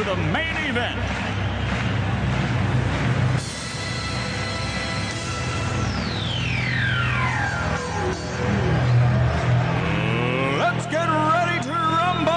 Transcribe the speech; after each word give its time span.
to 0.00 0.06
the 0.06 0.16
main 0.16 0.56
event. 0.56 0.98
Let's 10.58 10.86
get 10.86 11.06
ready 11.06 11.60
to 11.64 11.70
rumble! 11.70 12.32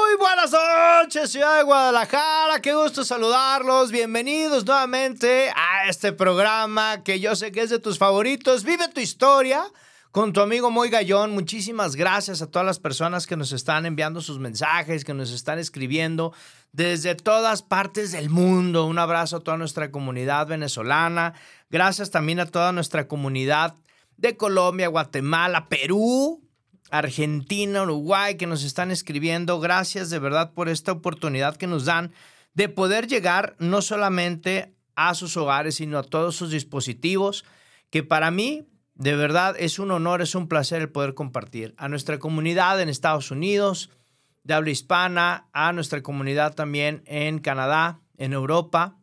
Muy 0.00 0.16
buenas 0.18 0.52
noches, 0.52 1.30
ciudad 1.30 1.56
de 1.56 1.62
Guadalajara. 1.62 2.60
Qué 2.60 2.74
gusto 2.74 3.02
saludarlos. 3.02 3.92
Bienvenidos 3.92 4.66
nuevamente 4.66 5.50
a 5.56 5.88
este 5.88 6.12
programa 6.12 7.02
que 7.02 7.18
yo 7.18 7.34
sé 7.34 7.50
que 7.50 7.62
es 7.62 7.70
de 7.70 7.78
tus 7.78 7.96
favoritos. 7.96 8.62
Vive 8.62 8.88
tu 8.88 9.00
historia 9.00 9.64
con 10.10 10.32
tu 10.32 10.40
amigo 10.40 10.70
Moy 10.70 10.88
Gallón. 10.88 11.32
Muchísimas 11.32 11.94
gracias 11.94 12.40
a 12.40 12.50
todas 12.50 12.64
las 12.64 12.78
personas 12.78 13.26
que 13.26 13.36
nos 13.36 13.52
están 13.52 13.86
enviando 13.86 14.20
sus 14.20 14.38
mensajes, 14.38 15.04
que 15.04 15.14
nos 15.14 15.30
están 15.30 15.58
escribiendo 15.58 16.32
desde 16.72 17.14
todas 17.14 17.62
partes 17.62 18.12
del 18.12 18.30
mundo. 18.30 18.86
Un 18.86 18.98
abrazo 18.98 19.36
a 19.36 19.40
toda 19.40 19.56
nuestra 19.56 19.90
comunidad 19.90 20.46
venezolana. 20.46 21.34
Gracias 21.70 22.10
también 22.10 22.40
a 22.40 22.46
toda 22.46 22.72
nuestra 22.72 23.06
comunidad 23.06 23.74
de 24.16 24.36
Colombia, 24.36 24.88
Guatemala, 24.88 25.68
Perú, 25.68 26.42
Argentina, 26.90 27.82
Uruguay, 27.82 28.36
que 28.36 28.46
nos 28.46 28.64
están 28.64 28.90
escribiendo. 28.90 29.60
Gracias 29.60 30.10
de 30.10 30.18
verdad 30.18 30.52
por 30.54 30.68
esta 30.68 30.92
oportunidad 30.92 31.56
que 31.56 31.66
nos 31.66 31.84
dan 31.84 32.12
de 32.54 32.68
poder 32.68 33.06
llegar 33.06 33.54
no 33.58 33.82
solamente 33.82 34.74
a 34.96 35.14
sus 35.14 35.36
hogares, 35.36 35.76
sino 35.76 35.98
a 35.98 36.02
todos 36.02 36.34
sus 36.34 36.50
dispositivos, 36.50 37.44
que 37.90 38.02
para 38.02 38.32
mí 38.32 38.66
de 38.98 39.14
verdad 39.14 39.54
es 39.58 39.78
un 39.78 39.92
honor, 39.92 40.20
es 40.22 40.34
un 40.34 40.48
placer 40.48 40.82
el 40.82 40.90
poder 40.90 41.14
compartir. 41.14 41.72
A 41.78 41.88
nuestra 41.88 42.18
comunidad 42.18 42.80
en 42.80 42.88
Estados 42.88 43.30
Unidos, 43.30 43.90
de 44.42 44.54
habla 44.54 44.70
hispana, 44.70 45.46
a 45.52 45.72
nuestra 45.72 46.02
comunidad 46.02 46.54
también 46.54 47.02
en 47.06 47.38
Canadá, 47.38 48.00
en 48.16 48.32
Europa. 48.32 48.96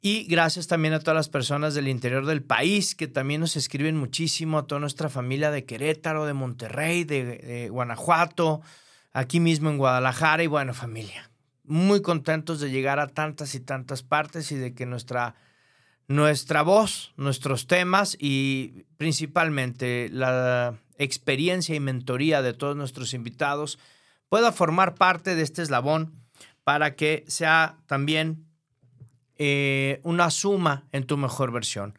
Y 0.00 0.24
gracias 0.24 0.66
también 0.66 0.94
a 0.94 1.00
todas 1.00 1.16
las 1.16 1.28
personas 1.28 1.74
del 1.74 1.88
interior 1.88 2.24
del 2.24 2.42
país 2.42 2.94
que 2.94 3.06
también 3.06 3.40
nos 3.42 3.56
escriben 3.56 3.98
muchísimo, 3.98 4.58
a 4.58 4.66
toda 4.66 4.80
nuestra 4.80 5.10
familia 5.10 5.50
de 5.50 5.64
Querétaro, 5.64 6.24
de 6.24 6.32
Monterrey, 6.32 7.04
de, 7.04 7.68
Guanajuato, 7.70 8.62
aquí 9.12 9.40
mismo 9.40 9.68
en 9.68 9.76
Guadalajara 9.76 10.42
y 10.42 10.46
bueno, 10.46 10.72
familia. 10.72 11.30
Muy 11.64 12.00
contentos 12.00 12.60
de 12.60 12.70
llegar 12.70 12.98
a 12.98 13.08
tantas 13.08 13.54
y 13.54 13.60
tantas 13.60 14.02
partes 14.02 14.52
y 14.52 14.56
de 14.56 14.74
que 14.74 14.86
nuestra, 14.86 15.34
nuestra 16.08 16.62
voz, 16.62 17.12
nuestros 17.16 17.66
temas 17.66 18.16
y 18.18 18.84
principalmente 18.96 20.08
la 20.12 20.78
experiencia 20.98 21.74
y 21.74 21.80
mentoría 21.80 22.42
de 22.42 22.52
todos 22.52 22.76
nuestros 22.76 23.12
invitados 23.14 23.78
pueda 24.28 24.52
formar 24.52 24.94
parte 24.94 25.34
de 25.34 25.42
este 25.42 25.62
eslabón 25.62 26.14
para 26.64 26.94
que 26.96 27.24
sea 27.28 27.78
también 27.86 28.46
eh, 29.38 30.00
una 30.02 30.30
suma 30.30 30.84
en 30.92 31.04
tu 31.04 31.16
mejor 31.16 31.52
versión. 31.52 31.98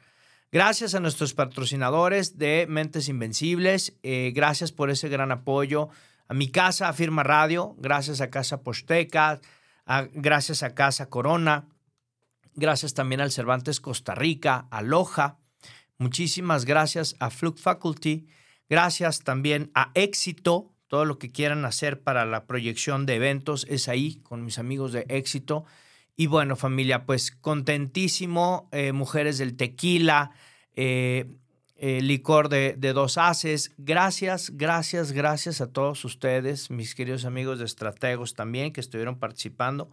Gracias 0.51 0.95
a 0.95 0.99
nuestros 0.99 1.33
patrocinadores 1.33 2.37
de 2.37 2.65
Mentes 2.69 3.09
Invencibles, 3.09 3.93
eh, 4.03 4.31
gracias 4.33 4.71
por 4.71 4.89
ese 4.89 5.09
gran 5.09 5.31
apoyo. 5.31 5.89
A 6.29 6.33
mi 6.33 6.49
casa, 6.49 6.89
a 6.89 6.93
Firma 6.93 7.23
Radio, 7.23 7.75
gracias 7.77 8.21
a 8.21 8.29
Casa 8.29 8.61
Posteca, 8.61 9.39
gracias 10.13 10.63
a 10.63 10.73
Casa 10.73 11.09
Corona, 11.09 11.65
gracias 12.57 12.93
también 12.93 13.21
al 13.21 13.31
Cervantes 13.31 13.79
Costa 13.79 14.13
Rica, 14.13 14.67
a 14.71 14.81
Loja, 14.81 15.39
muchísimas 15.97 16.65
gracias 16.65 17.15
a 17.19 17.29
Fluke 17.29 17.59
Faculty, 17.59 18.27
gracias 18.67 19.23
también 19.23 19.71
a 19.73 19.91
Éxito, 19.93 20.73
todo 20.87 21.05
lo 21.05 21.19
que 21.19 21.31
quieran 21.31 21.65
hacer 21.65 22.01
para 22.01 22.25
la 22.25 22.45
proyección 22.45 23.05
de 23.05 23.15
eventos 23.15 23.65
es 23.69 23.87
ahí 23.87 24.15
con 24.23 24.43
mis 24.43 24.57
amigos 24.57 24.93
de 24.93 25.05
Éxito. 25.09 25.65
Y 26.15 26.27
bueno, 26.27 26.55
familia, 26.55 27.05
pues 27.05 27.31
contentísimo, 27.31 28.69
eh, 28.71 28.93
mujeres 28.93 29.37
del 29.37 29.55
tequila, 29.55 30.31
eh, 30.75 31.25
eh, 31.75 32.01
licor 32.01 32.49
de, 32.49 32.73
de 32.77 32.93
dos 32.93 33.17
haces. 33.17 33.73
Gracias, 33.77 34.51
gracias, 34.55 35.11
gracias 35.11 35.61
a 35.61 35.71
todos 35.71 36.03
ustedes, 36.05 36.71
mis 36.71 36.95
queridos 36.95 37.25
amigos 37.25 37.59
de 37.59 37.65
Estrategos 37.65 38.33
también 38.33 38.71
que 38.71 38.81
estuvieron 38.81 39.19
participando. 39.19 39.91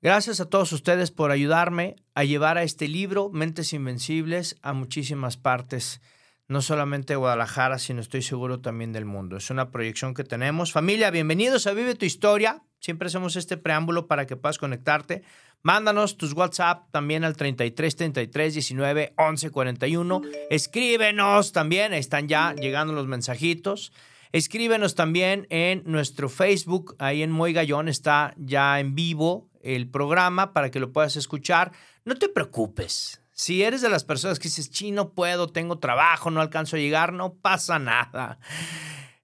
Gracias 0.00 0.38
a 0.38 0.48
todos 0.48 0.70
ustedes 0.70 1.10
por 1.10 1.32
ayudarme 1.32 1.96
a 2.14 2.22
llevar 2.22 2.56
a 2.56 2.62
este 2.62 2.86
libro, 2.86 3.30
Mentes 3.30 3.72
Invencibles, 3.72 4.56
a 4.62 4.72
muchísimas 4.72 5.36
partes, 5.36 6.00
no 6.46 6.62
solamente 6.62 7.14
de 7.14 7.16
Guadalajara, 7.16 7.80
sino 7.80 8.00
estoy 8.00 8.22
seguro 8.22 8.60
también 8.60 8.92
del 8.92 9.06
mundo. 9.06 9.36
Es 9.36 9.50
una 9.50 9.72
proyección 9.72 10.14
que 10.14 10.22
tenemos. 10.22 10.70
Familia, 10.70 11.10
bienvenidos 11.10 11.66
a 11.66 11.72
Vive 11.72 11.96
tu 11.96 12.06
Historia. 12.06 12.62
Siempre 12.78 13.08
hacemos 13.08 13.34
este 13.34 13.56
preámbulo 13.56 14.06
para 14.06 14.24
que 14.28 14.36
puedas 14.36 14.58
conectarte. 14.58 15.24
Mándanos 15.62 16.16
tus 16.16 16.32
WhatsApp 16.32 16.88
también 16.92 17.24
al 17.24 17.36
33 17.36 17.96
33 17.96 18.54
19 18.54 19.14
11 19.16 19.50
41. 19.50 20.22
Escríbenos 20.48 21.50
también, 21.50 21.92
están 21.92 22.28
ya 22.28 22.54
llegando 22.54 22.92
los 22.92 23.08
mensajitos. 23.08 23.92
Escríbenos 24.30 24.94
también 24.94 25.48
en 25.50 25.82
nuestro 25.86 26.28
Facebook, 26.28 26.94
ahí 27.00 27.24
en 27.24 27.32
Moy 27.32 27.52
Gallón 27.52 27.88
está 27.88 28.34
ya 28.36 28.78
en 28.78 28.94
vivo 28.94 29.48
el 29.76 29.88
programa 29.88 30.52
para 30.52 30.70
que 30.70 30.80
lo 30.80 30.92
puedas 30.92 31.16
escuchar. 31.16 31.72
No 32.04 32.16
te 32.16 32.28
preocupes. 32.28 33.20
Si 33.32 33.62
eres 33.62 33.82
de 33.82 33.88
las 33.88 34.02
personas 34.02 34.38
que 34.38 34.48
dices, 34.48 34.70
chi, 34.70 34.90
no 34.90 35.10
puedo, 35.10 35.48
tengo 35.48 35.78
trabajo, 35.78 36.30
no 36.30 36.40
alcanzo 36.40 36.76
a 36.76 36.80
llegar, 36.80 37.12
no 37.12 37.34
pasa 37.34 37.78
nada. 37.78 38.38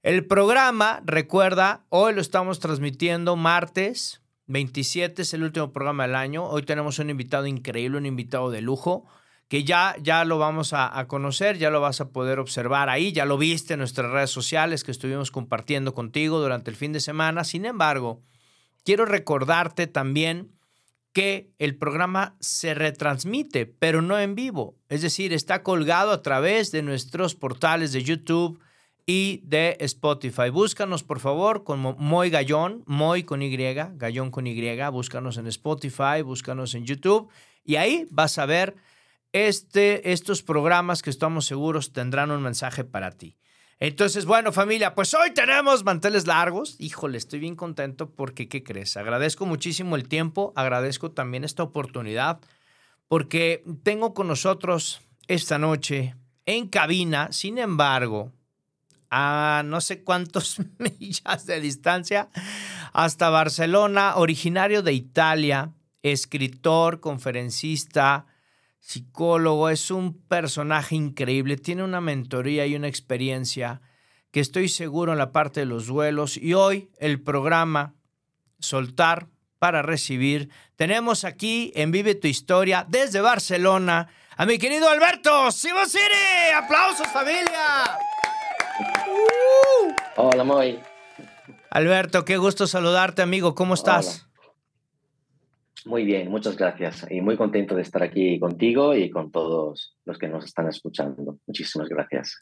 El 0.03 0.27
programa, 0.27 1.03
recuerda, 1.05 1.85
hoy 1.89 2.15
lo 2.15 2.21
estamos 2.21 2.61
transmitiendo 2.61 3.37
martes 3.37 4.21
27, 4.47 5.23
es 5.23 5.33
el 5.33 5.43
último 5.43 5.73
programa 5.73 6.07
del 6.07 6.15
año. 6.15 6.45
Hoy 6.45 6.63
tenemos 6.63 6.99
un 6.99 7.09
invitado 7.09 7.47
increíble, 7.47 7.97
un 7.97 8.07
invitado 8.07 8.51
de 8.51 8.61
lujo, 8.61 9.07
que 9.49 9.65
ya, 9.65 9.97
ya 10.01 10.25
lo 10.25 10.39
vamos 10.39 10.75
a 10.75 11.05
conocer, 11.09 11.57
ya 11.57 11.71
lo 11.71 11.81
vas 11.81 12.01
a 12.01 12.11
poder 12.11 12.39
observar 12.39 12.91
ahí, 12.91 13.13
ya 13.13 13.25
lo 13.25 13.39
viste 13.39 13.75
en 13.75 13.79
nuestras 13.79 14.11
redes 14.11 14.31
sociales 14.31 14.85
que 14.85 14.91
estuvimos 14.91 15.31
compartiendo 15.31 15.95
contigo 15.95 16.39
durante 16.39 16.71
el 16.71 16.77
fin 16.77 16.93
de 16.93 17.01
semana. 17.01 17.45
Sin 17.45 17.65
embargo, 17.65 18.21
quiero 18.85 19.05
recordarte 19.05 19.87
también 19.87 20.53
que 21.13 21.53
el 21.59 21.77
programa 21.77 22.37
se 22.41 22.75
retransmite, 22.75 23.67
pero 23.67 24.03
no 24.03 24.19
en 24.19 24.35
vivo. 24.35 24.77
Es 24.89 25.03
decir, 25.03 25.33
está 25.33 25.63
colgado 25.63 26.11
a 26.11 26.23
través 26.23 26.73
de 26.73 26.83
nuestros 26.83 27.37
portales 27.37 27.93
de 27.93 28.03
YouTube 28.03 28.61
y 29.07 29.41
de 29.45 29.77
Spotify. 29.81 30.51
Búscanos, 30.51 31.05
por 31.05 31.21
favor, 31.21 31.63
como 31.63 31.95
Moy 31.95 32.31
Gallón, 32.31 32.83
Moy 32.87 33.23
con 33.23 33.43
Y, 33.43 33.57
Gallón 33.57 34.31
con 34.31 34.47
Y. 34.47 34.77
Búscanos 34.91 35.37
en 35.37 35.47
Spotify, 35.47 36.23
búscanos 36.25 36.75
en 36.75 36.85
YouTube 36.85 37.31
y 37.65 37.77
ahí 37.77 38.07
vas 38.11 38.39
a 38.39 38.47
ver 38.47 38.75
este, 39.33 40.13
estos 40.13 40.43
programas 40.43 41.03
que 41.03 41.11
estamos 41.11 41.47
seguros 41.47 41.93
tendrán 41.93 42.31
un 42.31 42.43
mensaje 42.43 42.85
para 42.85 43.13
ti. 43.13 43.37
Entonces, 43.81 44.25
bueno, 44.25 44.53
familia, 44.53 44.95
pues 44.95 45.15
hoy 45.15 45.33
tenemos 45.33 45.85
manteles 45.85 46.27
largos. 46.27 46.77
Híjole, 46.79 47.19
estoy 47.19 47.41
bien 47.41 47.57
contento 47.57 48.11
porque, 48.11 48.49
¿qué 48.49 48.63
crees? 48.63 48.97
Agradezco 48.97 49.47
muchísimo 49.47 49.97
el 49.97 50.09
tiempo, 50.09 50.53
agradezco 50.57 51.11
también 51.11 51.45
esta 51.45 51.63
oportunidad, 51.63 52.41
porque 53.09 53.65
tengo 53.83 54.15
con 54.15 54.29
nosotros 54.29 55.01
esta 55.27 55.59
noche 55.59 56.15
en 56.47 56.69
cabina, 56.69 57.33
sin 57.33 57.59
embargo, 57.59 58.33
a 59.11 59.63
no 59.65 59.81
sé 59.81 60.03
cuántos 60.03 60.59
millas 60.79 61.47
de 61.47 61.61
distancia, 61.61 62.29
hasta 62.93 63.31
Barcelona, 63.31 64.17
originario 64.17 64.83
de 64.83 64.93
Italia, 64.93 65.73
escritor, 66.03 67.01
conferencista, 67.01 68.27
psicólogo, 68.85 69.71
es 69.71 69.91
un 69.91 70.21
personaje 70.29 70.95
increíble, 70.95 71.57
tiene 71.57 71.83
una 71.83 72.03
mentoría 72.03 72.67
y 72.67 72.77
una 72.77 72.87
experiencia 72.87 73.81
que 74.31 74.41
estoy 74.41 74.69
seguro 74.69 75.13
en 75.13 75.19
la 75.19 75.33
parte 75.33 75.61
de 75.61 75.67
los 75.67 75.87
duelos 75.87 76.37
y 76.37 76.53
hoy 76.53 76.91
el 76.99 77.23
programa 77.23 77.95
Soltar 78.59 79.29
para 79.59 79.81
Recibir. 79.81 80.51
Tenemos 80.77 81.25
aquí 81.25 81.73
en 81.75 81.93
Vive 81.93 82.15
tu 82.15 82.29
Historia 82.29 82.85
desde 82.87 83.23
Barcelona 83.23 84.09
a 84.37 84.45
mi 84.45 84.59
querido 84.59 84.91
Alberto 84.91 85.51
Simosiri. 85.51 86.53
¡Aplausos 86.55 87.07
familia! 87.09 87.99
Hola, 90.17 90.45
Moy. 90.45 90.79
Alberto, 91.71 92.27
qué 92.27 92.37
gusto 92.37 92.67
saludarte, 92.67 93.23
amigo. 93.23 93.55
¿Cómo 93.55 93.75
estás? 93.75 94.27
Muy 95.85 96.05
bien, 96.05 96.31
muchas 96.31 96.57
gracias. 96.57 97.07
Y 97.11 97.21
muy 97.21 97.37
contento 97.37 97.75
de 97.75 97.83
estar 97.83 98.03
aquí 98.03 98.39
contigo 98.39 98.95
y 98.95 99.11
con 99.11 99.31
todos 99.31 99.97
los 100.05 100.19
que 100.19 100.29
nos 100.29 100.45
están 100.45 100.69
escuchando. 100.69 101.39
Muchísimas 101.47 101.89
gracias. 101.89 102.41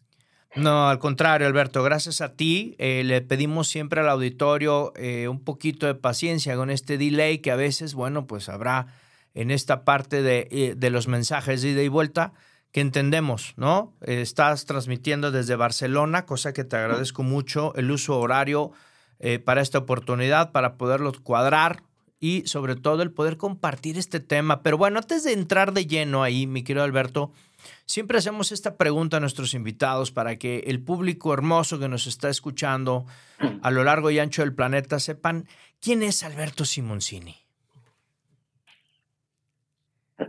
No, 0.55 0.89
al 0.89 0.99
contrario, 0.99 1.47
Alberto, 1.47 1.83
gracias 1.83 2.21
a 2.21 2.37
ti. 2.37 2.77
Eh, 2.79 3.03
le 3.05 3.23
pedimos 3.23 3.69
siempre 3.69 4.01
al 4.01 4.09
auditorio 4.09 4.93
eh, 4.97 5.29
un 5.29 5.43
poquito 5.43 5.87
de 5.87 5.95
paciencia 5.95 6.57
con 6.57 6.71
este 6.71 6.99
delay 6.99 7.39
que 7.39 7.51
a 7.51 7.57
veces, 7.57 7.95
bueno, 7.95 8.27
pues 8.27 8.49
habrá 8.49 8.87
en 9.35 9.51
esta 9.51 9.85
parte 9.85 10.21
de, 10.21 10.49
eh, 10.51 10.75
de 10.77 10.91
los 10.91 11.09
mensajes 11.09 11.63
de 11.63 11.71
ida 11.71 11.83
y 11.83 11.89
vuelta 11.89 12.35
que 12.71 12.81
entendemos, 12.81 13.53
¿no? 13.59 13.93
estás 14.01 14.65
transmitiendo 14.65 15.31
desde 15.31 15.57
Barcelona, 15.57 16.25
cosa 16.25 16.55
que 16.55 16.65
te 16.65 16.77
agradezco 16.77 17.23
mucho, 17.23 17.75
el 17.75 17.91
uso 17.91 18.19
horario 18.19 18.73
para 19.45 19.61
esta 19.61 19.77
oportunidad, 19.77 20.53
para 20.53 20.79
poderlo 20.79 21.13
cuadrar 21.23 21.83
y 22.23 22.47
sobre 22.47 22.77
todo 22.77 23.03
el 23.03 23.11
poder 23.11 23.37
compartir 23.37 23.99
este 23.99 24.21
tema. 24.21 24.63
Pero 24.63 24.79
bueno, 24.79 25.01
antes 25.01 25.25
de 25.25 25.33
entrar 25.33 25.73
de 25.73 25.87
lleno 25.87 26.23
ahí, 26.23 26.47
mi 26.47 26.63
querido 26.63 26.85
Alberto, 26.85 27.33
Siempre 27.87 28.19
hacemos 28.19 28.53
esta 28.53 28.77
pregunta 28.77 29.19
a 29.19 29.21
nuestros 29.21 29.55
invitados 29.55 30.11
para 30.11 30.37
que 30.37 30.65
el 30.67 30.83
público 30.83 31.33
hermoso 31.33 31.79
que 31.79 31.89
nos 31.89 32.07
está 32.07 32.29
escuchando 32.29 33.07
a 33.63 33.71
lo 33.71 33.85
largo 33.85 34.11
y 34.11 34.19
ancho 34.19 34.43
del 34.43 34.55
planeta 34.55 34.99
sepan 34.99 35.47
quién 35.81 36.03
es 36.03 36.23
Alberto 36.23 36.65
Simoncini. 36.65 37.37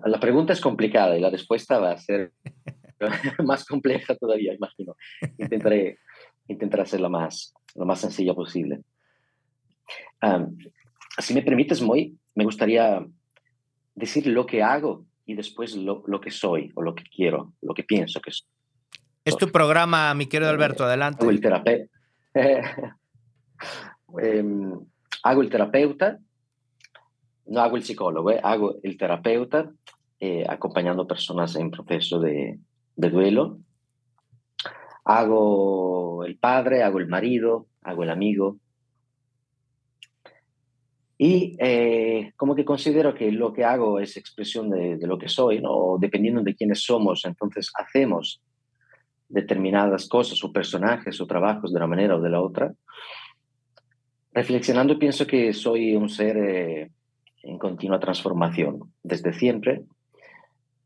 La 0.05 0.19
pregunta 0.19 0.53
es 0.53 0.61
complicada 0.61 1.17
y 1.17 1.21
la 1.21 1.29
respuesta 1.29 1.79
va 1.79 1.91
a 1.91 1.97
ser 1.97 2.33
más 3.43 3.65
compleja 3.65 4.15
todavía, 4.15 4.53
imagino. 4.53 4.95
Intentaré, 5.37 5.99
intentaré 6.47 6.83
hacerlo 6.83 7.09
más, 7.09 7.53
lo 7.75 7.85
más 7.85 8.01
sencilla 8.01 8.33
posible. 8.33 8.81
Si 11.19 11.33
me 11.33 11.42
permites, 11.42 11.81
Moy, 11.81 12.18
me 12.36 12.44
gustaría 12.44 13.06
decir 13.95 14.27
lo 14.27 14.45
que 14.45 14.63
hago 14.63 15.06
y 15.25 15.36
después 15.36 15.75
lo, 15.75 16.04
lo, 16.07 16.19
que 16.19 16.31
soy 16.31 16.71
o 16.75 16.81
lo 16.81 16.95
que 16.95 17.04
quiero, 17.04 17.54
lo 17.62 17.74
que 17.74 17.83
pienso 17.83 18.19
que 18.19 18.31
soy. 18.31 18.48
Es 19.25 19.38
tu 19.38 19.50
programa, 19.50 20.13
mi 20.13 20.25
querido 20.25 20.50
Alberto, 20.50 20.83
adelante. 20.83 21.24
Hago 21.24 21.31
el 21.31 21.42
terapeuta. 21.42 21.89
Em, 24.21 24.80
hago 25.24 25.42
el 25.42 25.50
terapeuta, 25.50 26.19
no 27.48 27.62
hago 27.62 27.77
el 27.77 27.83
psicólogo, 27.83 28.30
eh, 28.30 28.39
hago 28.44 28.75
el 28.83 28.95
terapeuta 28.95 29.71
eh, 30.19 30.45
acompañando 30.48 31.07
personas 31.07 31.56
en 31.56 31.71
proceso 31.71 32.19
de, 32.19 32.60
de 32.95 33.10
duelo. 33.10 33.60
Hago 35.06 36.24
el 36.25 36.38
padre, 36.38 36.83
hago 36.83 37.00
el 37.00 37.07
marido, 37.07 37.68
hago 37.81 38.04
el 38.04 38.10
amigo, 38.10 38.57
y 41.25 41.55
eh, 41.57 42.33
como 42.35 42.53
que 42.53 42.65
considero 42.65 43.15
que 43.15 43.31
lo 43.31 43.53
que 43.53 43.63
hago 43.63 43.97
es 43.97 44.17
expresión 44.17 44.69
de, 44.69 44.97
lo 45.07 45.17
que 45.17 45.29
soy, 45.29 45.61
¿no? 45.61 45.95
dependiendo 45.97 46.41
de 46.41 46.53
quiénes 46.53 46.83
somos, 46.83 47.23
entonces 47.23 47.71
hacemos 47.75 48.41
determinadas 49.29 50.09
cosas 50.09 50.43
o 50.43 50.51
personajes 50.51 51.21
o 51.21 51.25
trabajos 51.25 51.71
de 51.71 51.77
una 51.77 51.87
manera 51.87 52.17
o 52.17 52.19
de 52.19 52.29
la 52.29 52.41
otra. 52.41 52.73
Reflexionando 54.33 54.99
pienso 54.99 55.25
que 55.25 55.53
soy 55.53 55.95
un 55.95 56.09
ser 56.09 56.35
eh, 56.35 56.91
en 57.43 57.57
continua 57.57 58.01
transformación 58.01 58.91
desde 59.01 59.31
siempre 59.31 59.83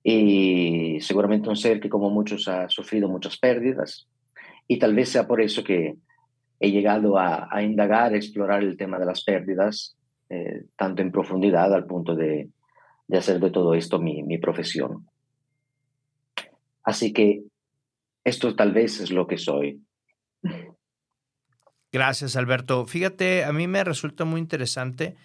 y 0.03 0.99
seguramente 1.01 1.49
un 1.49 1.55
ser 1.55 1.79
que 1.79 1.89
como 1.89 2.11
muchos 2.11 2.47
ha 2.47 2.69
sufrido 2.69 3.09
muchas 3.09 3.39
pérdidas 3.39 4.07
y 4.67 4.77
tal 4.77 4.93
vez 4.93 5.09
sea 5.09 5.27
por 5.27 5.41
eso 5.41 5.63
que 5.63 5.95
he 6.59 6.69
llegado 6.69 7.17
a, 7.17 7.47
a 7.49 7.63
indagar, 7.63 8.13
a 8.13 8.17
explorar 8.17 8.61
el 8.61 8.77
tema 8.77 8.99
de 8.99 9.05
las 9.07 9.23
pérdidas 9.23 9.97
eh, 10.29 10.65
tanto 10.75 11.01
en 11.01 11.11
profundidad 11.11 11.73
al 11.73 11.85
punto 11.85 12.15
de, 12.15 12.49
de 13.07 13.17
hacer 13.17 13.39
de 13.39 13.51
todo 13.51 13.73
esto 13.73 13.99
mi, 13.99 14.23
mi, 14.23 14.37
profesión. 14.37 15.07
Así 16.83 17.13
que 17.13 17.43
esto 18.23 18.55
tal 18.55 18.73
vez 18.73 18.99
es 18.99 19.11
lo 19.11 19.27
que 19.27 19.37
soy. 19.37 19.81
Gracias, 21.91 22.35
Alberto. 22.35 22.85
Fíjate, 22.85 23.45
a 23.45 23.53
mí 23.53 23.67
me 23.67 23.83
resulta 23.83 24.25
muy 24.25 24.41
interesante 24.41 25.15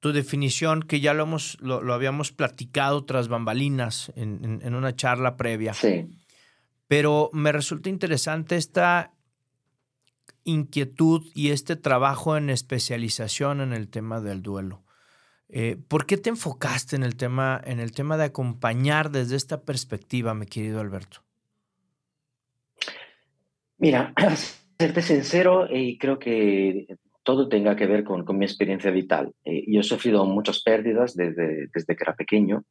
tu 0.00 0.12
definición, 0.12 0.82
que 0.82 1.00
ya 1.00 1.14
lo, 1.14 1.24
hemos, 1.24 1.58
lo, 1.60 1.82
lo 1.82 1.94
habíamos 1.94 2.32
platicado 2.32 3.04
tras 3.04 3.28
bambalinas 3.28 4.12
en, 4.16 4.44
en, 4.44 4.60
en, 4.62 4.74
una 4.74 4.96
charla 4.96 5.36
previa. 5.36 5.74
Sí. 5.74 6.08
Pero 6.88 7.30
me 7.32 7.52
resulta 7.52 7.90
interesante 7.90 8.56
esta 8.56 9.12
inquietud 10.44 11.22
y 11.34 11.50
este 11.50 11.76
trabajo 11.76 12.36
en 12.36 12.50
especialización 12.50 13.60
en 13.60 13.72
el 13.72 13.88
tema 13.88 14.20
del 14.20 14.42
duelo. 14.42 14.82
Eh, 15.48 15.76
¿Por 15.88 16.06
qué 16.06 16.16
te 16.16 16.30
enfocaste 16.30 16.96
en 16.96 17.02
el, 17.02 17.16
tema, 17.16 17.60
en 17.64 17.80
el 17.80 17.92
tema 17.92 18.16
de 18.16 18.24
acompañar 18.24 19.10
desde 19.10 19.36
esta 19.36 19.62
perspectiva, 19.62 20.34
mi 20.34 20.46
querido 20.46 20.80
Alberto? 20.80 21.22
Mira, 23.78 24.14
serte 24.78 25.02
sincero, 25.02 25.66
y 25.68 25.98
creo 25.98 26.18
que 26.18 26.86
todo 27.22 27.48
tenga 27.48 27.76
que 27.76 27.86
ver 27.86 28.04
con, 28.04 28.24
con 28.24 28.38
mi 28.38 28.44
experiencia 28.44 28.90
vital. 28.90 29.32
Eh, 29.44 29.64
yo 29.66 29.80
he 29.80 29.84
sufrido 29.84 30.24
muchas 30.24 30.62
pérdidas 30.62 31.14
desde, 31.14 31.68
desde 31.72 31.96
que 31.96 32.02
era 32.02 32.14
pequeño 32.14 32.64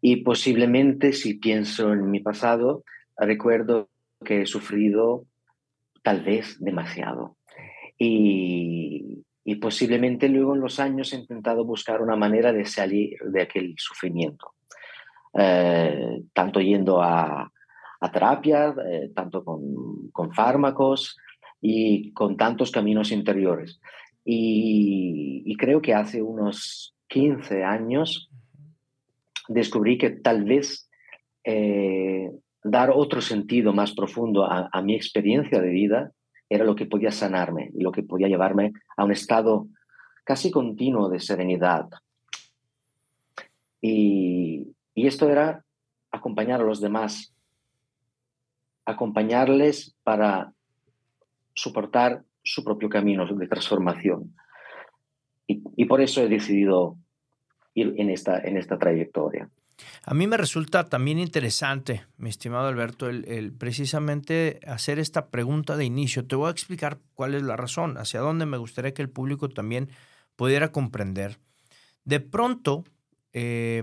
y 0.00 0.16
posiblemente 0.16 1.12
si 1.12 1.34
pienso 1.34 1.92
en 1.92 2.10
mi 2.10 2.20
pasado, 2.20 2.84
recuerdo 3.16 3.88
que 4.24 4.42
he 4.42 4.46
sufrido 4.46 5.26
tal 6.06 6.22
vez 6.22 6.56
demasiado. 6.60 7.36
Y, 7.98 9.24
posiblemente 9.60 10.28
luego 10.28 10.54
en 10.54 10.60
los 10.60 10.78
años 10.78 11.12
he 11.12 11.16
intentado 11.16 11.64
buscar 11.64 12.00
una 12.00 12.14
manera 12.14 12.52
de 12.52 12.64
salir 12.64 13.18
de 13.24 13.42
aquel 13.42 13.74
sufrimiento, 13.76 14.52
eh, 15.36 16.22
tanto 16.32 16.60
yendo 16.60 17.02
a, 17.02 17.50
terapia, 18.12 18.72
eh, 18.88 19.10
tanto 19.14 19.44
con, 19.44 20.10
con, 20.12 20.32
fármacos 20.32 21.16
y 21.60 22.12
con 22.12 22.36
tantos 22.36 22.70
caminos 22.70 23.10
interiores. 23.10 23.80
Y, 24.24 25.56
creo 25.58 25.80
que 25.82 25.94
hace 25.94 26.22
unos 26.22 26.94
15 27.08 27.64
años 27.64 28.30
descubrí 29.48 29.98
que 29.98 30.10
tal 30.10 30.44
vez 30.44 30.88
eh, 31.42 32.30
dar 32.66 32.90
otro 32.90 33.20
sentido 33.20 33.72
más 33.72 33.94
profundo 33.94 34.44
a, 34.44 34.82
mi 34.82 34.94
experiencia 34.94 35.60
de 35.60 35.70
vida 35.70 36.12
era 36.48 36.64
lo 36.64 36.74
que 36.74 36.86
podía 36.86 37.10
sanarme 37.10 37.70
y 37.74 37.82
lo 37.82 37.92
que 37.92 38.02
podía 38.02 38.28
llevarme 38.28 38.72
a 38.96 39.04
un 39.04 39.12
estado 39.12 39.66
casi 40.24 40.50
continuo 40.50 41.08
de 41.08 41.20
serenidad. 41.20 41.88
Y, 43.80 44.72
esto 44.94 45.28
era 45.28 45.64
acompañar 46.10 46.60
a 46.60 46.64
los 46.64 46.80
demás, 46.80 47.32
acompañarles 48.84 49.94
para 50.02 50.52
soportar 51.54 52.24
su 52.42 52.64
propio 52.64 52.88
camino 52.88 53.24
de 53.24 53.46
transformación. 53.46 54.34
Y, 55.46 55.62
y, 55.76 55.84
por 55.84 56.00
eso 56.00 56.22
he 56.22 56.28
decidido 56.28 56.96
ir 57.74 57.94
en 57.98 58.10
esta, 58.10 58.40
en 58.40 58.56
esta 58.56 58.78
trayectoria. 58.78 59.48
A 60.04 60.14
mí 60.14 60.26
me 60.26 60.36
resulta 60.36 60.84
también 60.84 61.18
interesante, 61.18 62.06
mi 62.16 62.30
estimado 62.30 62.68
Alberto, 62.68 63.08
el, 63.08 63.52
precisamente 63.52 64.60
hacer 64.66 64.98
esta 64.98 65.28
pregunta 65.28 65.76
de 65.76 65.84
inicio. 65.84 66.26
Te 66.26 66.36
voy 66.36 66.48
a 66.48 66.52
explicar 66.52 66.98
cuál 67.14 67.34
es 67.34 67.42
la 67.42 67.56
razón, 67.56 67.98
hacia 67.98 68.20
dónde 68.20 68.46
me 68.46 68.56
gustaría 68.56 68.94
que 68.94 69.02
el 69.02 69.10
público 69.10 69.48
también 69.48 69.90
pudiera 70.36 70.72
comprender. 70.72 71.38
De 72.04 72.20
pronto, 72.20 72.84
eh, 73.32 73.82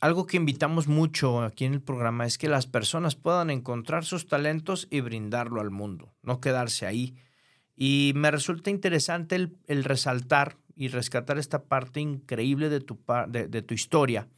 algo 0.00 0.26
que 0.26 0.36
invitamos 0.36 0.88
mucho 0.88 1.42
aquí 1.42 1.64
en 1.64 1.74
el 1.74 1.80
programa 1.80 2.26
es 2.26 2.38
que 2.38 2.48
las 2.48 2.66
personas 2.66 3.14
puedan 3.14 3.50
encontrar 3.50 4.04
sus 4.04 4.26
talentos 4.26 4.86
y 4.90 5.00
brindarlo 5.00 5.60
al 5.60 5.70
mundo, 5.70 6.12
no 6.22 6.40
quedarse 6.40 6.86
ahí. 6.86 7.14
Y 7.74 8.12
me 8.16 8.30
resulta 8.30 8.70
interesante 8.70 9.36
el, 9.36 9.84
resaltar 9.84 10.56
y 10.74 10.88
rescatar 10.88 11.38
esta 11.38 11.64
parte 11.64 12.00
increíble 12.00 12.68
de 12.68 12.80
tu, 12.80 12.98
de 13.28 13.62
tu 13.62 13.74
historia 13.74 14.28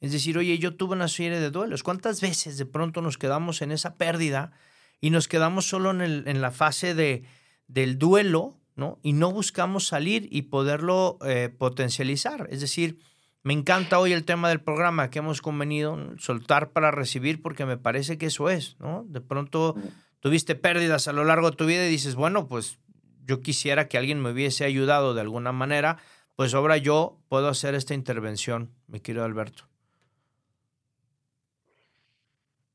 es 0.00 0.12
decir, 0.12 0.38
oye, 0.38 0.58
yo 0.58 0.74
tuve 0.74 0.94
una 0.94 1.08
serie 1.08 1.40
de 1.40 1.50
duelos. 1.50 1.82
¿Cuántas 1.82 2.20
veces 2.20 2.56
de 2.56 2.66
pronto 2.66 3.02
nos 3.02 3.18
quedamos 3.18 3.60
en 3.60 3.70
esa 3.70 3.96
pérdida 3.96 4.52
y 5.00 5.10
nos 5.10 5.28
quedamos 5.28 5.66
solo 5.66 5.90
en, 5.90 6.40
la 6.40 6.50
fase 6.50 6.94
de, 6.94 7.24
del 7.68 7.98
duelo, 7.98 8.56
¿no? 8.76 8.98
Y 9.02 9.12
no 9.12 9.30
buscamos 9.30 9.86
salir 9.86 10.26
y 10.30 10.42
poderlo 10.42 11.18
eh, 11.24 11.50
potencializar. 11.56 12.46
Es 12.50 12.60
decir, 12.60 12.98
me 13.42 13.52
encanta 13.52 13.98
hoy 13.98 14.12
el 14.12 14.24
tema 14.24 14.48
del 14.48 14.60
programa 14.60 15.10
que 15.10 15.18
hemos 15.18 15.42
convenido, 15.42 15.98
soltar 16.18 16.70
para 16.70 16.90
recibir, 16.90 17.42
porque 17.42 17.66
me 17.66 17.76
parece 17.76 18.16
que 18.16 18.26
eso 18.26 18.48
es, 18.48 18.76
¿no? 18.78 19.04
De 19.06 19.20
pronto 19.20 19.74
tuviste 20.20 20.54
pérdidas 20.54 21.08
a 21.08 21.12
lo 21.12 21.24
largo 21.24 21.50
de 21.50 21.56
tu 21.56 21.66
vida 21.66 21.86
y 21.86 21.90
dices, 21.90 22.14
bueno, 22.14 22.48
pues 22.48 22.78
yo 23.26 23.40
quisiera 23.40 23.88
que 23.88 23.98
alguien 23.98 24.20
me 24.20 24.32
hubiese 24.32 24.64
ayudado 24.64 25.14
de 25.14 25.20
alguna 25.20 25.52
manera, 25.52 25.98
pues 26.36 26.54
ahora 26.54 26.78
yo 26.78 27.18
puedo 27.28 27.48
hacer 27.48 27.74
esta 27.74 27.94
intervención, 27.94 28.70
mi 28.86 29.00
querido 29.00 29.24
Alberto. 29.24 29.69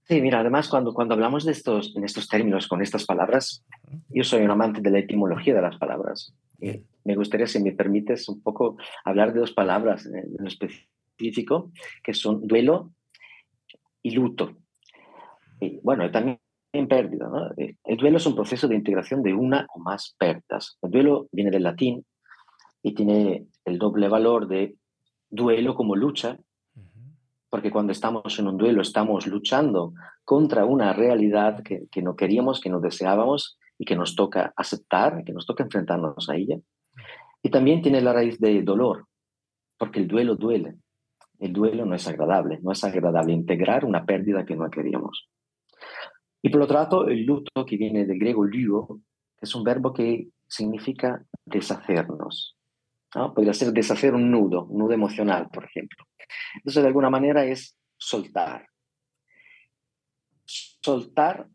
Sí, 0.08 0.22
mira, 0.22 0.42
además 0.42 0.70
cuando, 0.70 0.94
cuando 0.94 1.16
hablamos 1.16 1.46
de 1.46 1.52
estos, 1.52 1.96
en 1.96 2.04
estos 2.04 2.28
términos, 2.28 2.68
con 2.68 2.82
estas 2.84 3.06
palabras, 3.06 3.66
yo 4.10 4.24
soy 4.24 4.44
un 4.44 4.52
amante 4.52 4.80
de 4.80 4.92
la 4.92 5.00
etimología 5.00 5.56
de 5.56 5.62
las 5.62 5.78
palabras. 5.78 6.36
Y 6.60 6.84
me 7.04 7.16
gustaría, 7.16 7.48
si 7.48 7.62
me 7.62 7.72
permites, 7.72 8.30
un 8.30 8.42
poco 8.42 8.78
hablar 9.04 9.34
de 9.34 9.40
dos 9.40 9.54
palabras 9.54 10.06
en 10.06 10.46
específico, 10.46 11.72
que 12.04 12.14
son 12.14 12.46
duelo 12.46 12.92
y 14.04 14.12
luto. 14.12 14.56
Y, 15.60 15.80
bueno, 15.82 16.10
también 16.12 16.40
pérdida. 16.88 17.28
¿no? 17.28 17.52
Eh, 17.58 17.78
el 17.86 17.98
duelo 17.98 18.18
es 18.18 18.26
un 18.28 18.36
proceso 18.36 18.68
de 18.68 18.76
integración 18.76 19.24
de 19.24 19.34
una 19.34 19.66
o 19.74 19.80
más 19.80 20.16
pérdidas. 20.20 20.78
El 20.82 20.92
duelo 20.92 21.28
viene 21.32 21.50
del 21.50 21.64
latín 21.64 22.06
y 22.84 22.94
tiene 22.94 23.48
el 23.64 23.80
doble 23.80 24.08
valor 24.08 24.48
de 24.48 24.76
duelo 25.30 25.74
como 25.74 25.96
lucha 25.96 26.38
porque 27.56 27.72
cuando 27.72 27.94
estamos 27.94 28.38
en 28.38 28.50
un 28.50 28.58
duelo 28.58 28.82
estamos 28.82 29.26
luchando 29.28 29.94
contra 30.26 30.66
una 30.66 30.92
realidad 30.92 31.64
que, 31.64 32.02
no 32.02 32.18
queríamos, 32.18 32.60
que 32.60 32.70
no 32.70 32.82
deseábamos 32.82 33.58
y 33.78 33.86
que 33.86 33.96
nos 33.96 34.14
toca 34.14 34.52
aceptar, 34.58 35.24
que 35.24 35.32
nos 35.32 35.46
toca 35.46 35.64
enfrentarnos 35.64 36.30
a 36.30 36.36
ella. 36.36 36.58
Y 37.42 37.50
también 37.50 37.82
tiene 37.82 38.02
la 38.02 38.12
raíz 38.12 38.42
de 38.42 38.62
dolor, 38.62 39.08
porque 39.78 40.02
el 40.02 40.08
duelo 40.10 40.36
duele. 40.36 40.76
El 41.40 41.54
duelo 41.54 41.86
no 41.86 41.96
es 41.96 42.06
agradable, 42.10 42.60
no 42.62 42.74
es 42.74 42.84
agradable 42.84 43.32
integrar 43.32 43.86
una 43.86 44.06
pérdida 44.06 44.46
que 44.46 44.58
no 44.58 44.70
queríamos. 44.70 45.30
Y 46.42 46.50
por 46.50 46.62
otro 46.62 46.76
lado, 46.76 47.08
el 47.08 47.24
luto, 47.24 47.66
que 47.66 47.78
viene 47.78 48.06
del 48.06 48.20
griego 48.20 48.44
luo, 48.44 49.00
es 49.40 49.56
un 49.56 49.64
verbo 49.64 49.94
que 49.94 50.28
significa 50.46 51.24
deshacernos. 51.46 52.58
¿No? 53.16 53.34
Podría 53.34 53.54
ser 53.54 53.72
deshacer 53.72 54.14
un 54.14 54.30
nudo, 54.30 54.66
un 54.66 54.80
nudo 54.80 54.94
emocional, 54.94 55.50
por 55.50 55.64
ejemplo. 55.64 56.06
Entonces, 56.56 56.84
de 56.84 56.88
alguna 56.88 57.10
manera 57.10 57.46
es 57.46 57.78
soltar. 57.98 58.68
Soltar 60.46 61.48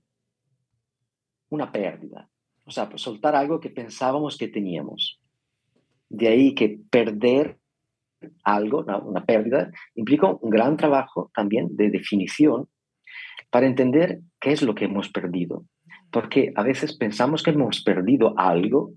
una 1.50 1.70
pérdida. 1.70 2.28
O 2.64 2.70
sea, 2.70 2.88
pues, 2.88 3.02
soltar 3.02 3.36
algo 3.36 3.60
que 3.60 3.70
pensábamos 3.70 4.38
que 4.38 4.48
teníamos. 4.48 5.20
De 6.08 6.28
ahí 6.28 6.54
que 6.54 6.80
perder 6.90 7.58
algo, 8.42 8.84
una 9.04 9.24
pérdida, 9.24 9.70
implica 9.94 10.28
un 10.28 10.50
gran 10.50 10.76
trabajo 10.76 11.30
también 11.34 11.76
de 11.76 11.90
definición 11.90 12.68
para 13.50 13.66
entender 13.66 14.20
qué 14.40 14.52
es 14.52 14.62
lo 14.62 14.74
que 14.74 14.84
hemos 14.86 15.08
perdido. 15.10 15.64
Porque 16.10 16.52
a 16.56 16.62
veces 16.62 16.96
pensamos 16.96 17.42
que 17.42 17.50
hemos 17.50 17.82
perdido 17.82 18.34
algo 18.38 18.92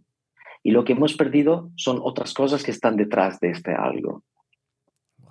y 0.64 0.72
lo 0.72 0.84
que 0.86 0.94
hemos 0.94 1.14
perdido 1.16 1.70
son 1.76 2.00
otras 2.02 2.34
cosas 2.34 2.64
que 2.64 2.72
están 2.72 2.96
detrás 2.96 3.40
de 3.40 3.52
este 3.52 3.74
algo 3.74 4.24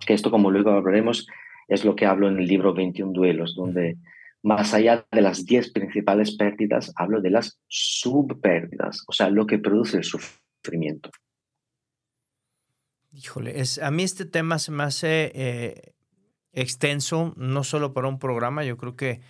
que 0.06 0.14
esto, 0.14 0.30
como 0.30 0.50
luego 0.50 0.70
hablaremos, 0.70 1.26
es 1.68 1.84
lo 1.84 1.96
que 1.96 2.06
hablo 2.06 2.28
en 2.28 2.38
el 2.38 2.46
libro 2.46 2.74
21 2.74 3.12
duelos, 3.12 3.54
donde 3.54 3.96
más 4.42 4.74
allá 4.74 5.06
de 5.10 5.20
las 5.20 5.46
10 5.46 5.72
principales 5.72 6.36
pérdidas, 6.36 6.92
hablo 6.96 7.20
de 7.20 7.30
las 7.30 7.60
subpérdidas, 7.68 9.04
o 9.06 9.12
sea, 9.12 9.30
lo 9.30 9.46
que 9.46 9.58
produce 9.58 9.98
el 9.98 10.04
sufrimiento. 10.04 11.10
Híjole, 13.12 13.60
es, 13.60 13.78
a 13.78 13.90
mí 13.90 14.02
este 14.02 14.24
tema 14.24 14.58
se 14.58 14.72
me 14.72 14.84
hace 14.84 15.30
eh, 15.34 15.94
extenso, 16.52 17.34
no 17.36 17.62
solo 17.62 17.92
para 17.92 18.08
un 18.08 18.18
programa, 18.18 18.64
yo 18.64 18.76
creo 18.76 18.96
que 18.96 19.20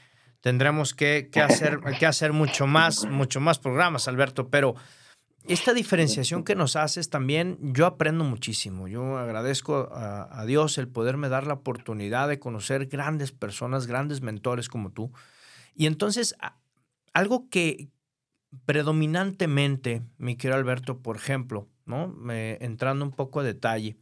tendremos 0.40 0.94
que, 0.94 1.28
que, 1.30 1.40
hacer, 1.40 1.80
que 1.98 2.06
hacer 2.06 2.32
mucho 2.32 2.66
más, 2.66 3.04
mucho 3.06 3.40
más 3.40 3.58
programas, 3.58 4.08
Alberto, 4.08 4.48
pero 4.48 4.74
esta 5.44 5.74
diferenciación 5.74 6.44
que 6.44 6.54
nos 6.54 6.76
haces 6.76 7.10
también, 7.10 7.58
yo 7.60 7.86
aprendo 7.86 8.24
muchísimo. 8.24 8.86
Yo 8.86 9.18
agradezco 9.18 9.88
a, 9.92 10.44
Dios 10.46 10.78
el 10.78 10.88
poderme 10.88 11.28
dar 11.28 11.46
la 11.46 11.54
oportunidad 11.54 12.28
de 12.28 12.38
conocer 12.38 12.86
grandes 12.86 13.32
personas, 13.32 13.86
grandes 13.86 14.22
mentores 14.22 14.68
como 14.68 14.90
tú. 14.90 15.12
Y 15.74 15.86
entonces, 15.86 16.36
algo 17.12 17.48
que 17.48 17.88
predominantemente, 18.66 20.02
mi 20.18 20.36
querido 20.36 20.58
Alberto, 20.58 20.98
por 20.98 21.16
ejemplo, 21.16 21.68
¿no? 21.86 22.14
entrando 22.30 23.04
un 23.04 23.12
poco 23.12 23.40
a 23.40 23.44
detalle, 23.44 23.96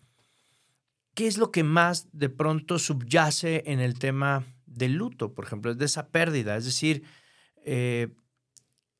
¿qué 1.15 1.27
es 1.27 1.39
lo 1.39 1.51
que 1.51 1.65
más 1.65 2.09
de 2.13 2.29
pronto 2.29 2.79
subyace 2.79 3.63
en 3.67 3.81
el 3.81 3.99
tema 3.99 4.45
del 4.67 4.95
luto, 4.95 5.33
por 5.33 5.45
ejemplo, 5.47 5.71
es 5.71 5.79
de 5.79 5.87
esa 5.87 6.09
pérdida? 6.09 6.57
Es 6.57 6.65
decir, 6.67 7.03
eh, 7.65 8.09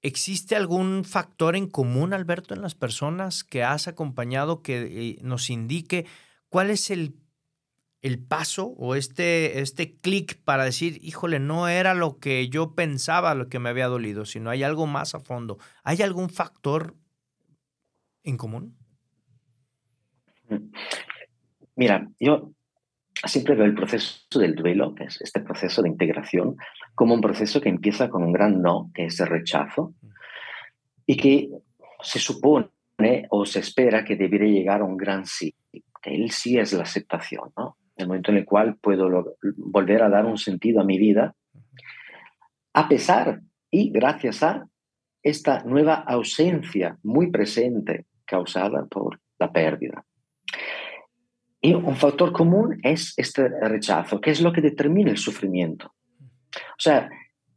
¿Existe 0.03 0.57
algún 0.57 1.05
factor 1.05 1.57
en 1.57 1.69
común, 1.69 2.15
Alberto, 2.15 2.55
en 2.55 2.63
las 2.63 2.75
personas 2.75 3.45
que 3.45 3.63
has 3.63 3.87
acompañado 3.87 4.63
que 4.63 4.81
eh, 4.81 5.19
nos 5.23 5.51
indique 5.51 6.07
cuál 6.49 6.71
es 6.71 6.91
el, 6.91 7.17
el 8.01 8.19
paso 8.19 8.69
o 8.79 8.95
este, 8.95 9.61
este 9.61 9.99
clic 9.99 10.43
para 10.43 10.65
decir, 10.65 10.99
híjole, 11.03 11.39
no 11.39 11.69
era 11.69 11.93
lo 11.95 12.19
que 12.19 12.49
yo 12.49 12.75
pensaba, 12.75 13.35
lo 13.35 13.49
que 13.49 13.59
me 13.59 13.69
había 13.69 13.89
dolido, 13.89 14.25
sino 14.25 14.49
hay 14.49 14.63
algo 14.63 14.87
más 14.87 15.15
a 15.15 15.21
fondo? 15.21 15.59
¿Hay 15.85 16.01
algún 16.01 16.31
factor 16.31 16.97
en 18.23 18.39
común? 18.39 18.77
Mira, 21.77 22.11
yo 22.19 22.53
siempre 23.25 23.55
veo 23.55 23.67
el 23.67 23.75
proceso 23.75 24.39
del 24.39 24.55
duelo, 24.55 24.95
que 24.95 25.05
es 25.05 25.21
este 25.21 25.41
proceso 25.41 25.83
de 25.83 25.89
integración, 25.89 26.57
como 26.95 27.15
un 27.15 27.21
proceso 27.21 27.61
que 27.61 27.69
empieza 27.69 28.09
con 28.09 28.23
un 28.23 28.33
gran 28.33 28.63
no, 28.63 28.91
que 28.95 29.07
es 29.07 29.21
el 29.21 29.27
rechazo, 29.27 29.95
y 31.07 31.17
que 31.17 31.51
se 32.03 32.19
supone 32.19 32.71
o 33.31 33.45
se 33.45 33.61
espera 33.61 34.05
que 34.05 34.17
debería 34.17 34.61
llegar 34.61 34.81
a 34.81 34.85
un 34.85 34.97
gran 34.97 35.27
sí, 35.27 35.55
que 36.03 36.15
él 36.15 36.31
sí 36.31 36.59
es 36.59 36.73
la 36.73 36.83
aceptación. 36.83 37.53
El 37.97 38.07
momento 38.07 38.31
en 38.31 38.39
el 38.39 38.45
cual 38.45 38.77
puedo 38.81 39.37
volver 39.57 40.03
a 40.03 40.09
dar 40.09 40.25
un 40.25 40.39
sentido 40.39 40.81
a 40.81 40.85
mi 40.85 40.99
vida, 40.99 41.35
a 42.73 42.89
pesar 42.89 43.41
y 43.71 43.91
gracias 43.91 44.43
a 44.43 44.67
esta 45.23 45.63
nueva 45.65 45.95
ausencia 45.95 46.99
muy 47.03 47.31
presente 47.31 48.07
causada 48.25 48.87
por 48.87 49.21
la 49.39 49.53
pérdida. 49.53 50.05
Y 51.61 51.75
un 51.75 51.97
factor 51.97 52.33
común 52.33 52.81
es 52.83 53.13
este 53.17 53.49
rechazo, 53.49 54.21
que 54.21 54.31
es 54.31 54.41
lo 54.41 54.53
que 54.53 54.63
determina 54.63 55.11
el 55.11 55.19
sufrimiento. 55.19 55.95
O 56.55 56.79
sea, 56.79 57.11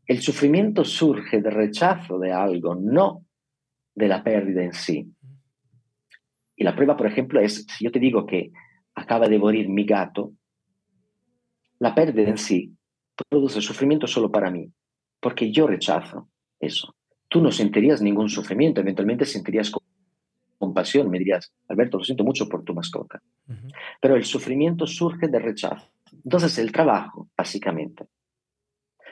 el 0.05 0.22
sufrimiento 0.22 0.83
surge 0.83 1.41
del 1.41 1.53
rechazo 1.53 2.19
de 2.19 2.31
algo, 2.31 2.75
no 2.75 3.25
de 3.95 4.07
la 4.07 4.24
pérdida 4.24 4.63
en 4.63 4.74
sí. 4.74 5.10
Y 6.55 6.63
la 6.63 6.75
prueba, 6.75 6.98
por 6.98 7.07
ejemplo, 7.07 7.39
es 7.39 7.65
si 7.69 7.86
yo 7.86 7.91
te 7.91 8.00
digo 8.00 8.25
que 8.25 8.51
acaba 8.95 9.27
de 9.27 9.39
morir 9.39 9.69
mi 9.69 9.86
gato, 9.86 10.33
la 11.79 11.95
pérdida 11.95 12.29
en 12.29 12.38
sí 12.38 12.75
produce 13.29 13.62
sufrimiento 13.62 14.07
solo 14.07 14.31
para 14.31 14.51
mí, 14.51 14.72
porque 15.19 15.51
yo 15.51 15.67
rechazo 15.67 16.29
eso. 16.60 16.95
Tú 17.29 17.41
no 17.41 17.51
sentirías 17.51 18.01
ningún 18.01 18.29
sufrimiento, 18.29 18.81
eventualmente 18.81 19.25
sentirías 19.25 19.72
compasión, 20.63 21.10
me 21.10 21.20
dirías, 21.20 21.53
Alberto, 21.67 21.98
lo 21.98 22.03
siento 22.03 22.24
mucho 22.24 22.48
por 22.48 22.63
tu 22.63 22.74
mascota. 22.74 23.22
Pero 24.01 24.15
el 24.15 24.24
sufrimiento 24.24 24.88
surge 24.88 25.27
de 25.27 25.39
rechazo. 25.39 25.88
Entonces 26.24 26.58
el 26.58 26.72
trabajo, 26.72 27.29
básicamente, 27.38 28.05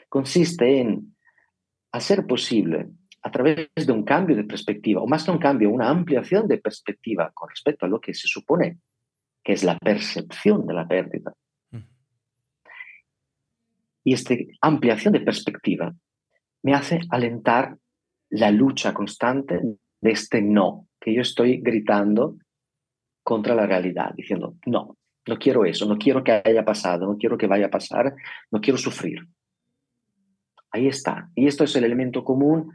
consiste 0.08 0.79
en 0.79 1.15
hacer 1.91 2.25
posible, 2.25 2.89
a 3.24 3.29
través 3.29 3.70
de 3.75 3.91
un 3.91 4.03
cambio 4.03 4.36
de 4.36 4.46
perspectiva, 4.46 5.01
o 5.01 5.08
más 5.08 5.24
que 5.24 5.31
un 5.31 5.38
cambio, 5.38 5.70
una 5.70 5.89
ampliación 5.89 6.48
de 6.48 6.58
perspectiva 6.58 7.31
con 7.34 7.50
respecto 7.50 7.86
a 7.86 7.89
lo 7.89 8.00
que 8.00 8.13
se 8.13 8.27
supone 8.27 8.79
que 9.43 9.53
es 9.53 9.63
la 9.63 9.77
percepción 9.77 10.65
de 10.67 10.74
la 10.74 10.88
pérdida. 10.88 11.34
Y 14.03 14.13
esta 14.13 14.34
ampliación 14.62 15.13
de 15.13 15.22
perspectiva 15.22 15.93
me 16.63 16.74
hace 16.74 17.00
alentar 17.10 17.77
la 18.29 18.50
lucha 18.50 18.93
constante 18.93 19.60
de 20.01 20.12
este 20.12 20.41
no, 20.41 20.88
que 21.01 21.13
yo 21.13 21.22
estoy 21.22 21.58
gritando 21.58 22.38
contra 23.24 23.55
la 23.55 23.65
realidad, 23.65 24.13
diciendo, 24.15 24.55
no, 24.65 24.98
no 25.27 25.38
quiero 25.38 25.65
eso, 25.65 25.86
no 25.86 25.98
quiero 25.98 26.24
que 26.24 26.41
haya 26.46 26.63
pasado, 26.63 27.08
no 27.08 27.17
quiero 27.17 27.38
que 27.38 27.48
vaya 27.48 27.65
a 27.65 27.72
pasar, 27.72 28.15
no 28.51 28.62
quiero 28.62 28.77
sufrir. 28.77 29.27
Ahí 30.72 30.88
está. 30.88 31.29
Y 31.36 31.48
esto 31.48 31.63
es 31.63 31.75
el 31.75 31.84
elemento 31.84 32.24
común 32.24 32.72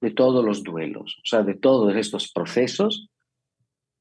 de 0.00 0.10
todos 0.10 0.44
los 0.44 0.62
duelos, 0.62 1.18
o 1.18 1.26
sea, 1.26 1.42
de 1.42 1.54
todos 1.54 1.94
estos 1.96 2.30
procesos. 2.32 3.08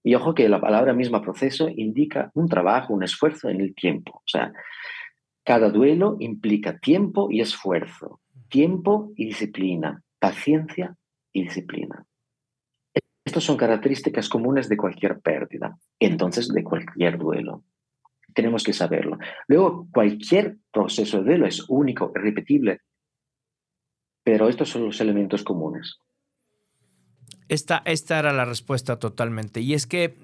Y 0.04 0.16
ojo 0.16 0.34
que 0.34 0.48
la 0.48 0.62
palabra 0.62 0.94
misma 0.94 1.22
proceso 1.22 1.68
indica 1.70 2.32
un 2.36 2.48
trabajo, 2.48 2.94
un 2.94 3.04
esfuerzo 3.04 3.50
en 3.50 3.60
el 3.60 3.76
tiempo. 3.76 4.18
O 4.18 4.28
sea, 4.28 4.54
cada 5.44 5.70
duelo 5.70 6.16
implica 6.20 6.78
tiempo 6.78 7.30
y 7.32 7.42
esfuerzo, 7.42 8.22
tiempo 8.50 9.12
y 9.16 9.26
disciplina, 9.26 10.04
paciencia 10.20 10.96
y 11.34 11.44
disciplina. 11.44 12.06
Estas 13.26 13.44
son 13.44 13.58
características 13.58 14.30
comunes 14.30 14.70
de 14.70 14.78
cualquier 14.78 15.20
pérdida, 15.20 15.78
entonces 16.00 16.50
de 16.50 16.64
cualquier 16.64 17.18
duelo. 17.18 17.64
Tenemos 18.34 18.64
que 18.64 18.74
saberlo. 18.74 19.18
Luego, 19.48 19.88
cualquier 19.92 20.58
proceso 20.72 21.18
de 21.18 21.24
duelo 21.24 21.48
es 21.48 21.66
único, 21.68 22.12
repetible, 22.14 22.82
pero 24.24 24.48
estos 24.48 24.70
son 24.70 24.86
los 24.86 25.02
elementos 25.02 25.44
comunes. 25.44 25.98
Esta, 27.48 27.82
esta 27.86 28.20
era 28.20 28.32
la 28.32 28.46
respuesta 28.46 29.00
totalmente. 29.00 29.62
Y 29.62 29.74
es 29.74 29.88
que, 29.88 30.16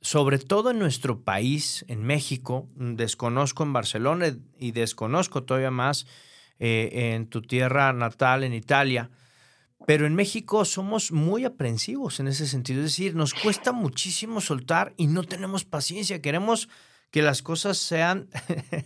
sobre 0.00 0.38
todo 0.38 0.70
en 0.70 0.78
nuestro 0.78 1.22
país, 1.22 1.84
en 1.88 2.02
México, 2.02 2.68
desconozco 2.76 3.62
en 3.62 3.74
Barcelona 3.74 4.34
y 4.58 4.72
desconozco 4.72 5.44
todavía 5.44 5.70
más 5.70 6.06
eh, 6.58 7.12
en 7.14 7.26
tu 7.26 7.42
tierra 7.42 7.92
natal, 7.92 8.42
en 8.42 8.54
Italia. 8.54 9.10
Pero 9.86 10.06
en 10.06 10.14
México 10.14 10.64
somos 10.64 11.12
muy 11.12 11.44
aprensivos 11.44 12.20
en 12.20 12.28
ese 12.28 12.46
sentido. 12.46 12.80
Es 12.80 12.92
decir, 12.92 13.14
nos 13.14 13.34
cuesta 13.34 13.72
muchísimo 13.72 14.40
soltar 14.40 14.94
y 14.96 15.06
no 15.06 15.24
tenemos 15.24 15.64
paciencia. 15.64 16.22
Queremos 16.22 16.68
que 17.10 17.22
las 17.22 17.42
cosas 17.42 17.78
sean 17.78 18.28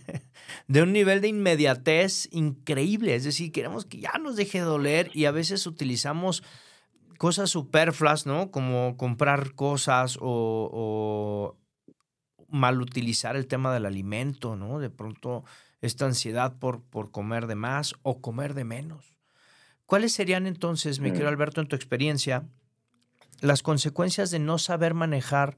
de 0.67 0.83
un 0.83 0.93
nivel 0.93 1.21
de 1.21 1.29
inmediatez 1.29 2.27
increíble. 2.31 3.15
Es 3.15 3.23
decir, 3.23 3.51
queremos 3.51 3.85
que 3.85 3.99
ya 3.99 4.17
nos 4.19 4.35
deje 4.35 4.59
doler 4.59 5.09
y 5.13 5.25
a 5.25 5.31
veces 5.31 5.65
utilizamos 5.65 6.43
cosas 7.17 7.49
superfluas, 7.49 8.25
¿no? 8.25 8.51
Como 8.51 8.97
comprar 8.97 9.53
cosas 9.53 10.17
o, 10.21 11.57
mal 12.49 12.81
utilizar 12.81 13.35
el 13.35 13.47
tema 13.47 13.73
del 13.73 13.85
alimento, 13.85 14.55
¿no? 14.55 14.79
De 14.79 14.89
pronto 14.89 15.43
esta 15.81 16.05
ansiedad 16.05 16.57
por, 16.59 16.83
por 16.83 17.11
comer 17.11 17.47
de 17.47 17.55
más 17.55 17.95
o 18.03 18.21
comer 18.21 18.53
de 18.53 18.63
menos. 18.63 19.18
¿Cuáles 19.89 20.13
serían 20.13 20.45
entonces, 20.45 20.99
mi 20.99 21.09
querido 21.09 21.25
mm. 21.25 21.33
Alberto, 21.33 21.61
en 21.61 21.67
tu 21.67 21.75
experiencia, 21.75 22.43
las 23.41 23.63
consecuencias 23.63 24.29
de 24.29 24.37
no 24.37 24.59
saber 24.59 24.93
manejar 24.93 25.57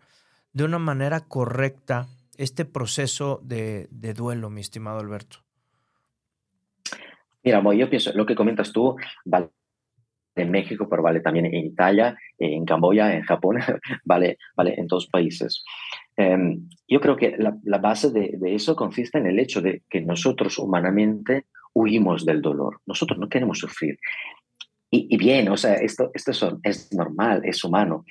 de 0.54 0.64
una 0.64 0.80
manera 0.80 1.20
correcta 1.20 2.08
este 2.38 2.64
proceso 2.64 3.42
de, 3.44 3.90
duelo, 4.16 4.50
mi 4.50 4.62
estimado 4.62 5.00
Alberto? 5.00 5.40
Mira, 7.44 7.62
yo 7.76 7.90
pienso, 7.90 8.14
lo 8.14 8.26
que 8.26 8.36
comentas 8.36 8.72
tú 8.72 8.96
vale 9.26 9.50
en 10.38 10.50
México, 10.50 10.88
pero 10.90 11.04
vale 11.04 11.20
también 11.20 11.48
en 11.48 11.66
Italia, 11.66 12.18
en 12.40 12.64
Camboya, 12.64 13.14
en 13.14 13.24
Japón, 13.24 13.58
vale, 14.06 14.38
vale 14.56 14.76
en 14.80 14.88
todos 14.88 15.08
países. 15.08 15.66
Em, 16.16 16.70
yo 16.88 17.02
creo 17.02 17.18
que 17.18 17.36
la, 17.38 17.78
base 17.80 18.12
de, 18.12 18.40
eso 18.44 18.78
consiste 18.78 19.18
en 19.18 19.28
el 19.28 19.40
hecho 19.40 19.62
de 19.62 19.84
que 19.90 20.00
nosotros 20.00 20.58
humanamente 20.58 21.48
huimos 21.74 22.26
del 22.26 22.42
dolor. 22.42 22.82
Nosotros 22.86 23.20
no 23.20 23.30
queremos 23.30 23.60
sufrir. 23.60 23.98
Y, 24.94 25.16
bien, 25.16 25.48
o 25.48 25.56
sea, 25.56 25.76
esto, 25.76 26.12
esto 26.14 26.32
es, 26.64 26.92
normal, 26.92 27.44
es 27.46 27.64
humano. 27.64 28.04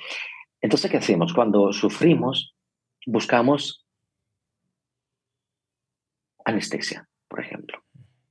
Entonces, 0.63 0.91
¿qué 0.91 0.97
hacemos? 0.97 1.35
Cuando 1.35 1.75
sufrimos, 1.75 2.55
buscamos 3.07 3.87
anestesia, 6.43 7.07
por 7.29 7.41
ejemplo. 7.41 7.83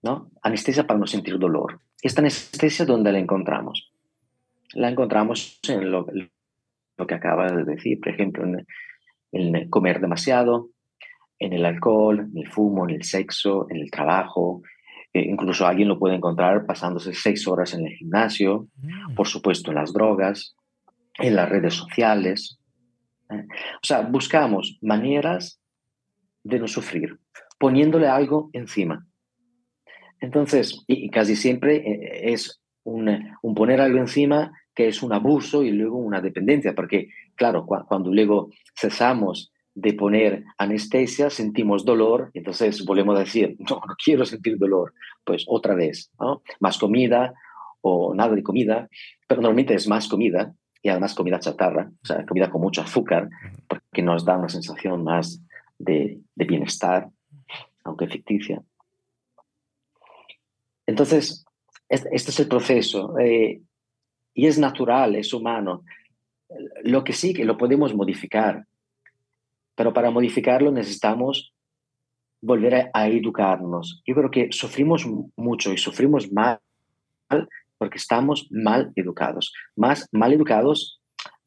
¿no? 0.02 0.32
Anestesia 0.42 0.88
para 0.88 1.00
no 1.00 1.06
sentir 1.06 1.38
dolor. 1.38 1.80
Esta 2.02 2.22
anestesia, 2.22 2.86
¿dónde 2.86 3.12
la 3.12 3.20
encontramos? 3.20 3.92
La 4.74 4.90
encontramos 4.90 5.60
en 5.68 5.92
lo, 5.92 6.08
lo 6.98 7.08
que 7.08 7.14
acaba 7.14 7.52
de 7.52 7.64
decir, 7.66 8.00
por 8.00 8.10
ejemplo, 8.12 8.46
en, 8.46 8.66
en 9.32 9.70
comer 9.70 10.00
demasiado, 10.00 10.70
en 11.38 11.54
el 11.54 11.66
alcohol, 11.66 12.20
en 12.20 12.38
el 12.38 12.50
fumo, 12.50 12.88
en 12.88 12.96
el 12.96 13.04
sexo, 13.04 13.68
en 13.70 13.78
el 13.78 13.92
trabajo, 13.92 14.64
eh, 15.14 15.22
incluso 15.22 15.66
alguien 15.66 15.88
lo 15.88 15.98
puede 15.98 16.16
encontrar 16.16 16.66
pasándose 16.66 17.14
seis 17.14 17.48
horas 17.48 17.74
en 17.74 17.88
el 17.88 17.94
gimnasio, 17.94 18.68
mm. 18.78 19.16
por 19.16 19.28
supuesto 19.28 19.72
en 19.72 19.76
las 19.76 19.92
drogas, 19.94 20.56
en 21.18 21.36
las 21.36 21.50
redes 21.50 21.74
sociales. 21.74 22.60
¿eh? 23.30 23.46
O 23.76 23.86
sea, 23.86 24.02
buscamos 24.02 24.78
maneras 24.82 25.60
de 26.44 26.60
no 26.60 26.68
sufrir, 26.68 27.20
poniéndole 27.58 28.08
algo 28.08 28.50
encima. 28.54 29.06
Entonces, 30.22 30.84
y, 30.88 31.10
casi 31.10 31.36
siempre 31.36 31.78
eh, 31.78 32.34
es 32.34 32.62
un, 32.84 33.10
un, 33.42 33.56
poner 33.56 33.82
algo 33.82 33.98
encima 33.98 34.52
que 34.76 34.88
es 34.88 35.02
un 35.02 35.14
abuso 35.14 35.64
y 35.64 35.72
luego 35.72 35.98
una 35.98 36.22
dependencia, 36.22 36.74
porque 36.74 37.10
claro, 37.36 37.66
cuando 37.66 38.14
luego 38.14 38.50
cesamos 38.80 39.52
de 39.80 39.94
poner 39.94 40.44
anestesia, 40.58 41.30
sentimos 41.30 41.86
dolor, 41.86 42.32
entonces 42.34 42.84
volvemos 42.84 43.16
a 43.16 43.20
decir, 43.20 43.56
no, 43.60 43.82
no 43.88 43.96
quiero 44.04 44.26
sentir 44.26 44.58
dolor, 44.58 44.94
pues 45.24 45.46
otra 45.48 45.74
vez, 45.74 46.12
¿no? 46.20 46.42
más 46.60 46.78
comida 46.78 47.34
o 47.80 48.14
nada 48.14 48.36
de 48.36 48.44
comida, 48.44 48.90
pero 49.26 49.42
normalmente 49.42 49.74
es 49.74 49.88
más 49.88 50.10
comida 50.10 50.54
y 50.82 50.90
además 50.90 51.16
comida 51.16 51.40
chatarra, 51.40 51.90
o 52.04 52.06
sea, 52.06 52.26
comida 52.26 52.50
con 52.50 52.62
mucho 52.62 52.82
azúcar, 52.82 53.30
porque 53.68 54.02
nos 54.02 54.26
da 54.26 54.38
una 54.38 54.50
sensación 54.50 55.04
más 55.04 55.42
de, 55.78 56.20
bienestar, 56.36 57.10
aunque 57.86 58.08
ficticia. 58.08 58.62
Entonces, 60.86 61.46
este, 61.88 62.10
es 62.14 62.40
el 62.40 62.48
proceso 62.50 63.18
eh, 63.18 63.62
y 64.34 64.48
es 64.48 64.58
natural, 64.58 65.16
es 65.16 65.34
humano. 65.34 65.84
Lo 66.84 67.04
que 67.04 67.14
sí 67.14 67.34
que 67.34 67.46
lo 67.46 67.58
podemos 67.58 67.94
modificar, 67.94 68.66
pero 69.80 69.94
para 69.94 70.12
modificarlo 70.12 70.74
necesitamos 70.74 71.54
volver 72.42 72.90
a, 72.94 73.08
educarnos. 73.08 74.04
Yo 74.06 74.14
creo 74.14 74.30
que 74.30 74.50
sufrimos 74.52 75.08
mucho 75.38 75.72
y 75.72 75.78
sufrimos 75.78 76.30
mal 76.34 76.60
porque 77.78 77.98
estamos 77.98 78.50
mal 78.52 78.92
educados, 78.98 79.54
más 79.78 80.10
mal 80.12 80.34
educados 80.34 81.00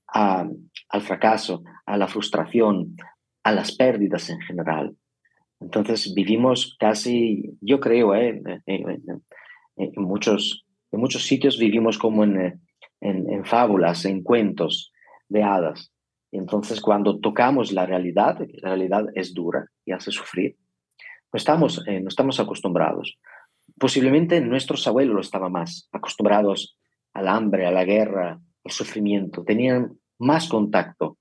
al 0.07 1.03
fracaso, 1.03 1.63
a 1.85 1.99
la 1.99 2.09
frustración, 2.09 2.97
a 3.43 3.53
las 3.53 3.77
pérdidas 3.77 4.31
en 4.31 4.41
general. 4.41 4.97
Entonces 5.61 6.15
vivimos 6.15 6.75
casi, 6.81 7.59
yo 7.61 7.81
creo, 7.81 8.15
eh, 8.15 8.41
en, 8.65 9.93
muchos, 9.97 10.65
en 10.91 11.01
muchos 11.01 11.25
sitios 11.25 11.59
vivimos 11.59 11.99
como 11.99 12.25
en, 12.25 12.63
en 13.03 13.45
fábulas, 13.45 14.07
en 14.07 14.23
cuentos 14.23 14.91
de 15.29 15.43
hadas. 15.43 15.93
Entonces, 16.33 16.81
cuando 16.81 17.21
tocamos 17.21 17.73
la 17.73 17.85
realidad, 17.85 18.39
la 18.63 18.71
realidad 18.71 19.05
es 19.15 19.35
dura 19.35 19.69
y 19.85 19.93
hace 19.93 20.11
sufrir, 20.11 20.57
no 21.31 21.37
estamos, 21.37 21.85
eh, 21.87 22.01
no 22.01 22.09
estamos 22.09 22.41
acostumbrados. 22.41 23.19
Posiblemente 23.79 24.41
nuestros 24.41 24.87
abuelos 24.87 25.27
estaban 25.27 25.53
más 25.53 25.89
acostumbrados 25.93 26.79
al 27.13 27.29
hambre, 27.29 27.67
a 27.67 27.71
la 27.71 27.85
guerra, 27.85 28.41
al 28.65 28.71
sufrimiento, 28.71 29.45
tenían 29.45 29.99
más 30.19 30.49
contacto 30.49 31.19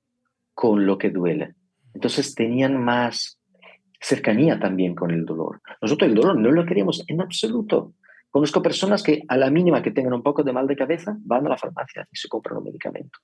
con 0.54 0.86
lo 0.86 0.98
que 0.98 1.10
duele. 1.10 1.56
Entonces 1.94 2.34
tenían 2.34 2.82
más 2.82 3.38
cercanía 4.00 4.60
también 4.60 4.96
con 4.96 5.12
el 5.12 5.26
dolor. 5.26 5.62
Nosotros 5.82 6.10
el 6.10 6.16
dolor 6.16 6.40
no 6.40 6.52
lo 6.52 6.66
queremos 6.66 7.04
en 7.08 7.22
absoluto. 7.22 7.96
Conozco 8.30 8.62
personas 8.62 9.04
que 9.04 9.24
a 9.28 9.36
la 9.36 9.50
mínima 9.50 9.82
que 9.82 9.92
tengan 9.92 10.14
un 10.14 10.24
poco 10.24 10.42
de 10.42 10.54
mal 10.54 10.68
de 10.68 10.78
cabeza 10.78 11.18
van 11.20 11.46
a 11.48 11.50
la 11.50 11.58
farmacia 11.58 12.08
y 12.10 12.16
se 12.16 12.30
compran 12.30 12.58
un 12.58 12.64
medicamento 12.64 13.20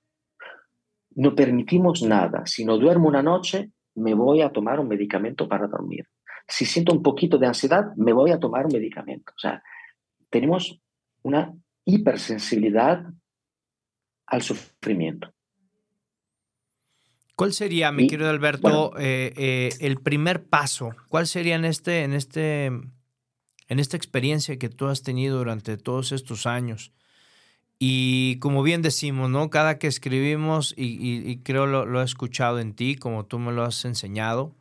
no 1.18 1.34
permitimos 1.34 2.02
nada. 2.02 2.46
Si 2.46 2.64
no 2.64 2.78
duermo 2.78 3.08
una 3.08 3.24
noche, 3.24 3.72
me 3.96 4.14
voy 4.14 4.40
a 4.40 4.50
tomar 4.50 4.78
un 4.78 4.86
medicamento 4.86 5.48
para 5.48 5.66
dormir. 5.66 6.06
Si 6.46 6.64
siento 6.64 6.92
un 6.92 7.02
poquito 7.02 7.38
de 7.38 7.46
ansiedad, 7.48 7.86
me 7.96 8.12
voy 8.12 8.30
a 8.30 8.38
tomar 8.38 8.66
un 8.66 8.72
medicamento. 8.72 9.32
O 9.36 9.38
sea, 9.38 9.60
tenemos 10.30 10.80
una 11.22 11.52
hipersensibilidad 11.84 13.02
al 14.26 14.42
sufrimiento. 14.42 15.32
¿Cuál 17.34 17.52
sería, 17.52 17.90
mi 17.90 18.06
querido 18.06 18.30
Alberto, 18.30 18.96
eh, 18.96 19.32
eh, 19.36 19.70
el 19.80 20.00
primer 20.00 20.46
paso? 20.46 20.90
¿Cuál 21.08 21.26
sería 21.26 21.56
en 21.56 21.64
este, 21.64 22.04
en 22.04 22.12
este, 22.12 22.66
en 22.66 23.78
esta 23.80 23.96
experiencia 23.96 24.56
que 24.56 24.68
tú 24.68 24.86
has 24.86 25.02
tenido 25.02 25.38
durante 25.38 25.76
todos 25.78 26.12
estos 26.12 26.46
años? 26.46 26.92
Y 27.78 28.38
como 28.40 28.62
bien 28.62 28.82
decimos, 28.82 29.30
¿no? 29.30 29.50
Cada 29.50 29.78
que 29.78 29.86
escribimos, 29.86 30.74
y, 30.76 31.38
creo 31.44 31.66
lo, 31.66 32.00
he 32.00 32.04
escuchado 32.04 32.58
en 32.58 32.74
ti, 32.74 32.96
como 32.96 33.26
tú 33.26 33.38
me 33.38 33.52
lo 33.52 33.62
has 33.62 33.84
enseñado, 33.84 34.56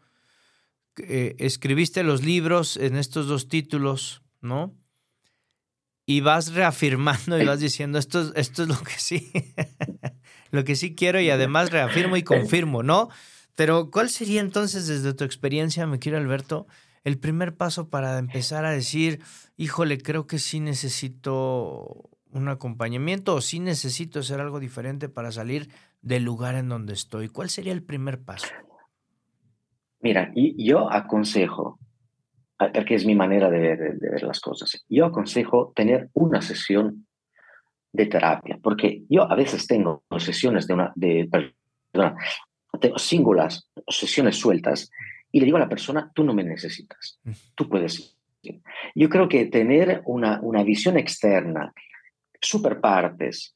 eh, 0.97 1.35
escribiste 1.39 2.03
los 2.03 2.23
libros 2.23 2.77
en 2.77 2.95
estos 2.95 3.27
dos 3.27 3.47
títulos, 3.47 4.21
¿no? 4.41 4.75
Y 6.05 6.21
vas 6.21 6.53
reafirmando 6.53 7.41
y 7.41 7.45
vas 7.45 7.59
diciendo, 7.59 7.97
esto, 7.97 8.33
esto 8.35 8.63
es 8.63 8.69
lo 8.69 8.79
que 8.79 8.97
sí, 8.97 9.31
lo 10.51 10.63
que 10.63 10.75
sí 10.75 10.93
quiero 10.95 11.19
y 11.19 11.29
además 11.31 11.71
reafirmo 11.71 12.17
y 12.17 12.23
confirmo, 12.23 12.83
¿no? 12.83 13.09
Pero 13.55 13.89
¿cuál 13.89 14.11
sería 14.11 14.41
entonces 14.41 14.85
desde 14.85 15.13
tu 15.15 15.23
experiencia, 15.23 15.87
me 15.87 15.97
quiero 15.97 16.19
Alberto, 16.19 16.67
el 17.03 17.17
primer 17.17 17.55
paso 17.55 17.89
para 17.89 18.17
empezar 18.19 18.63
a 18.63 18.71
decir, 18.71 19.21
híjole, 19.57 19.97
creo 19.97 20.27
que 20.27 20.37
sí 20.37 20.59
necesito 20.59 22.09
un 22.31 22.49
acompañamiento 22.49 23.35
o 23.35 23.41
si 23.41 23.59
necesito 23.59 24.19
hacer 24.19 24.39
algo 24.39 24.59
diferente 24.59 25.09
para 25.09 25.31
salir 25.31 25.69
del 26.01 26.23
lugar 26.23 26.55
en 26.55 26.69
donde 26.69 26.93
estoy? 26.93 27.29
¿Cuál 27.29 27.49
sería 27.49 27.73
el 27.73 27.83
primer 27.83 28.19
paso? 28.21 28.47
Mira, 29.99 30.31
yo 30.35 30.91
aconsejo, 30.91 31.79
porque 32.57 32.95
es 32.95 33.05
mi 33.05 33.15
manera 33.15 33.49
de 33.49 33.59
ver, 33.59 34.23
las 34.23 34.39
cosas, 34.39 34.85
yo 34.87 35.05
aconsejo 35.05 35.73
tener 35.75 36.09
una 36.13 36.41
sesión 36.41 37.07
de 37.91 38.05
terapia, 38.05 38.59
porque 38.61 39.03
yo 39.09 39.29
a 39.29 39.35
veces 39.35 39.65
tengo 39.65 40.03
sesiones 40.19 40.67
de 40.67 40.73
una, 40.75 40.93
de, 40.95 41.27
tengo 42.79 42.99
singulares, 42.99 43.69
sesiones 43.87 44.35
sueltas, 44.35 44.91
y 45.31 45.39
le 45.39 45.45
digo 45.45 45.57
a 45.57 45.61
la 45.61 45.69
persona, 45.69 46.11
tú 46.13 46.23
no 46.23 46.33
me 46.33 46.43
necesitas, 46.43 47.19
mm. 47.23 47.31
tú 47.55 47.67
puedes 47.67 47.99
ir. 47.99 48.61
Yo 48.95 49.09
creo 49.09 49.27
que 49.27 49.45
tener 49.45 50.01
una, 50.05 50.39
una 50.41 50.63
visión 50.63 50.97
externa 50.97 51.73
superpartes. 52.47 53.55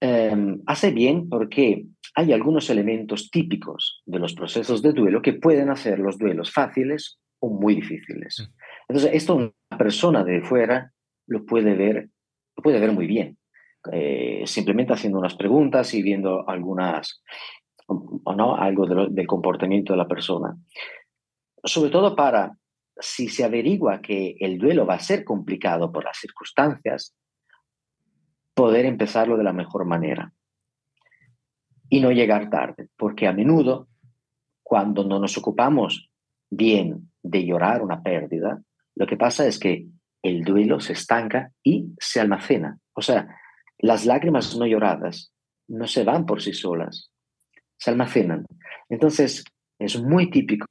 Em, 0.00 0.62
hace 0.66 0.90
bien 0.90 1.28
porque 1.28 1.86
hay 2.14 2.32
algunos 2.32 2.68
elementos 2.68 3.30
típicos 3.30 4.02
de 4.04 4.18
los 4.18 4.34
procesos 4.34 4.82
de 4.82 4.92
duelo 4.92 5.22
que 5.22 5.32
pueden 5.32 5.70
hacer 5.70 5.98
los 5.98 6.18
duelos 6.18 6.52
fáciles 6.52 7.18
o 7.40 7.48
muy 7.48 7.74
difíciles. 7.74 8.40
Mm. 8.40 8.52
Entonces, 8.88 9.10
esto 9.14 9.36
una 9.36 9.78
persona 9.78 10.24
de 10.24 10.42
fuera 10.42 10.92
lo 11.26 11.44
puede 11.44 11.74
ver, 11.74 12.08
lo 12.56 12.62
puede 12.62 12.78
ver 12.78 12.92
muy 12.92 13.06
bien. 13.06 13.38
Eh, 13.92 14.42
simplemente 14.46 14.92
haciendo 14.92 15.18
unas 15.18 15.36
preguntas 15.36 15.94
y 15.94 16.02
viendo 16.02 16.48
algunas, 16.48 17.22
o 17.86 18.34
no, 18.34 18.56
algo 18.56 18.86
del 19.08 19.26
comportamiento 19.26 19.92
de 19.92 19.98
la 19.98 20.08
persona. 20.08 20.56
Sobre 21.62 21.90
todo 21.90 22.16
para, 22.16 22.56
si 22.98 23.28
se 23.28 23.44
averigua 23.44 24.00
que 24.00 24.36
el 24.40 24.58
duelo 24.58 24.86
va 24.86 24.94
a 24.94 25.00
ser 25.00 25.24
complicado 25.24 25.92
por 25.92 26.04
las 26.04 26.18
circunstancias, 26.18 27.14
poder 28.56 28.86
empezarlo 28.86 29.36
de 29.36 29.44
la 29.44 29.52
mejor 29.52 29.84
manera 29.84 30.32
y 31.90 32.00
no 32.00 32.10
llegar 32.10 32.48
tarde, 32.48 32.88
porque 32.96 33.28
a 33.28 33.32
menudo 33.32 33.86
cuando 34.62 35.04
no 35.04 35.20
nos 35.20 35.36
ocupamos 35.36 36.10
bien 36.50 37.12
de 37.22 37.44
llorar 37.44 37.82
una 37.82 38.02
pérdida, 38.02 38.62
lo 38.94 39.06
que 39.06 39.18
pasa 39.18 39.46
es 39.46 39.58
que 39.58 39.86
el 40.22 40.42
duelo 40.42 40.80
se 40.80 40.94
estanca 40.94 41.52
y 41.62 41.92
se 42.00 42.18
almacena. 42.18 42.78
O 42.94 43.02
sea, 43.02 43.28
las 43.78 44.06
lágrimas 44.06 44.56
no 44.56 44.66
lloradas 44.66 45.32
no 45.68 45.86
se 45.86 46.02
van 46.02 46.24
por 46.24 46.40
sí 46.40 46.54
solas, 46.54 47.10
se 47.76 47.90
almacenan. 47.90 48.46
Entonces, 48.88 49.44
es 49.78 50.02
muy 50.02 50.30
típico 50.30 50.66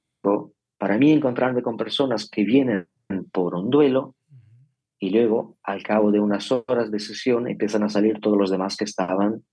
para 0.80 0.98
mí 0.98 1.12
encontrarme 1.12 1.62
con 1.62 1.78
personas 1.78 2.28
que 2.30 2.44
vienen 2.44 2.88
por 3.32 3.54
un 3.54 3.70
duelo 3.70 4.16
y 5.00 5.10
luego, 5.10 5.58
al 5.64 5.84
cabo 5.84 6.12
de 6.12 6.20
unas 6.20 6.52
horas 6.52 6.92
de 6.92 7.00
sesión, 7.00 7.48
empiezan 7.48 7.84
a 7.84 7.90
salir 7.90 8.20
todos 8.20 8.38
los 8.38 8.50
demás 8.50 8.78
que 8.78 8.86
estaban 8.86 9.44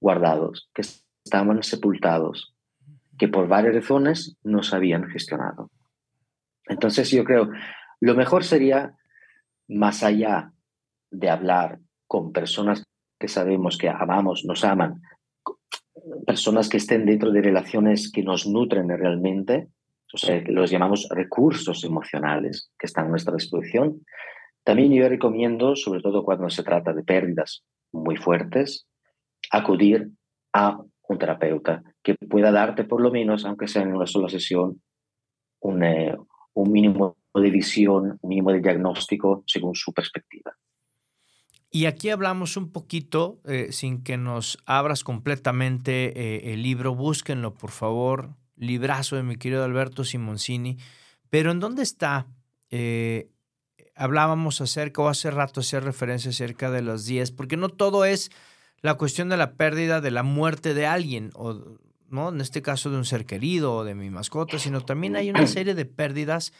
guardados, 0.00 0.70
que 0.74 0.82
estaban 1.24 1.62
sepultados, 1.62 2.54
que 3.18 3.28
por 3.28 3.48
varias 3.48 3.74
razones 3.74 4.36
no 4.42 4.62
se 4.62 4.76
habían 4.76 5.08
gestionado. 5.08 5.70
Entonces 6.66 7.10
yo 7.10 7.24
creo, 7.24 7.50
lo 8.00 8.14
mejor 8.14 8.44
sería, 8.44 8.94
más 9.68 10.02
allá 10.02 10.52
de 11.10 11.30
hablar 11.30 11.80
con 12.06 12.32
personas 12.32 12.84
que 13.18 13.28
sabemos 13.28 13.76
que 13.76 13.88
amamos, 13.88 14.44
nos 14.46 14.64
aman, 14.64 15.02
personas 16.26 16.68
que 16.68 16.76
estén 16.76 17.04
dentro 17.04 17.30
de 17.32 17.42
relaciones 17.42 18.10
que 18.12 18.22
nos 18.22 18.46
nutren 18.46 18.88
realmente, 18.88 19.68
o 20.12 20.16
sea, 20.16 20.42
los 20.46 20.70
llamamos 20.70 21.06
recursos 21.10 21.84
emocionales 21.84 22.70
que 22.78 22.86
están 22.86 23.06
a 23.06 23.08
nuestra 23.10 23.34
disposición. 23.34 24.04
También 24.68 24.92
yo 24.92 25.08
recomiendo, 25.08 25.76
sobre 25.76 26.02
todo 26.02 26.22
cuando 26.22 26.50
se 26.50 26.62
trata 26.62 26.92
de 26.92 27.02
pérdidas 27.02 27.64
muy 27.90 28.16
fuertes, 28.18 28.86
acudir 29.50 30.10
a 30.52 30.78
un 31.08 31.18
terapeuta 31.18 31.82
que 32.02 32.16
pueda 32.16 32.52
darte 32.52 32.84
por 32.84 33.00
lo 33.00 33.10
menos, 33.10 33.46
aunque 33.46 33.66
sea 33.66 33.80
en 33.80 33.94
una 33.94 34.06
sola 34.06 34.28
sesión, 34.28 34.82
un, 35.60 35.82
eh, 35.82 36.14
mínimo 36.54 37.16
de 37.32 37.50
visión, 37.50 38.18
un 38.20 38.28
mínimo 38.28 38.52
de 38.52 38.60
diagnóstico 38.60 39.42
según 39.46 39.74
su 39.74 39.94
perspectiva. 39.94 40.52
Y 41.70 41.86
aquí 41.86 42.10
hablamos 42.10 42.58
un 42.58 42.70
poquito, 42.70 43.40
eh, 43.46 43.68
sin 43.72 44.02
que 44.02 44.18
nos 44.18 44.58
abras 44.66 45.02
completamente 45.02 46.12
eh, 46.14 46.52
el 46.52 46.62
libro, 46.62 46.94
búsquenlo 46.94 47.54
por 47.54 47.70
favor, 47.70 48.36
librazo 48.54 49.16
de 49.16 49.22
mi 49.22 49.36
querido 49.36 49.64
Alberto 49.64 50.04
Simoncini, 50.04 50.76
pero 51.30 51.52
¿en 51.52 51.58
dónde 51.58 51.84
está? 51.84 52.26
Hablábamos 53.98 54.60
acerca, 54.60 55.02
o 55.02 55.08
hace 55.08 55.30
rato 55.30 55.60
hacía 55.60 55.80
referencia 55.80 56.30
acerca 56.30 56.70
de 56.70 56.82
los 56.82 57.04
10, 57.04 57.32
porque 57.32 57.56
no 57.56 57.68
todo 57.68 58.04
es 58.04 58.30
la 58.80 58.94
cuestión 58.94 59.28
de 59.28 59.36
la 59.36 59.54
pérdida, 59.54 60.00
de 60.00 60.10
la 60.10 60.22
muerte 60.22 60.72
de 60.72 60.86
alguien, 60.86 61.30
o 61.34 61.78
¿no? 62.08 62.30
en 62.30 62.40
este 62.40 62.62
caso 62.62 62.90
de 62.90 62.96
un 62.96 63.04
ser 63.04 63.26
querido 63.26 63.74
o 63.74 63.84
de 63.84 63.94
mi 63.94 64.10
mascota, 64.10 64.58
sino 64.58 64.80
también 64.80 65.16
hay 65.16 65.30
una 65.30 65.46
serie 65.46 65.74
de 65.74 65.84
pérdidas 65.84 66.52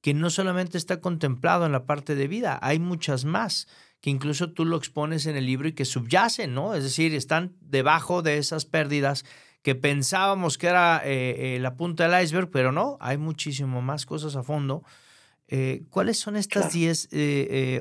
que 0.00 0.14
no 0.14 0.30
solamente 0.30 0.78
está 0.78 1.00
contemplado 1.00 1.66
en 1.66 1.72
la 1.72 1.84
parte 1.84 2.14
de 2.14 2.28
vida, 2.28 2.58
hay 2.62 2.78
muchas 2.78 3.24
más 3.24 3.68
que 4.00 4.10
incluso 4.10 4.52
tú 4.52 4.64
lo 4.64 4.76
expones 4.76 5.26
en 5.26 5.36
el 5.36 5.46
libro 5.46 5.68
y 5.68 5.72
que 5.72 5.84
subyacen, 5.84 6.54
¿no? 6.54 6.74
Es 6.74 6.84
decir, 6.84 7.14
están 7.14 7.54
debajo 7.60 8.22
de 8.22 8.38
esas 8.38 8.64
pérdidas 8.64 9.24
que 9.62 9.74
pensábamos 9.74 10.56
que 10.56 10.68
era 10.68 11.02
eh, 11.04 11.56
eh, 11.56 11.58
la 11.60 11.76
punta 11.76 12.08
del 12.08 12.24
iceberg, 12.24 12.50
pero 12.50 12.72
no, 12.72 12.96
hay 13.00 13.18
muchísimo 13.18 13.82
más 13.82 14.06
cosas 14.06 14.36
a 14.36 14.42
fondo. 14.42 14.82
Eh, 15.50 15.82
¿Cuáles 15.90 16.18
son 16.18 16.36
estas 16.36 16.72
10 16.72 17.08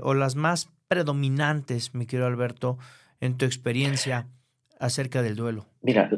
o 0.03 0.13
las 0.13 0.35
más 0.35 0.69
predominantes, 0.87 1.93
mi 1.93 2.05
querido 2.05 2.27
Alberto, 2.27 2.77
en 3.21 3.37
tu 3.37 3.45
experiencia 3.45 4.27
acerca 4.79 5.21
del 5.21 5.35
duelo? 5.35 5.67
Mira, 5.81 6.09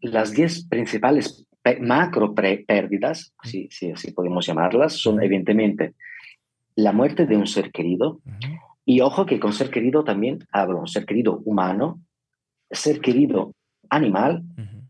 las 0.00 0.32
10 0.32 0.68
principales 0.68 1.46
macro 1.80 2.34
pérdidas, 2.34 3.32
si, 3.44 3.68
así 3.92 4.12
podemos 4.12 4.46
llamarlas, 4.46 4.94
son 4.94 5.22
evidentemente 5.22 5.94
la 6.74 6.92
muerte 6.92 7.26
de 7.26 7.36
un 7.36 7.46
ser 7.46 7.70
querido. 7.70 8.20
Y 8.84 9.00
ojo 9.00 9.26
que 9.26 9.38
con 9.38 9.52
ser 9.52 9.70
querido 9.70 10.02
también 10.02 10.40
hablo, 10.50 10.80
un 10.80 10.88
ser 10.88 11.06
querido 11.06 11.40
humano, 11.44 12.00
ser 12.70 13.00
querido 13.00 13.54
animal 13.90 14.42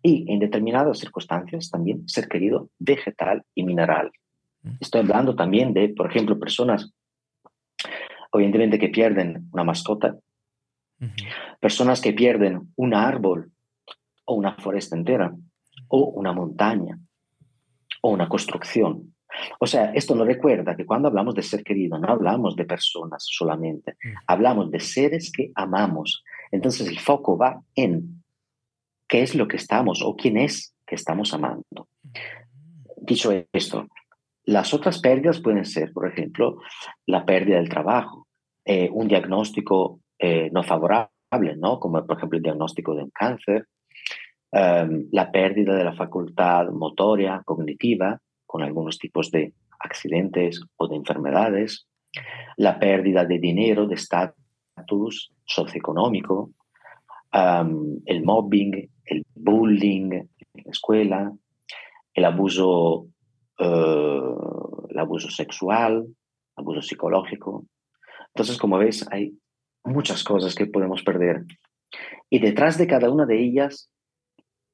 y 0.02 0.30
en 0.32 0.38
determinadas 0.38 0.98
circunstancias 0.98 1.70
también 1.70 2.08
ser 2.08 2.28
querido 2.28 2.70
vegetal 2.78 3.44
y 3.54 3.64
mineral. 3.64 4.10
Estoy 4.80 5.00
hablando 5.00 5.34
también 5.34 5.72
de, 5.74 5.88
por 5.88 6.10
ejemplo, 6.10 6.38
personas, 6.38 6.92
evidentemente, 8.32 8.78
que 8.78 8.88
pierden 8.88 9.48
una 9.52 9.64
mascota, 9.64 10.16
Personas 11.60 12.00
que 12.00 12.12
pierden 12.12 12.72
un 12.76 12.94
árbol 12.94 13.50
o 14.24 14.34
una 14.34 14.54
foresta 14.54 14.96
entera 14.96 15.34
o 15.88 16.04
una 16.10 16.32
montaña 16.32 16.98
o 18.02 18.10
una 18.10 18.28
construcción. 18.28 19.14
O 19.58 19.66
sea, 19.66 19.92
esto 19.94 20.14
nos 20.14 20.26
recuerda 20.26 20.76
que 20.76 20.86
cuando 20.86 21.08
hablamos 21.08 21.34
de 21.34 21.42
ser 21.42 21.64
querido 21.64 21.98
no 21.98 22.08
hablamos 22.08 22.54
de 22.54 22.66
personas 22.66 23.24
solamente, 23.26 23.96
hablamos 24.26 24.70
de 24.70 24.80
seres 24.80 25.32
que 25.32 25.50
amamos. 25.54 26.22
Entonces 26.50 26.86
el 26.86 26.98
foco 26.98 27.36
va 27.36 27.62
en 27.74 28.22
qué 29.08 29.22
es 29.22 29.34
lo 29.34 29.48
que 29.48 29.56
estamos 29.56 30.02
o 30.04 30.14
quién 30.14 30.36
es 30.36 30.74
que 30.86 30.94
estamos 30.94 31.32
amando. 31.32 31.88
Dicho 32.96 33.32
esto, 33.52 33.88
las 34.44 34.74
otras 34.74 35.00
pérdidas 35.00 35.40
pueden 35.40 35.64
ser, 35.64 35.92
por 35.92 36.08
ejemplo, 36.08 36.58
la 37.06 37.24
pérdida 37.24 37.56
del 37.56 37.68
trabajo, 37.68 38.26
eh, 38.64 38.88
un 38.92 39.08
diagnóstico 39.08 40.00
eh, 40.18 40.50
no 40.52 40.62
favorables, 40.62 41.10
¿no? 41.58 41.80
como 41.80 42.04
por 42.06 42.16
ejemplo 42.16 42.36
el 42.36 42.42
diagnóstico 42.42 42.94
de 42.94 43.04
un 43.04 43.10
cáncer, 43.10 43.66
em, 44.52 45.08
la 45.10 45.30
pérdida 45.30 45.74
de 45.74 45.84
la 45.84 45.94
facultad 45.94 46.68
motoria, 46.70 47.42
cognitiva, 47.44 48.20
con 48.46 48.62
algunos 48.62 48.98
tipos 48.98 49.30
de 49.30 49.54
accidentes 49.80 50.60
o 50.76 50.86
de 50.88 50.96
enfermedades, 50.96 51.88
la 52.56 52.78
pérdida 52.78 53.24
de 53.24 53.38
dinero, 53.38 53.86
de 53.86 53.94
estatus 53.94 55.32
socioeconómico, 55.44 56.50
em, 57.32 58.00
el 58.06 58.22
mobbing, 58.22 58.90
el 59.06 59.24
bullying 59.34 60.12
en 60.12 60.28
la 60.64 60.70
escuela, 60.70 61.32
el 62.14 62.24
abuso, 62.24 63.06
eh, 63.62 64.20
el 64.90 64.98
abuso 64.98 65.30
sexual, 65.30 66.06
abuso 66.56 66.82
psicológico. 66.82 67.66
Entonces, 68.28 68.58
como 68.58 68.78
ves, 68.78 69.06
hay 69.10 69.38
muchas 69.84 70.24
cosas 70.24 70.54
que 70.54 70.66
podemos 70.66 71.02
perder. 71.02 71.44
Y 72.30 72.38
detrás 72.38 72.78
de 72.78 72.86
cada 72.86 73.10
una 73.10 73.26
de 73.26 73.40
ellas, 73.40 73.90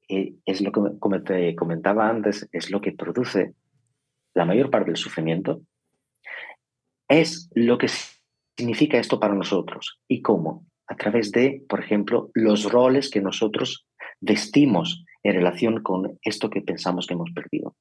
eh, 0.07 0.33
es 0.45 0.61
lo 0.61 0.71
que 0.71 0.81
como 0.99 1.21
te 1.23 1.55
comentaba 1.55 2.09
antes, 2.09 2.47
es 2.51 2.71
lo 2.71 2.81
que 2.81 2.93
produce 2.93 3.53
la 4.33 4.45
mayor 4.45 4.69
parte 4.69 4.87
del 4.87 4.97
sufrimiento, 4.97 5.61
es 7.07 7.49
lo 7.53 7.77
que 7.77 7.89
significa 8.57 8.97
esto 8.97 9.19
para 9.19 9.33
nosotros 9.33 9.99
y 10.07 10.21
cómo, 10.21 10.65
a 10.87 10.95
través 10.95 11.31
de, 11.31 11.63
por 11.67 11.79
ejemplo, 11.79 12.29
los 12.33 12.71
roles 12.71 13.09
que 13.09 13.21
nosotros 13.21 13.85
vestimos 14.21 15.03
en 15.23 15.33
relación 15.33 15.83
con 15.83 16.17
esto 16.23 16.49
que 16.49 16.61
pensamos 16.61 17.07
que 17.07 17.13
hemos 17.13 17.31
perdido. 17.31 17.75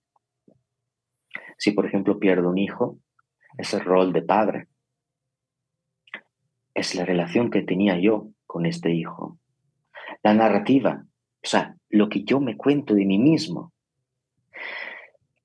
Si, 1.59 1.73
por 1.73 1.85
ejemplo, 1.85 2.19
pierdo 2.19 2.49
un 2.49 2.59
hijo, 2.59 2.99
es 3.59 3.75
el 3.75 3.81
rol 3.81 4.13
de 4.13 4.23
padre, 4.23 4.69
es 6.73 6.95
la 6.95 7.05
relación 7.05 7.51
que 7.51 7.63
tenía 7.63 7.99
yo 7.99 8.29
con 8.47 8.65
este 8.65 8.95
hijo. 8.95 9.39
La 10.23 10.33
narrativa, 10.33 11.05
o 11.05 11.47
sea, 11.47 11.77
lo 11.91 12.09
que 12.09 12.23
yo 12.23 12.41
me 12.41 12.57
cuento 12.57 12.95
de 12.95 13.05
mí 13.05 13.19
mismo. 13.19 13.73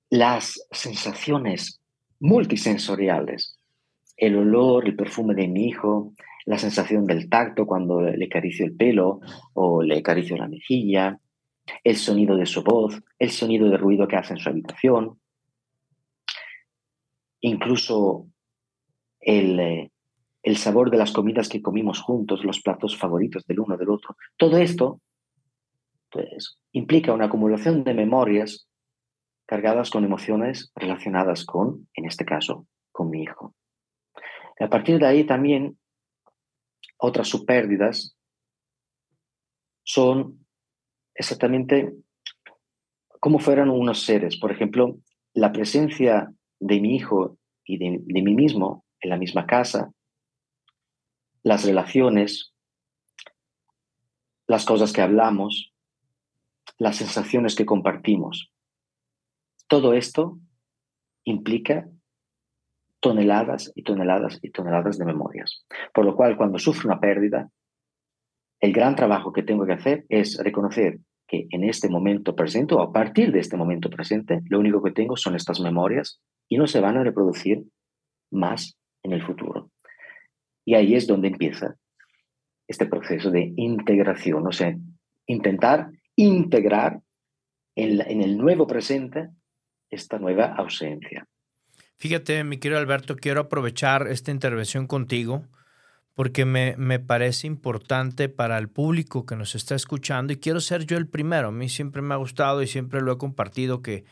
Las 0.10 0.66
sensaciones 0.72 1.82
multisensoriales, 2.20 3.58
el 4.16 4.38
olor, 4.38 4.86
el 4.86 4.96
perfume 4.96 5.34
de 5.34 5.48
mi 5.48 5.68
hijo, 5.68 6.14
la 6.46 6.60
sensación 6.60 7.06
del 7.06 7.30
tacto 7.30 7.66
cuando 7.66 8.02
le 8.02 8.26
acaricio 8.26 8.66
el 8.66 8.76
pelo 8.76 9.20
o 9.54 9.82
le 9.82 9.98
acaricio 9.98 10.38
la 10.38 10.48
mejilla, 10.48 11.20
el 11.84 11.96
sonido 11.96 12.36
de 12.36 12.46
su 12.46 12.64
voz, 12.64 13.02
el 13.18 13.32
sonido 13.32 13.70
de 13.70 13.78
ruido 13.78 14.08
que 14.08 14.18
hace 14.18 14.34
en 14.34 14.40
su 14.40 14.50
habitación, 14.50 15.20
incluso 17.44 18.28
el, 19.20 19.60
eh, 19.60 19.92
el 20.42 20.58
sabor 20.58 20.90
de 20.90 20.98
las 20.98 21.12
comidas 21.12 21.50
que 21.50 21.62
comimos 21.62 22.02
juntos, 22.02 22.44
los 22.44 22.62
platos 22.62 22.98
favoritos 22.98 23.46
del 23.46 23.60
uno 23.60 23.78
del 23.78 23.90
otro. 23.90 24.16
Todo 24.38 24.58
esto 24.58 25.02
pues, 26.10 26.58
implica 26.72 27.14
una 27.14 27.26
acumulación 27.26 27.84
de 27.84 27.94
memorias 27.94 28.68
cargadas 29.46 29.90
con 29.90 30.06
emociones 30.06 30.72
relacionadas 30.76 31.46
con, 31.46 31.88
en 31.96 32.06
este 32.06 32.26
caso, 32.26 32.66
con 32.92 33.10
mi 33.10 33.24
hijo. 33.24 33.54
a 34.60 34.70
partir 34.70 35.00
de 35.00 35.06
ahí 35.06 35.26
también 35.26 35.78
otras 36.98 37.28
subpérdidas 37.28 38.16
son 39.84 40.46
exactamente 41.14 41.94
como 43.20 43.40
fueran 43.40 43.70
unos 43.70 44.04
seres. 44.04 44.38
Por 44.38 44.52
ejemplo, 44.52 44.98
la 45.34 45.52
presencia 45.52 46.34
de 46.64 46.80
mi 46.80 46.96
hijo 46.96 47.38
y 47.66 47.78
de, 47.78 48.00
de 48.02 48.22
mí 48.22 48.34
mismo 48.34 48.86
en 49.02 49.10
la 49.10 49.18
misma 49.18 49.46
casa, 49.46 49.92
las 51.44 51.66
relaciones, 51.66 52.54
las 54.48 54.66
cosas 54.66 54.94
que 54.94 55.02
hablamos, 55.02 55.74
las 56.78 56.96
sensaciones 56.96 57.56
que 57.56 57.66
compartimos. 57.66 58.52
Todo 59.68 59.94
esto 59.94 60.40
implica 61.26 61.90
toneladas 63.02 63.72
y 63.76 63.84
toneladas 63.84 64.40
y 64.42 64.52
toneladas 64.52 64.98
de 64.98 65.06
memorias. 65.06 65.66
Por 65.94 66.06
lo 66.06 66.16
cual, 66.16 66.38
cuando 66.38 66.60
sufro 66.60 66.90
una 66.90 67.02
pérdida, 67.02 67.50
el 68.62 68.72
gran 68.72 68.96
trabajo 68.96 69.34
que 69.34 69.44
tengo 69.44 69.66
que 69.66 69.74
hacer 69.74 70.06
es 70.08 70.38
reconocer 70.42 71.00
que 71.28 71.48
en 71.50 71.66
este 71.66 71.90
momento 71.90 72.36
presente 72.36 72.76
o 72.76 72.82
a 72.82 72.94
partir 72.94 73.34
de 73.34 73.40
este 73.40 73.58
momento 73.58 73.90
presente, 73.90 74.40
lo 74.48 74.60
único 74.60 74.82
que 74.82 74.92
tengo 74.92 75.18
son 75.18 75.36
estas 75.36 75.60
memorias 75.60 76.22
y 76.54 76.58
no 76.58 76.68
se 76.68 76.80
van 76.80 76.98
a 76.98 77.04
reproducir 77.04 77.64
más 78.32 78.78
en 79.02 79.12
el 79.12 79.26
futuro. 79.26 79.72
Y 80.64 80.76
ahí 80.76 80.94
es 80.94 81.08
donde 81.08 81.30
empieza 81.30 81.78
este 82.68 82.86
proceso 82.86 83.32
de 83.32 83.54
integración, 83.58 84.46
o 84.46 84.52
sea, 84.52 84.78
intentar 85.26 85.90
integrar 86.16 87.02
en, 87.76 88.02
en 88.02 88.22
el 88.22 88.38
nuevo 88.38 88.68
presente 88.68 89.30
esta 89.90 90.20
nueva 90.20 90.54
ausencia. 90.54 91.28
Fíjate, 91.98 92.44
mi 92.44 92.58
querido 92.58 92.80
Alberto, 92.80 93.16
quiero 93.16 93.42
aprovechar 93.42 94.06
esta 94.08 94.30
intervención 94.30 94.86
contigo 94.86 95.48
porque 96.14 96.46
me, 96.46 96.76
me, 96.78 97.00
parece 97.00 97.48
importante 97.48 98.30
para 98.30 98.60
el 98.60 98.70
público 98.70 99.26
que 99.26 99.36
nos 99.36 99.56
está 99.56 99.74
escuchando 99.74 100.34
y 100.34 100.38
quiero 100.38 100.60
ser 100.60 100.86
yo 100.86 100.98
el 100.98 101.08
primero. 101.08 101.48
A 101.48 101.52
mí 101.52 101.68
siempre 101.68 102.04
me 102.04 102.14
ha 102.14 102.18
gustado 102.18 102.62
y 102.62 102.68
siempre 102.68 103.02
lo 103.02 103.12
he 103.12 103.18
compartido 103.18 103.82
que 103.82 104.06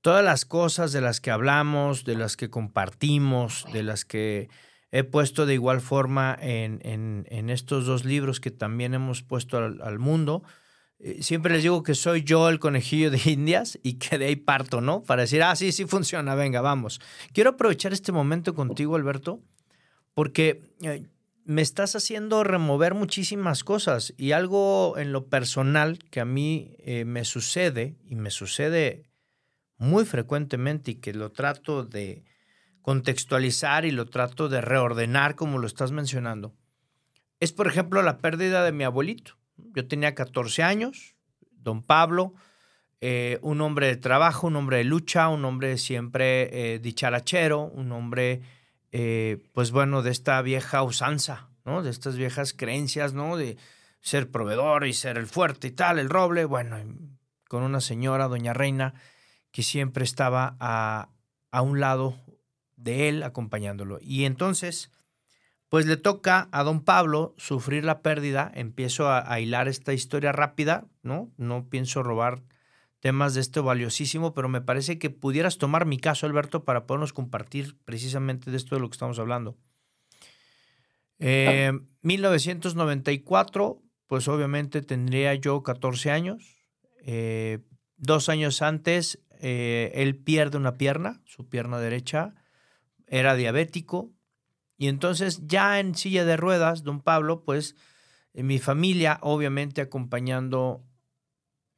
todas 0.00 0.24
las 0.24 0.44
cosas 0.44 0.92
de 0.92 1.00
las 1.00 1.20
que 1.20 1.30
hablamos, 1.30 2.04
de 2.04 2.16
las 2.16 2.36
que 2.36 2.50
compartimos, 2.50 3.64
de 3.72 3.82
las 3.82 4.04
que 4.04 4.48
he 4.90 5.04
puesto 5.04 5.44
de 5.46 5.54
igual 5.54 5.80
forma 5.80 6.36
en, 6.40 6.80
en, 6.82 7.50
estos 7.50 7.84
dos 7.84 8.04
libros 8.04 8.40
que 8.40 8.50
también 8.50 8.94
hemos 8.94 9.22
puesto 9.22 9.58
al, 9.58 9.82
al 9.82 9.98
mundo, 9.98 10.42
eh, 11.00 11.22
siempre 11.22 11.52
les 11.52 11.62
digo 11.62 11.84
que 11.84 11.94
soy 11.94 12.24
yo 12.24 12.48
el 12.48 12.58
conejillo 12.58 13.10
de 13.10 13.20
Indias 13.30 13.78
y 13.82 13.94
que 13.94 14.18
de 14.18 14.26
ahí 14.26 14.36
parto, 14.36 14.80
¿no? 14.80 15.02
Para 15.02 15.22
decir, 15.22 15.42
ah, 15.42 15.54
sí, 15.54 15.72
sí 15.72 15.84
funciona, 15.84 16.34
venga, 16.34 16.60
vamos. 16.60 17.00
Quiero 17.32 17.50
aprovechar 17.50 17.92
este 17.92 18.12
momento 18.12 18.54
contigo, 18.54 18.96
Alberto, 18.96 19.40
porque 20.14 20.62
eh, 20.82 21.06
me 21.44 21.62
estás 21.62 21.94
haciendo 21.94 22.42
remover 22.42 22.94
muchísimas 22.94 23.62
cosas 23.62 24.12
y 24.16 24.32
algo 24.32 24.98
en 24.98 25.12
lo 25.12 25.26
personal 25.26 25.98
que 26.10 26.20
a 26.20 26.24
mí 26.24 26.74
eh, 26.80 27.04
me 27.04 27.24
sucede 27.24 27.96
y 28.04 28.16
me 28.16 28.30
sucede 28.30 29.07
muy 29.78 30.04
frecuentemente 30.04 30.92
y 30.92 30.94
que 30.96 31.14
lo 31.14 31.32
trato 31.32 31.84
de 31.84 32.24
contextualizar 32.82 33.84
y 33.84 33.90
lo 33.90 34.06
trato 34.06 34.48
de 34.48 34.60
reordenar 34.60 35.34
como 35.34 35.58
lo 35.58 35.66
estás 35.66 35.92
mencionando, 35.92 36.54
es 37.40 37.52
por 37.52 37.68
ejemplo 37.68 38.02
la 38.02 38.18
pérdida 38.18 38.64
de 38.64 38.72
mi 38.72 38.84
abuelito. 38.84 39.38
Yo 39.56 39.86
tenía 39.86 40.14
14 40.14 40.62
años, 40.62 41.14
don 41.50 41.82
Pablo, 41.82 42.34
eh, 43.00 43.38
un 43.42 43.60
hombre 43.60 43.86
de 43.86 43.96
trabajo, 43.96 44.48
un 44.48 44.56
hombre 44.56 44.78
de 44.78 44.84
lucha, 44.84 45.28
un 45.28 45.44
hombre 45.44 45.78
siempre 45.78 46.74
eh, 46.74 46.78
dicharachero, 46.80 47.62
un 47.62 47.92
hombre, 47.92 48.42
eh, 48.90 49.38
pues 49.52 49.70
bueno, 49.70 50.02
de 50.02 50.10
esta 50.10 50.42
vieja 50.42 50.82
usanza, 50.82 51.48
¿no? 51.64 51.82
De 51.82 51.90
estas 51.90 52.16
viejas 52.16 52.52
creencias, 52.52 53.14
¿no? 53.14 53.36
De 53.36 53.56
ser 54.00 54.30
proveedor 54.30 54.86
y 54.86 54.92
ser 54.92 55.16
el 55.16 55.26
fuerte 55.26 55.68
y 55.68 55.70
tal, 55.72 55.98
el 55.98 56.08
roble, 56.08 56.44
bueno, 56.44 56.76
con 57.48 57.62
una 57.62 57.80
señora, 57.80 58.26
doña 58.26 58.52
Reina, 58.52 58.94
que 59.50 59.62
siempre 59.62 60.04
estaba 60.04 60.56
a, 60.60 61.10
a 61.50 61.62
un 61.62 61.80
lado 61.80 62.16
de 62.76 63.08
él 63.08 63.22
acompañándolo. 63.22 63.98
Y 64.00 64.24
entonces, 64.24 64.90
pues 65.68 65.86
le 65.86 65.96
toca 65.96 66.48
a 66.52 66.62
don 66.62 66.82
Pablo 66.82 67.34
sufrir 67.36 67.84
la 67.84 68.00
pérdida. 68.00 68.50
Empiezo 68.54 69.10
a, 69.10 69.40
hilar 69.40 69.66
esta 69.68 69.92
historia 69.92 70.32
rápida, 70.32 70.86
¿no? 71.02 71.30
No 71.36 71.68
pienso 71.68 72.02
robar 72.02 72.42
temas 73.00 73.34
de 73.34 73.42
esto 73.42 73.62
valiosísimo, 73.62 74.32
pero 74.34 74.48
me 74.48 74.62
parece 74.62 74.98
que 74.98 75.10
pudieras 75.10 75.58
tomar 75.58 75.86
mi 75.86 75.98
caso, 75.98 76.26
Alberto, 76.26 76.64
para 76.64 76.86
podernos 76.86 77.12
compartir 77.12 77.76
precisamente 77.84 78.50
de 78.50 78.56
esto 78.56 78.74
de 78.74 78.80
lo 78.80 78.88
que 78.88 78.94
estamos 78.94 79.18
hablando. 79.18 79.58
1994, 81.18 83.78
eh, 83.78 83.84
pues 84.06 84.28
obviamente 84.28 84.82
tendría 84.82 85.34
yo 85.34 85.62
14 85.62 86.10
años. 86.10 86.56
Eh, 87.04 87.58
dos 87.96 88.28
años 88.28 88.60
antes, 88.62 89.20
eh, 89.40 89.92
él 89.94 90.16
pierde 90.16 90.58
una 90.58 90.76
pierna, 90.76 91.22
su 91.24 91.48
pierna 91.48 91.78
derecha, 91.78 92.34
era 93.06 93.34
diabético, 93.34 94.12
y 94.76 94.88
entonces 94.88 95.46
ya 95.46 95.80
en 95.80 95.94
silla 95.94 96.24
de 96.24 96.36
ruedas, 96.36 96.84
don 96.84 97.00
Pablo, 97.00 97.44
pues 97.44 97.74
en 98.32 98.46
mi 98.46 98.58
familia, 98.58 99.18
obviamente 99.22 99.80
acompañando 99.80 100.84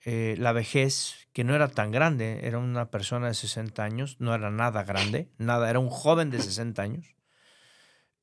eh, 0.05 0.35
la 0.39 0.53
vejez, 0.53 1.29
que 1.33 1.45
no 1.45 1.55
era 1.55 1.69
tan 1.69 1.91
grande, 1.91 2.41
era 2.43 2.59
una 2.59 2.91
persona 2.91 3.29
de 3.29 3.35
60 3.35 3.83
años, 3.83 4.17
no 4.19 4.35
era 4.35 4.51
nada 4.51 4.85
grande, 4.85 5.31
nada, 5.39 5.71
era 5.71 5.79
un 5.79 5.91
joven 5.91 6.31
de 6.31 6.41
60 6.41 6.83
años. 6.83 7.17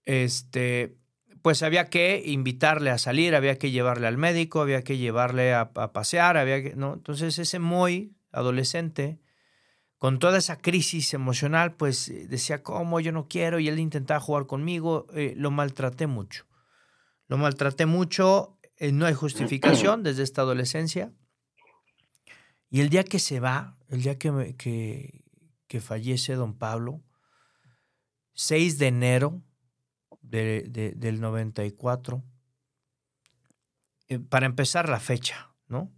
Este, 0.05 0.97
pues 1.41 1.63
había 1.63 1.89
que 1.89 2.23
invitarle 2.25 2.89
a 2.89 2.97
salir, 2.97 3.35
había 3.35 3.57
que 3.57 3.71
llevarle 3.71 4.07
al 4.07 4.17
médico, 4.17 4.61
había 4.61 4.83
que 4.83 4.97
llevarle 4.97 5.53
a, 5.53 5.71
a 5.75 5.93
pasear, 5.93 6.37
había 6.37 6.61
que, 6.61 6.75
¿no? 6.75 6.93
Entonces 6.93 7.39
ese 7.39 7.59
muy 7.59 8.15
adolescente, 8.31 9.19
con 9.97 10.19
toda 10.19 10.37
esa 10.37 10.59
crisis 10.59 11.13
emocional, 11.13 11.75
pues 11.75 12.09
eh, 12.09 12.27
decía, 12.27 12.61
¿cómo? 12.61 12.99
Yo 12.99 13.11
no 13.11 13.27
quiero. 13.27 13.59
Y 13.59 13.67
él 13.67 13.79
intentaba 13.79 14.19
jugar 14.19 14.45
conmigo. 14.45 15.07
Eh, 15.13 15.33
lo 15.35 15.49
maltraté 15.51 16.07
mucho. 16.07 16.45
Lo 17.27 17.37
maltraté 17.37 17.85
mucho. 17.85 18.59
Eh, 18.77 18.91
no 18.91 19.05
hay 19.05 19.15
justificación 19.15 20.03
desde 20.03 20.23
esta 20.23 20.41
adolescencia. 20.41 21.11
Y 22.69 22.81
el 22.81 22.89
día 22.89 23.03
que 23.03 23.17
se 23.17 23.39
va, 23.39 23.77
el 23.89 24.03
día 24.03 24.19
que, 24.19 24.55
que, 24.57 25.23
que 25.67 25.81
fallece 25.81 26.35
don 26.35 26.57
Pablo, 26.57 27.01
6 28.33 28.77
de 28.77 28.87
enero 28.87 29.41
de, 30.21 30.93
del 30.95 31.21
94, 31.21 32.23
para 34.29 34.45
empezar 34.45 34.89
la 34.89 34.99
fecha, 34.99 35.55
¿no? 35.67 35.96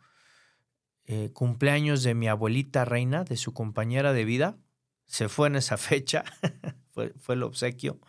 Eh, 1.11 1.31
cumpleaños 1.33 2.03
de 2.03 2.13
mi 2.13 2.27
abuelita 2.27 2.85
reina, 2.85 3.23
de 3.23 3.35
su 3.35 3.51
compañera 3.51 4.13
de 4.13 4.25
vida. 4.25 4.59
Se 5.07 5.27
fue 5.27 5.47
en 5.47 5.55
esa 5.55 5.75
fecha, 5.77 6.23
fue, 6.91 7.15
fue 7.17 7.33
el 7.33 7.41
obsequio. 7.41 7.99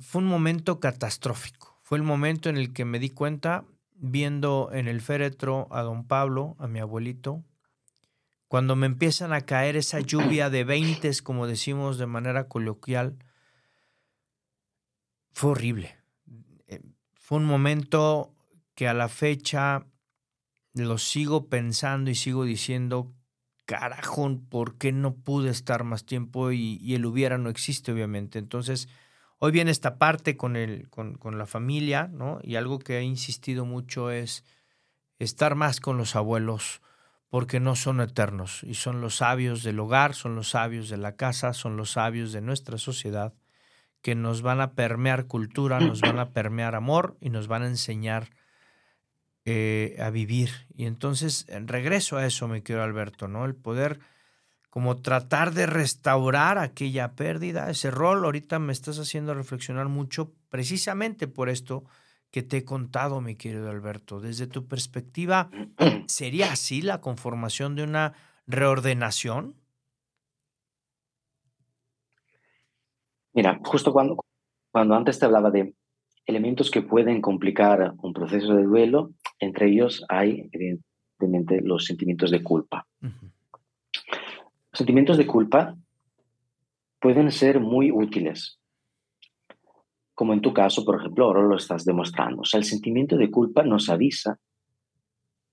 Fue 0.00 0.20
un 0.22 0.26
momento 0.26 0.80
catastrófico. 0.80 1.78
Fue 1.84 1.98
el 1.98 2.02
momento 2.02 2.48
en 2.48 2.56
el 2.56 2.72
que 2.72 2.84
me 2.84 2.98
di 2.98 3.10
cuenta, 3.10 3.64
viendo 3.94 4.70
en 4.72 4.88
el 4.88 5.00
féretro 5.00 5.68
a 5.70 5.82
don 5.82 6.04
Pablo, 6.08 6.56
a 6.58 6.66
mi 6.66 6.80
abuelito, 6.80 7.44
cuando 8.48 8.74
me 8.74 8.86
empiezan 8.86 9.32
a 9.32 9.42
caer 9.42 9.76
esa 9.76 10.00
lluvia 10.00 10.50
de 10.50 10.64
veintes, 10.64 11.22
como 11.22 11.46
decimos 11.46 11.96
de 11.96 12.06
manera 12.06 12.48
coloquial, 12.48 13.16
fue 15.30 15.52
horrible. 15.52 15.96
Eh, 16.66 16.82
fue 17.14 17.38
un 17.38 17.44
momento 17.44 18.34
que 18.74 18.88
a 18.88 18.94
la 18.94 19.08
fecha 19.08 19.86
lo 20.74 20.98
sigo 20.98 21.48
pensando 21.48 22.10
y 22.10 22.14
sigo 22.14 22.44
diciendo, 22.44 23.12
carajo, 23.64 24.40
¿por 24.48 24.78
qué 24.78 24.92
no 24.92 25.14
pude 25.14 25.50
estar 25.50 25.84
más 25.84 26.04
tiempo? 26.04 26.52
Y, 26.52 26.94
el 26.94 27.06
hubiera 27.06 27.38
no 27.38 27.50
existe, 27.50 27.92
obviamente. 27.92 28.38
Entonces, 28.38 28.88
hoy 29.38 29.52
viene 29.52 29.70
esta 29.70 29.98
parte 29.98 30.36
con, 30.36 30.56
el, 30.56 30.88
con, 30.90 31.14
con 31.14 31.38
la 31.38 31.46
familia, 31.46 32.08
¿no? 32.08 32.38
Y 32.42 32.56
algo 32.56 32.78
que 32.78 32.98
he 32.98 33.02
insistido 33.02 33.64
mucho 33.64 34.10
es 34.10 34.44
estar 35.18 35.54
más 35.54 35.80
con 35.80 35.98
los 35.98 36.16
abuelos, 36.16 36.80
porque 37.28 37.60
no 37.60 37.76
son 37.76 38.00
eternos 38.00 38.62
y 38.62 38.74
son 38.74 39.00
los 39.00 39.16
sabios 39.16 39.62
del 39.62 39.80
hogar, 39.80 40.14
son 40.14 40.34
los 40.34 40.50
sabios 40.50 40.90
de 40.90 40.98
la 40.98 41.16
casa, 41.16 41.54
son 41.54 41.78
los 41.78 41.92
sabios 41.92 42.32
de 42.32 42.42
nuestra 42.42 42.76
sociedad 42.76 43.32
que 44.02 44.14
nos 44.14 44.42
van 44.42 44.60
a 44.60 44.74
permear 44.74 45.26
cultura, 45.28 45.80
nos 45.80 46.00
van 46.00 46.18
a 46.18 46.30
permear 46.30 46.74
amor 46.74 47.16
y 47.20 47.30
nos 47.30 47.46
van 47.46 47.62
a 47.62 47.68
enseñar 47.68 48.30
eh, 49.44 49.96
a 50.00 50.10
vivir. 50.10 50.50
Y 50.74 50.86
entonces 50.86 51.46
regreso 51.66 52.16
a 52.16 52.26
eso, 52.26 52.48
me 52.48 52.62
quiero 52.62 52.82
Alberto, 52.82 53.28
¿no? 53.28 53.44
El 53.44 53.54
poder 53.54 54.00
como 54.72 54.96
tratar 54.96 55.52
de 55.52 55.66
restaurar 55.66 56.56
aquella 56.56 57.14
pérdida, 57.14 57.68
ese 57.68 57.90
rol. 57.90 58.24
Ahorita 58.24 58.58
me 58.58 58.72
estás 58.72 58.98
haciendo 58.98 59.34
reflexionar 59.34 59.88
mucho 59.88 60.32
precisamente 60.48 61.28
por 61.28 61.50
esto 61.50 61.84
que 62.30 62.42
te 62.42 62.56
he 62.56 62.64
contado, 62.64 63.20
mi 63.20 63.36
querido 63.36 63.68
Alberto. 63.68 64.18
Desde 64.18 64.46
tu 64.46 64.66
perspectiva, 64.66 65.50
¿sería 66.06 66.52
así 66.52 66.80
la 66.80 67.02
conformación 67.02 67.76
de 67.76 67.82
una 67.82 68.14
reordenación? 68.46 69.56
Mira, 73.34 73.60
justo 73.62 73.92
cuando, 73.92 74.24
cuando 74.70 74.94
antes 74.94 75.18
te 75.18 75.26
hablaba 75.26 75.50
de 75.50 75.74
elementos 76.24 76.70
que 76.70 76.80
pueden 76.80 77.20
complicar 77.20 77.92
un 77.98 78.14
proceso 78.14 78.54
de 78.54 78.64
duelo, 78.64 79.12
entre 79.42 79.68
ellos 79.68 80.04
hay, 80.08 80.48
evidentemente, 80.52 81.60
los 81.62 81.84
sentimientos 81.84 82.30
de 82.30 82.42
culpa. 82.44 82.86
Los 83.00 84.78
sentimientos 84.78 85.18
de 85.18 85.26
culpa 85.26 85.76
pueden 87.00 87.32
ser 87.32 87.58
muy 87.58 87.90
útiles, 87.90 88.60
como 90.14 90.32
en 90.32 90.40
tu 90.40 90.54
caso, 90.54 90.84
por 90.84 91.00
ejemplo, 91.00 91.24
ahora 91.24 91.42
lo 91.42 91.56
estás 91.56 91.84
demostrando. 91.84 92.42
O 92.42 92.44
sea, 92.44 92.58
el 92.58 92.64
sentimiento 92.64 93.16
de 93.16 93.32
culpa 93.32 93.64
nos 93.64 93.88
avisa 93.88 94.38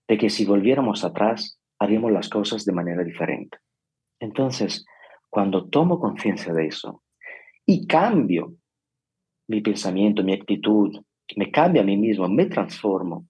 de 0.08 0.17
que 0.19 0.30
si 0.30 0.45
volviéramos 0.45 1.04
atrás, 1.04 1.60
haríamos 1.80 2.12
las 2.12 2.30
cosas 2.30 2.65
de 2.65 2.73
manera 2.73 3.04
diferente. 3.04 3.58
Entonces, 4.19 4.86
cuando 5.30 5.67
tomo 5.67 5.99
conciencia 5.99 6.54
de 6.54 6.67
eso 6.67 7.02
y 7.65 7.88
cambio 7.88 8.54
mi 9.47 9.62
pensamiento, 9.62 10.23
mi 10.23 10.34
actitud, 10.34 10.95
me 11.36 11.49
cambia 11.49 11.82
a 11.82 11.86
mí 11.86 11.97
mismo, 11.97 12.28
me 12.28 12.45
transformo, 12.45 13.29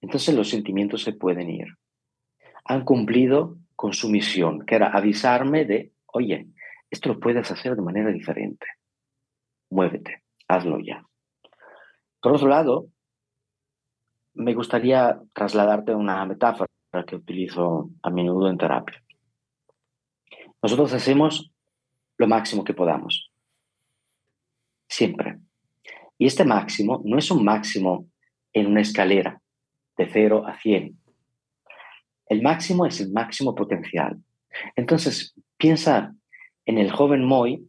entonces 0.00 0.34
los 0.34 0.48
sentimientos 0.48 1.02
se 1.02 1.12
pueden 1.12 1.50
ir. 1.50 1.66
Han 2.64 2.84
cumplido 2.84 3.56
con 3.76 3.92
su 3.92 4.08
misión, 4.08 4.64
que 4.66 4.74
era 4.74 4.88
avisarme 4.88 5.64
de, 5.64 5.92
oye, 6.06 6.48
esto 6.90 7.08
lo 7.08 7.20
puedes 7.20 7.50
hacer 7.50 7.76
de 7.76 7.82
manera 7.82 8.10
diferente. 8.10 8.66
Muévete, 9.70 10.22
hazlo 10.48 10.78
ya. 10.80 11.04
Por 12.20 12.32
otro 12.32 12.48
lado, 12.48 12.88
me 14.34 14.54
gustaría 14.54 15.20
trasladarte 15.32 15.94
una 15.94 16.24
metáfora 16.26 16.68
que 17.06 17.16
utilizo 17.16 17.90
a 18.02 18.10
menudo 18.10 18.48
en 18.48 18.58
terapia. 18.58 19.02
Nosotros 20.62 20.92
hacemos 20.92 21.52
lo 22.18 22.26
máximo 22.26 22.64
que 22.64 22.74
podamos. 22.74 23.30
Siempre. 24.88 25.38
Y 26.18 26.26
este 26.26 26.44
máximo 26.44 27.00
no 27.04 27.16
es 27.16 27.30
un 27.30 27.44
máximo 27.44 28.08
en 28.52 28.66
una 28.66 28.80
escalera 28.82 29.39
de 30.00 30.08
0 30.10 30.46
a 30.46 30.58
100. 30.58 30.98
El 32.26 32.40
máximo 32.40 32.86
es 32.86 33.02
el 33.02 33.12
máximo 33.12 33.54
potencial. 33.54 34.16
Entonces, 34.74 35.34
piensa 35.58 36.14
en 36.64 36.78
el 36.78 36.90
joven 36.90 37.22
Moy 37.22 37.68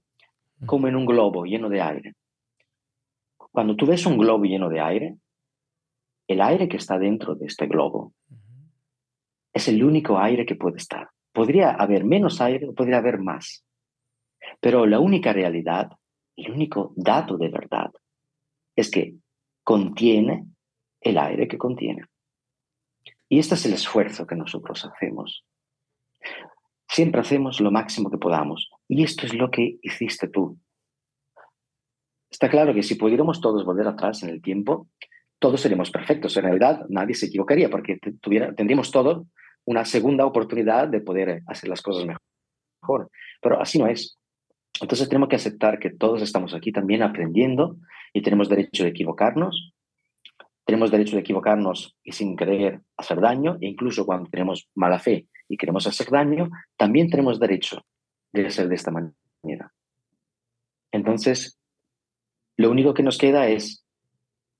como 0.65 0.87
en 0.87 0.95
un 0.95 1.05
globo 1.05 1.43
lleno 1.43 1.67
de 1.67 1.81
aire. 1.81 2.13
Cuando 3.51 3.75
tú 3.75 3.85
ves 3.85 4.05
un 4.05 4.17
globo 4.17 4.45
lleno 4.45 4.69
de 4.69 4.79
aire, 4.79 5.17
el 6.27 6.41
aire 6.41 6.69
que 6.69 6.77
está 6.77 6.97
dentro 6.97 7.35
de 7.35 7.47
este 7.47 7.67
globo 7.67 8.13
es 9.53 9.67
el 9.67 9.83
único 9.83 10.17
aire 10.17 10.45
que 10.45 10.55
puede 10.55 10.77
estar. 10.77 11.09
Podría 11.33 11.71
haber 11.71 12.05
menos 12.05 12.39
aire 12.39 12.69
o 12.69 12.73
podría 12.73 12.99
haber 12.99 13.19
más. 13.19 13.65
Pero 14.61 14.85
la 14.85 14.99
única 14.99 15.33
realidad, 15.33 15.89
el 16.37 16.49
único 16.49 16.93
dato 16.95 17.35
de 17.35 17.49
verdad, 17.49 17.91
es 18.73 18.89
que 18.89 19.15
contiene 19.65 20.45
el 21.01 21.17
aire 21.17 21.49
que 21.49 21.57
contiene. 21.57 22.05
Y 23.31 23.39
este 23.39 23.55
es 23.55 23.65
el 23.65 23.71
esfuerzo 23.71 24.27
que 24.27 24.35
nosotros 24.35 24.83
hacemos. 24.83 25.45
Siempre 26.89 27.21
hacemos 27.21 27.61
lo 27.61 27.71
máximo 27.71 28.11
que 28.11 28.17
podamos. 28.17 28.69
Y 28.89 29.05
esto 29.05 29.25
es 29.25 29.33
lo 29.33 29.49
que 29.49 29.77
hiciste 29.81 30.27
tú. 30.27 30.59
Está 32.29 32.49
claro 32.49 32.73
que 32.73 32.83
si 32.83 32.95
pudiéramos 32.95 33.39
todos 33.39 33.63
volver 33.63 33.87
atrás 33.87 34.21
en 34.23 34.29
el 34.31 34.41
tiempo, 34.41 34.89
todos 35.39 35.61
seríamos 35.61 35.91
perfectos. 35.91 36.35
En 36.35 36.43
realidad, 36.43 36.85
nadie 36.89 37.15
se 37.15 37.27
equivocaría 37.27 37.69
porque 37.69 37.99
tuviera, 38.19 38.53
tendríamos 38.53 38.91
todo 38.91 39.27
una 39.63 39.85
segunda 39.85 40.25
oportunidad 40.25 40.89
de 40.89 40.99
poder 40.99 41.41
hacer 41.47 41.69
las 41.69 41.81
cosas 41.81 42.05
mejor. 42.05 43.09
Pero 43.41 43.61
así 43.61 43.79
no 43.79 43.87
es. 43.87 44.17
Entonces 44.81 45.07
tenemos 45.07 45.29
que 45.29 45.37
aceptar 45.37 45.79
que 45.79 45.91
todos 45.91 46.21
estamos 46.21 46.53
aquí 46.53 46.73
también 46.73 47.01
aprendiendo 47.01 47.77
y 48.11 48.23
tenemos 48.23 48.49
derecho 48.49 48.83
de 48.83 48.89
equivocarnos. 48.89 49.73
Tenemos 50.65 50.91
derecho 50.91 51.15
de 51.15 51.21
equivocarnos 51.21 51.97
y 52.03 52.11
sin 52.11 52.35
querer 52.35 52.81
hacer 52.97 53.19
daño, 53.19 53.57
e 53.61 53.67
incluso 53.67 54.05
cuando 54.05 54.29
tenemos 54.29 54.69
mala 54.75 54.99
fe 54.99 55.27
y 55.49 55.57
queremos 55.57 55.87
hacer 55.87 56.09
daño, 56.09 56.49
también 56.77 57.09
tenemos 57.09 57.39
derecho 57.39 57.81
de 58.33 58.45
hacer 58.45 58.69
de 58.69 58.75
esta 58.75 58.91
manera. 58.91 59.73
Entonces, 60.91 61.57
lo 62.57 62.69
único 62.69 62.93
que 62.93 63.03
nos 63.03 63.17
queda 63.17 63.47
es 63.47 63.85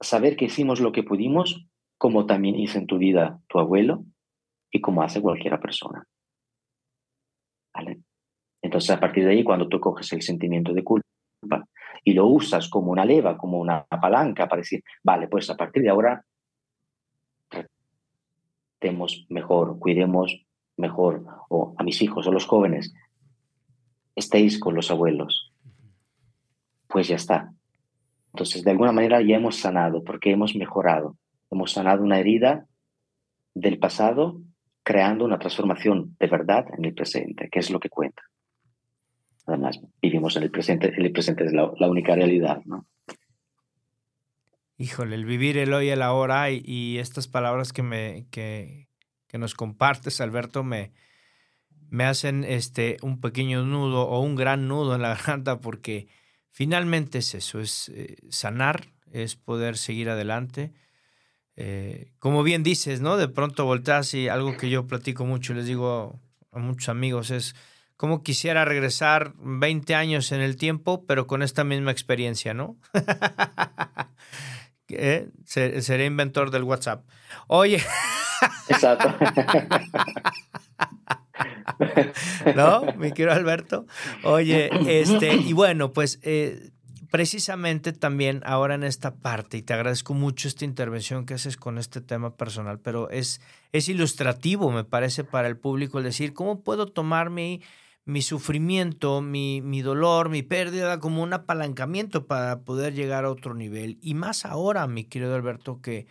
saber 0.02 0.36
que 0.36 0.46
hicimos 0.46 0.80
lo 0.80 0.92
que 0.92 1.04
pudimos, 1.04 1.68
como 1.98 2.26
también 2.26 2.56
hizo 2.56 2.80
en 2.80 2.88
tu 2.88 2.98
vida 2.98 3.40
tu 3.48 3.60
abuelo 3.60 4.04
y 4.72 4.82
como 4.82 5.04
hace 5.04 5.22
cualquier 5.22 5.60
persona. 5.60 6.04
¿Vale? 7.74 8.02
Entonces, 8.64 8.90
a 8.90 9.00
partir 9.00 9.26
de 9.26 9.32
ahí, 9.32 9.44
cuando 9.44 9.68
tú 9.68 9.80
coges 9.80 10.12
el 10.14 10.22
sentimiento 10.22 10.74
de 10.74 10.84
culpa 10.84 11.06
y 12.04 12.14
lo 12.14 12.28
usas 12.28 12.70
como 12.70 12.92
una 12.92 13.06
leva, 13.06 13.38
como 13.38 13.60
una 13.60 13.86
palanca 13.86 14.48
para 14.48 14.62
decir, 14.62 14.84
vale, 15.04 15.28
pues 15.28 15.50
a 15.50 15.56
partir 15.56 15.84
de 15.84 15.90
ahora 15.90 16.24
tratemos 18.80 19.26
mejor, 19.30 19.78
cuidemos 19.80 20.46
mejor, 20.78 21.26
o 21.50 21.76
a 21.78 21.84
mis 21.84 22.02
hijos 22.02 22.26
o 22.28 22.32
los 22.32 22.46
jóvenes, 22.46 22.94
estéis 24.16 24.60
con 24.60 24.76
los 24.76 24.90
abuelos, 24.90 25.54
pues 26.88 27.08
ya 27.08 27.16
está. 27.16 27.54
Entonces, 28.34 28.64
de 28.64 28.72
alguna 28.72 28.92
manera 28.92 29.22
ya 29.22 29.36
hemos 29.36 29.58
sanado, 29.58 30.04
porque 30.04 30.32
hemos 30.32 30.56
mejorado. 30.56 31.18
Hemos 31.50 31.74
sanado 31.74 32.04
una 32.04 32.20
herida 32.20 32.66
del 33.54 33.78
pasado, 33.78 34.42
creando 34.84 35.26
una 35.26 35.38
transformación 35.38 36.16
de 36.20 36.28
verdad 36.28 36.66
en 36.78 36.86
el 36.86 36.94
presente, 36.94 37.50
que 37.50 37.60
es 37.60 37.70
lo 37.70 37.80
que 37.80 37.90
cuenta. 37.90 38.24
Además, 39.48 39.80
vivimos 40.02 40.36
en 40.36 40.44
el 40.44 40.52
presente, 40.52 40.94
el 40.96 41.12
presente 41.12 41.46
es 41.46 41.54
la, 41.54 41.66
única 41.66 42.16
realidad, 42.16 42.62
¿no? 42.66 42.86
Híjole, 44.78 45.16
el 45.16 45.26
vivir 45.26 45.58
el 45.58 45.74
hoy, 45.74 45.90
el 45.90 46.02
ahora 46.02 46.50
y, 46.52 46.98
estas 46.98 47.28
palabras 47.28 47.74
que, 47.74 47.84
me, 47.84 48.26
que, 48.32 48.88
que, 49.28 49.38
nos 49.38 49.54
compartes, 49.54 50.22
Alberto, 50.22 50.64
me, 50.64 50.92
me 51.90 52.06
hacen 52.06 52.44
este, 52.44 52.98
un 53.02 53.20
pequeño 53.20 53.64
nudo 53.64 54.08
o 54.08 54.22
un 54.22 54.36
gran 54.36 54.68
nudo 54.68 54.96
en 54.96 55.02
la 55.02 55.10
garganta 55.16 55.60
porque 55.60 56.08
finalmente 56.50 57.20
es 57.20 57.36
eso, 57.36 57.60
es 57.60 57.90
eh, 57.90 58.16
sanar, 58.30 58.88
es 59.12 59.36
poder 59.36 59.78
seguir 59.78 60.10
adelante. 60.10 60.72
Eh, 61.58 62.14
como 62.18 62.44
bien 62.44 62.64
dices, 62.64 63.02
¿no? 63.02 63.18
De 63.18 63.28
pronto 63.28 63.66
volteas 63.66 64.14
y 64.14 64.30
algo 64.30 64.58
que 64.58 64.70
yo 64.70 64.88
platico 64.88 65.26
mucho, 65.26 65.54
les 65.54 65.66
digo 65.66 66.20
a 66.52 66.60
muchos 66.60 66.90
amigos, 66.90 67.30
es 67.30 67.56
como 68.02 68.24
quisiera 68.24 68.66
regresar 68.66 69.34
20 69.38 69.94
años 69.94 70.32
en 70.32 70.42
el 70.42 70.56
tiempo, 70.56 71.06
pero 71.06 71.28
con 71.28 71.44
esta 71.44 71.64
misma 71.64 71.92
experiencia, 71.92 72.52
¿no? 72.52 72.76
¿Eh? 74.90 75.30
Seré 75.46 76.08
inventor 76.08 76.50
del 76.50 76.64
WhatsApp. 76.64 77.06
Oye. 77.46 77.80
Exacto. 78.70 79.16
¿No? 82.56 82.82
Mi 82.98 83.12
querido 83.12 83.34
Alberto. 83.34 83.86
Oye, 84.24 84.72
este, 85.00 85.36
y 85.36 85.54
bueno, 85.54 85.94
pues 85.94 86.18
eh, 86.24 86.72
precisamente 87.12 87.94
también 87.94 88.42
ahora 88.46 88.74
en 88.74 88.84
esta 88.84 89.14
parte, 89.14 89.58
y 89.58 89.62
te 89.62 89.76
agradezco 89.76 90.16
mucho 90.16 90.48
esta 90.48 90.66
intervención 90.66 91.28
que 91.28 91.36
haces 91.36 91.56
con 91.56 91.78
este 91.78 92.02
tema 92.02 92.36
personal, 92.36 92.80
pero 92.80 93.12
es, 93.12 93.42
es 93.74 93.90
ilustrativo, 93.90 94.72
me 94.72 94.86
parece, 94.86 95.24
para 95.24 95.48
el 95.48 95.58
público 95.58 96.00
el 96.00 96.06
decir, 96.06 96.34
¿cómo 96.34 96.64
puedo 96.64 96.88
tomar 96.88 97.30
mi 97.30 97.62
mi 98.06 98.22
sufrimiento, 98.22 99.22
mi, 99.22 99.62
mi, 99.62 99.82
dolor, 99.82 100.30
mi 100.30 100.44
pérdida 100.44 101.00
como 101.00 101.22
un 101.22 101.34
apalancamiento 101.34 102.26
para 102.26 102.62
poder 102.62 102.94
llegar 102.94 103.26
a 103.26 103.32
otro 103.32 103.54
nivel. 103.54 103.98
Y 104.02 104.16
más 104.16 104.46
ahora, 104.46 104.88
mi 104.88 105.04
querido 105.04 105.36
Alberto, 105.36 105.82
que 105.82 106.08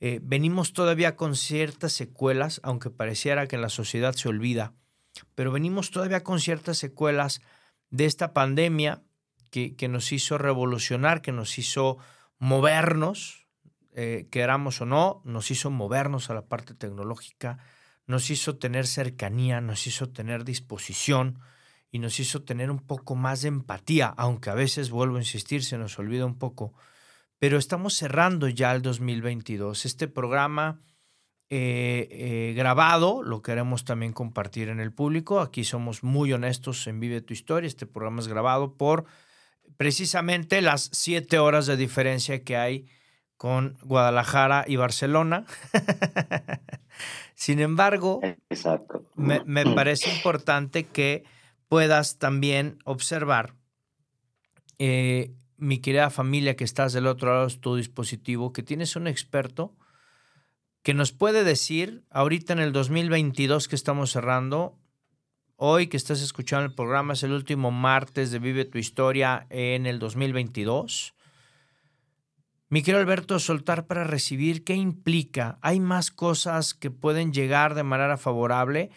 eh, 0.00 0.20
venimos 0.22 0.72
todavía 0.72 1.14
con 1.16 1.36
ciertas 1.36 1.92
secuelas, 1.92 2.60
aunque 2.64 2.90
pareciera 2.90 3.46
que 3.46 3.56
en 3.56 3.62
la 3.62 3.68
sociedad 3.68 4.14
se 4.14 4.28
olvida, 4.28 4.72
pero 5.34 5.52
venimos 5.52 5.90
todavía 5.90 6.24
con 6.24 6.40
ciertas 6.40 6.78
secuelas 6.78 7.40
de 7.90 8.06
esta 8.06 8.32
pandemia 8.32 9.02
que, 9.50 9.76
que 9.76 9.88
nos 9.88 10.12
hizo 10.12 10.38
revolucionar, 10.38 11.22
que 11.22 11.32
nos 11.32 11.58
hizo 11.58 11.98
movernos, 12.38 13.46
eh, 13.92 14.28
queramos 14.30 14.80
o 14.80 14.86
no, 14.86 15.20
nos 15.24 15.50
hizo 15.50 15.70
movernos 15.70 16.30
a 16.30 16.34
la 16.34 16.46
parte 16.46 16.74
tecnológica, 16.74 17.58
nos 18.10 18.30
hizo 18.30 18.56
tener 18.58 18.86
cercanía, 18.86 19.60
nos 19.60 19.86
hizo 19.86 20.10
tener 20.10 20.44
disposición 20.44 21.38
y 21.90 22.00
nos 22.00 22.20
hizo 22.20 22.42
tener 22.42 22.70
un 22.70 22.80
poco 22.80 23.14
más 23.14 23.42
de 23.42 23.48
empatía, 23.48 24.08
aunque 24.16 24.50
a 24.50 24.54
veces, 24.54 24.90
vuelvo 24.90 25.16
a 25.16 25.20
insistir, 25.20 25.64
se 25.64 25.78
nos 25.78 25.98
olvida 25.98 26.26
un 26.26 26.38
poco. 26.38 26.74
Pero 27.38 27.56
estamos 27.56 27.94
cerrando 27.94 28.48
ya 28.48 28.72
el 28.72 28.82
2022. 28.82 29.86
Este 29.86 30.08
programa 30.08 30.82
eh, 31.48 32.08
eh, 32.10 32.54
grabado 32.54 33.22
lo 33.22 33.42
queremos 33.42 33.84
también 33.84 34.12
compartir 34.12 34.68
en 34.68 34.80
el 34.80 34.92
público. 34.92 35.40
Aquí 35.40 35.64
somos 35.64 36.02
muy 36.02 36.32
honestos 36.32 36.86
en 36.86 37.00
Vive 37.00 37.22
tu 37.22 37.32
Historia. 37.32 37.66
Este 37.66 37.86
programa 37.86 38.20
es 38.20 38.28
grabado 38.28 38.76
por 38.76 39.06
precisamente 39.76 40.60
las 40.62 40.90
siete 40.92 41.38
horas 41.38 41.66
de 41.66 41.76
diferencia 41.76 42.44
que 42.44 42.56
hay 42.56 42.86
con 43.40 43.78
Guadalajara 43.84 44.66
y 44.68 44.76
Barcelona. 44.76 45.46
Sin 47.34 47.58
embargo, 47.58 48.20
Me, 49.16 49.64
parece 49.64 50.14
importante 50.14 50.84
que 50.84 51.24
puedas 51.66 52.18
también 52.18 52.76
observar 52.84 53.54
eh, 54.78 55.32
mi 55.56 55.78
querida 55.78 56.10
familia 56.10 56.54
que 56.54 56.64
estás 56.64 56.92
del 56.92 57.06
otro 57.06 57.32
lado 57.32 57.46
de 57.46 57.56
tu 57.56 57.76
dispositivo, 57.76 58.52
que 58.52 58.62
tienes 58.62 58.94
un 58.94 59.06
experto 59.06 59.74
que 60.82 60.92
nos 60.92 61.12
puede 61.12 61.42
decir 61.42 62.04
ahorita 62.10 62.52
en 62.52 62.58
el 62.58 62.72
2022 62.72 63.68
que 63.68 63.76
estamos 63.76 64.10
cerrando, 64.10 64.78
hoy 65.56 65.86
que 65.86 65.96
estás 65.96 66.20
escuchando 66.20 66.66
el 66.66 66.74
programa 66.74 67.14
es 67.14 67.22
el 67.22 67.32
último 67.32 67.70
martes 67.70 68.32
de 68.32 68.38
Vive 68.38 68.66
tu 68.66 68.76
Historia 68.76 69.46
en 69.48 69.86
el 69.86 69.98
2022. 69.98 71.14
Mi 72.72 72.82
querido 72.82 73.00
Alberto, 73.00 73.40
soltar 73.40 73.88
para 73.88 74.04
recibir, 74.04 74.62
¿qué 74.62 74.76
implica? 74.76 75.58
¿Hay 75.60 75.80
más 75.80 76.12
cosas 76.12 76.72
que 76.72 76.92
pueden 76.92 77.32
llegar 77.32 77.74
de 77.74 77.82
manera 77.82 78.16
favorable? 78.16 78.90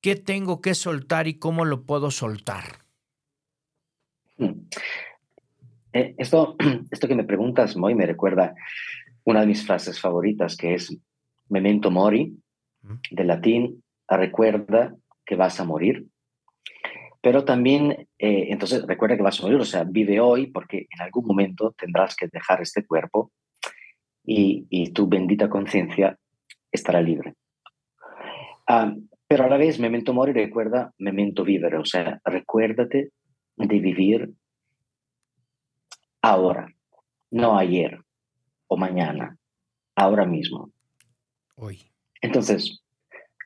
¿Qué 0.00 0.16
tengo 0.16 0.62
que 0.62 0.74
soltar 0.74 1.28
y 1.28 1.34
cómo 1.34 1.66
lo 1.66 1.82
puedo 1.82 2.10
soltar? 2.10 2.86
Hmm. 4.38 4.62
Eh, 5.92 6.14
esto, 6.16 6.56
esto 6.90 7.06
que 7.06 7.14
me 7.14 7.24
preguntas, 7.24 7.76
Moy, 7.76 7.94
me 7.94 8.06
recuerda 8.06 8.54
una 9.24 9.42
de 9.42 9.46
mis 9.46 9.66
frases 9.66 10.00
favoritas, 10.00 10.56
que 10.56 10.72
es 10.72 10.96
memento 11.50 11.90
mori, 11.90 12.34
de 13.10 13.24
latín, 13.24 13.84
recuerda 14.08 14.96
que 15.26 15.36
vas 15.36 15.60
a 15.60 15.64
morir. 15.64 16.06
Pero 17.20 17.44
también, 17.44 18.08
eh, 18.18 18.46
entonces, 18.50 18.84
recuerda 18.86 19.16
que 19.16 19.22
vas 19.22 19.40
a 19.40 19.42
morir, 19.42 19.58
o 19.58 19.64
sea, 19.64 19.84
vive 19.84 20.20
hoy 20.20 20.46
porque 20.46 20.86
en 20.90 21.02
algún 21.02 21.26
momento 21.26 21.74
tendrás 21.76 22.14
que 22.14 22.28
dejar 22.28 22.62
este 22.62 22.86
cuerpo 22.86 23.32
y, 24.24 24.92
tu 24.92 25.08
bendita 25.08 25.48
conciencia 25.48 26.18
estará 26.70 27.00
libre. 27.00 27.34
Ah, 28.66 28.94
pero 29.26 29.44
a 29.44 29.48
la 29.48 29.56
vez, 29.56 29.78
memento 29.78 30.12
mori 30.12 30.32
recuerda 30.32 30.92
memento 30.98 31.44
vivere, 31.44 31.78
o 31.78 31.84
sea, 31.84 32.20
recuérdate 32.24 33.10
de 33.56 33.78
vivir 33.78 34.30
ahora, 36.22 36.68
no 37.30 37.58
ayer 37.58 38.00
o 38.68 38.76
mañana, 38.76 39.36
ahora 39.96 40.26
mismo. 40.26 40.70
Hoy. 41.56 41.90
Entonces, 42.20 42.82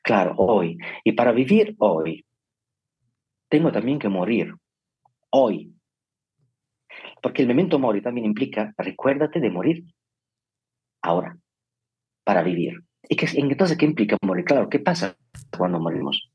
claro, 0.03 0.35
hoy. 0.37 0.79
Y 1.05 1.13
para 1.13 1.33
vivir 1.33 1.75
hoy, 1.79 2.25
tengo 3.53 3.71
también 3.71 3.99
que 3.99 4.09
morir 4.09 4.55
hoy. 5.29 5.75
Porque 7.21 7.43
el 7.43 7.49
memento 7.49 7.79
mori 7.79 8.01
también 8.01 8.25
implica, 8.25 8.73
recuérdate 8.79 9.41
de 9.41 9.51
morir 9.51 9.85
ahora, 11.03 11.37
para 12.25 12.43
vivir. 12.43 12.83
¿Y 13.07 13.15
qué, 13.15 13.27
entonces 13.35 13.77
qué 13.77 13.85
implica 13.85 14.17
morir? 14.23 14.47
Claro, 14.47 14.71
¿qué 14.71 14.79
pasa 14.79 15.19
cuando 15.55 15.79
morimos? 15.79 16.33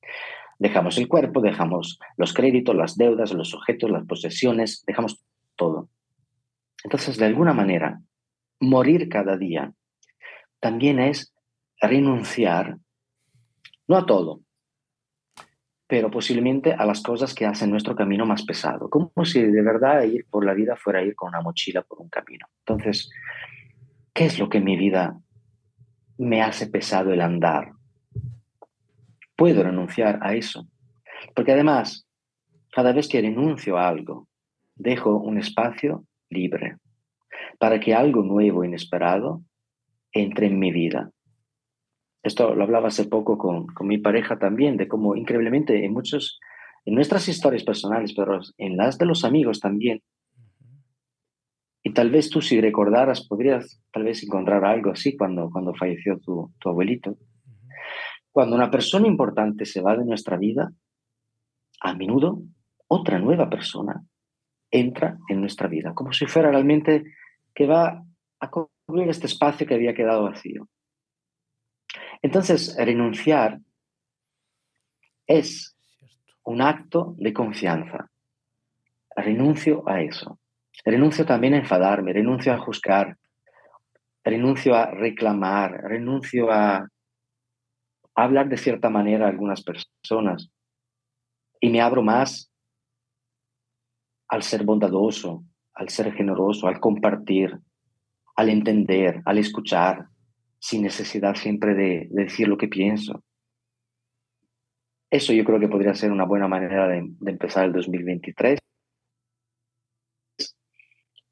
Dejamos 0.60 1.00
el 1.00 1.08
cuerpo, 1.08 1.42
dejamos 1.42 1.98
los 2.18 2.34
créditos, 2.34 2.76
las 2.76 2.98
deudas, 2.98 3.34
los 3.34 3.56
objetos, 3.56 3.90
las 3.90 4.06
posesiones, 4.06 4.84
dejamos 4.86 5.20
todo. 5.56 5.90
Entonces, 6.84 7.18
de 7.18 7.26
alguna 7.26 7.54
manera, 7.54 8.00
morir 8.60 9.10
cada 9.10 9.38
día 9.38 9.74
también 10.60 11.00
es 11.00 11.34
renunciar, 11.82 12.78
no 13.88 13.98
a 13.98 14.06
todo, 14.06 14.42
pero 15.88 16.12
posiblemente 16.12 16.74
a 16.74 16.86
las 16.86 17.02
cosas 17.02 17.34
que 17.34 17.46
hacen 17.46 17.72
nuestro 17.72 17.96
camino 17.96 18.26
más 18.26 18.44
pesado, 18.44 18.90
como 18.90 19.24
si 19.24 19.42
de 19.42 19.62
verdad 19.62 20.04
ir 20.04 20.26
por 20.30 20.46
la 20.46 20.54
vida 20.54 20.76
fuera 20.76 21.02
ir 21.02 21.16
con 21.16 21.30
una 21.30 21.42
mochila 21.42 21.82
por 21.82 22.02
un 22.02 22.10
camino. 22.10 22.48
Entonces, 22.60 23.10
¿qué 24.14 24.26
es 24.26 24.38
lo 24.38 24.50
que 24.50 24.58
en 24.58 24.66
mi 24.66 24.76
vida 24.76 25.18
me 26.18 26.42
hace 26.42 26.68
pesado 26.68 27.14
el 27.14 27.22
andar? 27.22 27.72
Puedo 29.38 29.64
renunciar 29.64 30.20
a 30.22 30.36
eso, 30.36 30.68
porque 31.34 31.54
además, 31.54 32.06
cada 32.72 32.92
vez 32.92 33.08
que 33.08 33.22
renuncio 33.22 33.78
a 33.78 33.88
algo, 33.88 34.28
dejo 34.76 35.16
un 35.16 35.38
espacio 35.38 36.04
libre 36.30 36.78
para 37.60 37.80
que 37.80 37.96
algo 37.96 38.24
nuevo, 38.24 38.64
inesperado, 38.64 39.42
entre 40.12 40.48
en 40.48 40.60
mi 40.60 40.72
vida. 40.72 41.12
Esto 42.24 42.56
lo 42.56 42.64
hablaba 42.64 42.90
hace 42.90 43.06
poco 43.06 43.38
con, 43.38 43.68
con 43.68 43.88
mi 43.88 43.98
pareja 43.98 44.38
también, 44.38 44.78
de 44.78 44.88
cómo 44.88 45.16
increíblemente 45.16 45.86
en 45.86 45.94
muchos, 45.94 46.40
en 46.86 46.96
nuestras 46.96 47.28
historias 47.28 47.64
personales, 47.64 48.14
pero 48.16 48.40
en 48.58 48.78
las 48.78 48.98
de 48.98 49.06
los 49.06 49.24
amigos 49.24 49.60
también, 49.60 50.02
y 51.88 51.94
tal 51.94 52.12
vez 52.12 52.30
tú 52.30 52.42
si 52.42 52.60
recordaras, 52.60 53.26
podrías 53.26 53.82
tal 53.94 54.04
vez 54.04 54.22
encontrar 54.22 54.66
algo 54.66 54.92
así 54.92 55.16
cuando, 55.16 55.50
cuando 55.50 55.74
falleció 55.74 56.20
tu, 56.20 56.52
tu 56.60 56.68
abuelito. 56.68 57.16
Cuando 58.30 58.58
una 58.58 58.70
persona 58.70 59.08
importante 59.08 59.64
se 59.66 59.80
va 59.80 59.96
de 59.96 60.04
nuestra 60.04 60.36
vida, 60.36 60.70
a 61.80 61.94
menudo 61.94 62.42
otra 62.88 63.20
nueva 63.20 63.50
persona 63.50 64.04
entra 64.70 65.18
en 65.30 65.40
nuestra 65.40 65.70
vida, 65.70 65.94
como 65.94 66.12
si 66.12 66.26
fuera 66.26 66.52
realmente 66.52 67.06
que 67.56 67.66
va 67.68 68.04
a 68.42 68.50
cubrir 68.50 69.08
este 69.08 69.28
espacio 69.28 69.66
que 69.66 69.76
había 69.76 69.96
quedado 69.96 70.24
vacío. 70.24 70.68
Entonces, 72.22 72.76
renunciar 72.78 73.60
es 75.26 75.76
un 76.44 76.62
acto 76.62 77.16
de 77.18 77.34
confianza. 77.34 78.10
Renuncio 79.16 79.88
a 79.88 80.02
eso. 80.02 80.40
Renuncio 80.86 81.26
también 81.26 81.54
a 81.54 81.58
enfadarme, 81.58 82.14
renuncio 82.14 82.54
a 82.54 82.60
juzgar, 82.60 83.18
renuncio 84.24 84.76
a 84.76 84.92
reclamar, 84.92 85.82
renuncio 85.84 86.52
a, 86.52 86.88
hablar 88.16 88.50
de 88.50 88.58
cierta 88.58 88.90
manera 88.90 89.26
a 89.26 89.30
algunas 89.30 89.64
personas 89.64 90.50
y 91.60 91.70
me 91.70 91.82
abro 91.82 92.02
más 92.02 92.52
al 94.28 94.42
ser 94.42 94.64
bondadoso, 94.64 95.44
al 95.74 95.90
ser 95.90 96.12
generoso, 96.14 96.68
al 96.68 96.80
compartir, 96.80 97.60
al 98.36 98.50
entender, 98.50 99.22
al 99.26 99.38
escuchar, 99.38 100.08
sin 100.60 100.84
necesidad 100.84 101.36
siempre 101.36 101.76
de, 101.76 102.08
decir 102.12 102.48
lo 102.48 102.58
que 102.58 102.68
pienso. 102.68 103.24
Eso 105.10 105.34
yo 105.34 105.46
creo 105.46 105.60
que 105.60 105.70
podría 105.70 105.94
ser 105.94 106.12
una 106.12 106.26
buena 106.26 106.48
manera 106.48 106.88
de, 106.88 107.04
empezar 107.26 107.66
el 107.66 107.74
2023 107.74 108.60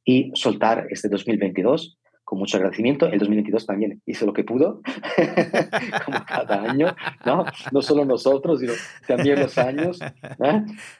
y 0.05 0.32
soltar 0.36 0.88
este 0.89 1.09
2022 1.09 1.99
con 2.23 2.39
mucho 2.39 2.57
agradecimiento. 2.57 3.07
El 3.07 3.19
2022 3.19 3.65
también 3.65 4.01
hizo 4.05 4.26
lo 4.26 4.34
que 4.34 4.43
pudo, 4.43 4.82
como 6.05 6.26
cada 6.26 6.63
año, 6.71 6.95
¿no? 7.26 7.45
No 7.71 7.82
solo 7.82 8.05
nosotros, 8.05 8.59
sino 8.59 8.73
también 9.07 9.39
los 9.39 9.57
años, 9.57 9.99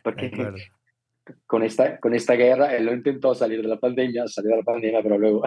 Porque 0.04 0.32
con 1.46 1.64
esta, 1.64 2.00
con 2.00 2.14
esta 2.14 2.34
guerra, 2.36 2.76
él 2.76 2.86
lo 2.86 2.94
intentó 2.94 3.34
salir 3.34 3.62
de 3.62 3.68
la 3.68 3.80
pandemia, 3.80 4.28
salió 4.28 4.52
de 4.52 4.58
la 4.58 4.64
pandemia, 4.64 5.02
pero 5.02 5.18
luego 5.18 5.44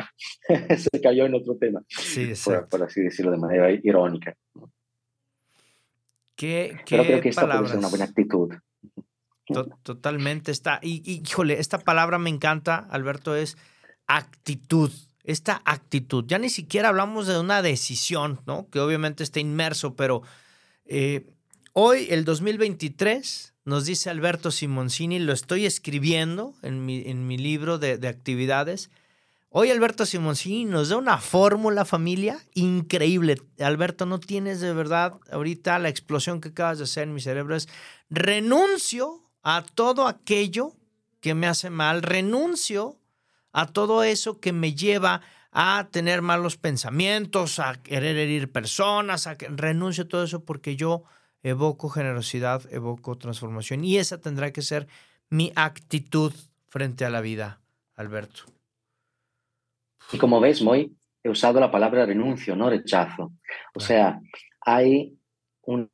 se 0.76 1.00
cayó 1.00 1.26
en 1.26 1.34
otro 1.34 1.56
tema, 1.56 1.82
sí, 1.88 2.32
por, 2.70 2.82
así 2.82 3.02
decirlo 3.02 3.32
de 3.32 3.38
manera 3.38 3.70
irónica. 3.70 4.34
¿Qué, 6.34 6.76
pero 6.88 7.02
creo 7.02 7.20
que 7.20 7.28
esta 7.30 7.46
puede 7.46 7.68
ser 7.68 7.78
una 7.78 7.88
buena 7.88 8.04
actitud. 8.04 8.54
totalmente 9.82 10.52
está. 10.52 10.78
Y, 10.82 11.02
y, 11.04 11.22
híjole, 11.26 11.58
esta 11.58 11.80
palabra 11.80 12.18
me 12.18 12.30
encanta, 12.30 12.76
Alberto, 12.90 13.34
es 13.34 13.56
actitud. 14.06 14.92
Esta 15.24 15.60
actitud. 15.64 16.24
Ya 16.26 16.38
ni 16.38 16.48
siquiera 16.48 16.88
hablamos 16.88 17.26
de 17.26 17.38
una 17.38 17.60
decisión, 17.60 18.40
¿no? 18.46 18.68
Que 18.70 18.78
obviamente 18.78 19.24
está 19.24 19.40
inmerso, 19.40 19.96
pero 19.96 20.22
eh, 20.86 21.26
hoy, 21.74 22.06
el 22.10 22.24
2023, 22.24 23.54
nos 23.68 23.84
dice 23.84 24.08
Alberto 24.08 24.50
Simoncini, 24.50 25.18
lo 25.18 25.34
estoy 25.34 25.66
escribiendo 25.66 26.54
en 26.62 26.86
mi, 26.86 27.02
en 27.06 27.26
mi 27.26 27.36
libro 27.36 27.78
de, 27.78 27.98
de, 27.98 28.08
actividades. 28.08 28.90
Hoy 29.50 29.70
Alberto 29.70 30.06
Simoncini 30.06 30.64
nos 30.64 30.88
da 30.88 30.96
una 30.96 31.18
fórmula 31.18 31.84
familia 31.84 32.38
increíble. 32.54 33.42
Alberto, 33.60 34.06
no 34.06 34.20
tienes 34.20 34.60
de 34.60 34.72
verdad 34.72 35.14
ahorita 35.30 35.78
la 35.78 35.90
explosión 35.90 36.40
que 36.40 36.48
acabas 36.48 36.78
de 36.78 36.84
hacer 36.84 37.02
en 37.02 37.14
mi 37.14 37.20
cerebro. 37.20 37.54
Es 37.54 37.68
renuncio 38.08 39.22
a 39.42 39.62
todo 39.74 40.06
aquello 40.06 40.72
que 41.20 41.34
me 41.34 41.46
hace 41.46 41.68
mal, 41.68 42.00
renuncio 42.00 42.98
a 43.52 43.66
todo 43.66 44.02
eso 44.02 44.40
que 44.40 44.54
me 44.54 44.74
lleva 44.74 45.20
a 45.52 45.88
tener 45.90 46.22
malos 46.22 46.56
pensamientos, 46.56 47.58
a 47.58 47.82
querer 47.82 48.16
herir 48.16 48.50
personas, 48.50 49.26
a 49.26 49.36
que 49.36 49.48
renuncio 49.48 50.04
a 50.04 50.08
todo 50.08 50.24
eso 50.24 50.42
porque 50.42 50.74
yo 50.74 51.04
evoco 51.42 51.88
generosidad, 51.88 52.62
evoco 52.72 53.16
transformación. 53.16 53.84
Y 53.84 53.98
esa 53.98 54.20
tendrá 54.20 54.52
que 54.52 54.62
ser 54.62 54.88
mi 55.30 55.52
actitud 55.56 56.32
frente 56.68 57.04
a 57.04 57.10
la 57.10 57.20
vida, 57.20 57.60
Alberto. 57.96 58.42
Y 60.12 60.18
como 60.18 60.40
ves, 60.40 60.62
Moy, 60.62 60.96
he 61.22 61.28
usado 61.28 61.60
la 61.60 61.70
palabra 61.70 62.06
renuncio, 62.06 62.56
no 62.56 62.70
rechazo. 62.70 63.32
O 63.74 63.80
sea, 63.80 64.20
hay 64.60 65.18
una 65.62 65.88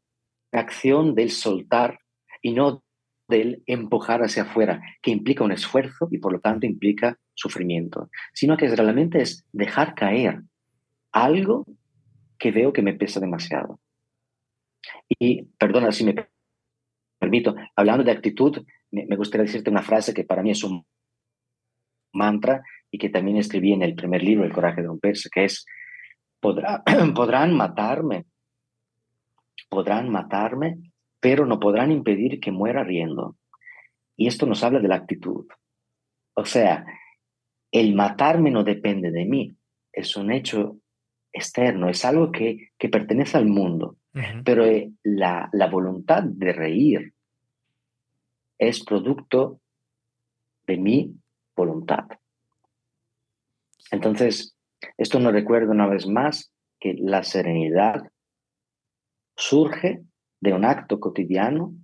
acción 0.53 1.15
del 1.15 1.31
soltar 1.31 1.99
y 2.43 2.53
no 2.53 2.83
del 3.29 3.63
empujar 3.67 4.23
hacia 4.23 4.43
afuera, 4.43 4.83
que 5.03 5.11
implica 5.11 5.45
un 5.45 5.53
esfuerzo 5.53 6.09
y 6.11 6.19
por 6.19 6.33
lo 6.33 6.41
tanto 6.41 6.67
implica 6.67 7.19
sufrimiento, 7.33 8.11
sino 8.33 8.57
que 8.57 8.69
realmente 8.69 9.23
es 9.23 9.47
dejar 9.53 9.95
caer 9.95 10.43
algo 11.11 11.65
que 12.39 12.53
veo 12.53 12.73
que 12.73 12.83
me 12.83 12.95
pesa 12.95 13.21
demasiado. 13.21 13.81
Y 15.09 15.45
perdona 15.59 15.93
si 15.93 16.05
me 16.05 16.15
permito, 17.19 17.55
hablando 17.77 18.05
de 18.05 18.13
actitud, 18.13 18.65
me, 18.91 19.17
gustaría 19.17 19.47
decirte 19.47 19.71
una 19.71 19.83
frase 19.83 20.15
que 20.15 20.25
para 20.25 20.43
mí 20.43 20.51
es 20.51 20.63
un 20.63 20.87
mantra 22.13 22.63
y 22.91 22.99
que 22.99 23.09
también 23.09 23.39
escribí 23.39 23.73
en 23.73 23.83
el 23.83 23.95
primer 23.95 24.23
libro, 24.23 24.45
El 24.45 24.53
coraje 24.53 24.83
de 24.83 24.87
romperse, 24.87 25.29
que 25.33 25.45
es, 25.45 25.67
podrán 26.41 27.55
matarme, 27.55 28.27
podrán 29.69 30.11
matarme, 30.11 30.79
pero 31.21 31.47
no 31.47 31.59
podrán 31.59 31.91
impedir 31.91 32.39
que 32.41 32.53
muera 32.53 32.85
riendo. 32.85 33.37
Y 34.17 34.29
esto 34.29 34.47
nos 34.47 34.63
habla 34.63 34.79
de 34.79 34.89
la 34.89 34.97
actitud. 34.97 35.47
O 36.37 36.45
sea, 36.45 36.85
el 37.73 37.95
matarme 37.95 38.51
no 38.51 38.63
depende 38.63 39.11
de 39.11 39.25
mí, 39.25 39.57
es 39.93 40.17
un 40.17 40.31
hecho 40.31 40.79
externo, 41.33 41.89
es 41.89 42.05
algo 42.05 42.31
que, 42.31 42.71
que 42.79 42.89
pertenece 42.89 43.37
al 43.37 43.47
mundo. 43.47 43.97
Pero 44.45 44.65
eh, 44.65 44.93
la, 45.03 45.49
la 45.53 45.67
voluntad 45.69 46.23
de 46.23 46.53
reír 46.53 47.15
es 48.59 48.85
producto 48.85 49.61
de 50.67 50.77
mi 50.77 51.17
voluntad. 51.57 52.07
Entonces, 53.91 54.57
esto 54.97 55.19
nos 55.19 55.33
recuerda 55.33 55.73
una 55.73 55.89
vez 55.89 56.07
más 56.07 56.53
que 56.79 56.95
la 56.95 57.23
serenidad 57.23 58.11
surge 59.37 60.03
de 60.41 60.53
un 60.53 60.65
acto 60.65 61.01
cotidiano 61.01 61.75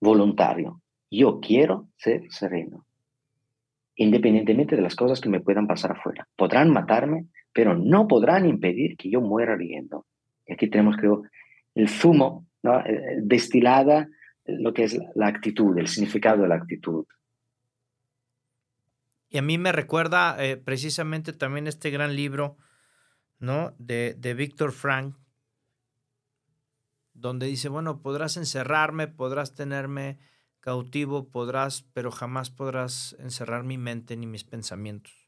voluntario. 0.00 0.80
Yo 1.10 1.40
quiero 1.40 1.88
ser 1.96 2.30
sereno, 2.30 2.86
independientemente 3.94 4.76
de 4.76 4.82
las 4.82 4.96
cosas 4.96 5.20
que 5.20 5.28
me 5.28 5.40
puedan 5.40 5.66
pasar 5.66 5.92
afuera. 5.92 6.28
Podrán 6.36 6.70
matarme, 6.70 7.26
pero 7.52 7.74
no 7.74 8.06
podrán 8.06 8.46
impedir 8.46 8.96
que 8.96 9.10
yo 9.10 9.20
muera 9.20 9.56
riendo. 9.56 10.06
Y 10.46 10.52
aquí 10.52 10.68
tenemos, 10.68 10.96
creo, 10.96 11.24
el 11.74 11.88
zumo 11.88 12.46
¿no? 12.62 12.80
Eh, 12.80 12.84
eh, 12.86 13.18
destilada, 13.22 14.08
lo 14.46 14.72
que 14.72 14.84
es 14.84 14.98
la 15.14 15.26
actitud, 15.26 15.76
el 15.78 15.88
significado 15.88 16.42
de 16.42 16.48
la 16.48 16.56
actitud. 16.56 17.04
Y 19.28 19.38
a 19.38 19.42
mí 19.42 19.58
me 19.58 19.72
recuerda 19.72 20.36
eh, 20.42 20.56
precisamente 20.56 21.32
también 21.32 21.66
este 21.66 21.90
gran 21.90 22.14
libro 22.14 22.56
¿no? 23.38 23.74
de, 23.78 24.14
de 24.16 24.34
Víctor 24.34 24.72
Frank, 24.72 25.16
donde 27.12 27.46
dice, 27.46 27.68
bueno, 27.68 28.02
podrás 28.02 28.36
encerrarme, 28.36 29.08
podrás 29.08 29.54
tenerme 29.54 30.18
cautivo, 30.60 31.28
podrás, 31.28 31.82
pero 31.92 32.10
jamás 32.10 32.50
podrás 32.50 33.16
encerrar 33.18 33.64
mi 33.64 33.78
mente 33.78 34.16
ni 34.16 34.26
mis 34.26 34.44
pensamientos. 34.44 35.25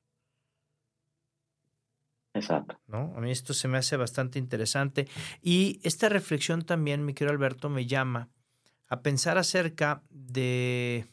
Exacto. 2.34 2.78
¿No? 2.86 3.12
A 3.16 3.20
mí 3.20 3.30
esto 3.30 3.54
se 3.54 3.68
me 3.68 3.78
hace 3.78 3.96
bastante 3.96 4.38
interesante. 4.38 5.08
Y 5.42 5.80
esta 5.82 6.08
reflexión 6.08 6.62
también, 6.62 7.04
mi 7.04 7.14
querido 7.14 7.32
Alberto, 7.32 7.68
me 7.68 7.86
llama 7.86 8.28
a 8.88 9.02
pensar 9.02 9.38
acerca 9.38 10.02
de 10.10 11.06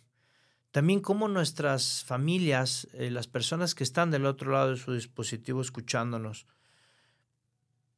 también 0.72 1.00
cómo 1.00 1.28
nuestras 1.28 2.04
familias, 2.04 2.88
eh, 2.94 3.10
las 3.10 3.28
personas 3.28 3.76
que 3.76 3.84
están 3.84 4.12
del 4.12 4.26
otro 4.26 4.52
lado 4.52 4.72
de 4.72 4.78
su 4.78 4.94
dispositivo 4.94 5.62
escuchándonos, 5.62 6.48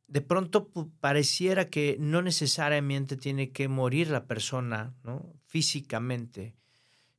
de 0.08 0.22
pronto 0.22 0.70
pareciera 1.00 1.70
que 1.70 1.98
no 2.00 2.22
necesariamente 2.22 3.18
tiene 3.18 3.52
que 3.52 3.68
morir 3.68 4.10
la 4.10 4.26
persona 4.26 4.94
¿no? 5.04 5.34
físicamente, 5.46 6.56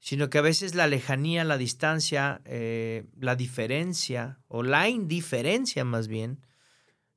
sino 0.01 0.31
que 0.31 0.39
a 0.39 0.43
veces 0.43 0.75
la 0.75 0.87
lejanía, 0.87 1.45
la 1.45 1.59
distancia, 1.59 2.41
eh, 2.45 3.07
la 3.19 3.37
diferencia 3.37 4.39
o 4.49 4.63
la 4.63 4.89
indiferencia 4.89 5.85
más 5.85 6.09
bien 6.09 6.41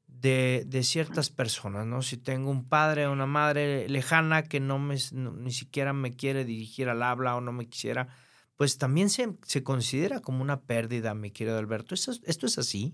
de, 0.08 0.84
ciertas 0.84 1.30
personas, 1.30 1.86
¿no? 1.86 2.02
Si 2.02 2.18
tengo 2.18 2.52
un 2.52 2.68
padre 2.68 3.08
o 3.08 3.12
una 3.12 3.26
madre 3.26 3.90
lejana 3.90 4.44
que 4.44 4.60
no 4.60 4.78
me, 4.78 4.96
ni 5.14 5.52
siquiera 5.52 5.94
me 5.94 6.16
quiere 6.16 6.46
dirigir 6.46 6.90
al 6.90 7.02
habla 7.02 7.36
o 7.36 7.42
no 7.42 7.52
me 7.52 7.68
quisiera, 7.68 8.08
pues 8.56 8.78
también 8.78 9.10
se, 9.10 9.34
se 9.44 9.64
considera 9.64 10.20
como 10.20 10.42
una 10.44 10.62
pérdida, 10.62 11.16
mi 11.16 11.32
querido 11.32 11.58
Alberto. 11.58 11.96
¿Esto, 11.96 12.12
esto 12.26 12.46
es 12.46 12.58
así? 12.60 12.94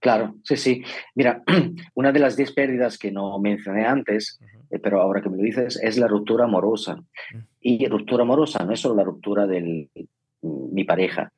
Claro, 0.00 0.36
sí, 0.44 0.56
sí. 0.56 0.84
Mira, 1.14 1.42
una 1.94 2.12
de 2.12 2.20
las 2.20 2.36
diez 2.36 2.52
pérdidas 2.52 2.98
que 2.98 3.10
no 3.10 3.38
mencioné 3.38 3.86
antes, 3.86 4.38
pero 4.78 5.00
ahora 5.00 5.20
que 5.20 5.28
me 5.28 5.36
lo 5.36 5.42
dices, 5.42 5.78
es 5.82 5.98
la 5.98 6.08
ruptura 6.08 6.44
amorosa. 6.44 6.96
Mm. 6.96 7.38
Y 7.60 7.86
ruptura 7.86 8.22
amorosa 8.22 8.64
no 8.64 8.72
es 8.72 8.80
solo 8.80 8.96
la 8.96 9.04
ruptura 9.04 9.46
de 9.46 9.88
mi 10.42 10.84
pareja, 10.84 11.32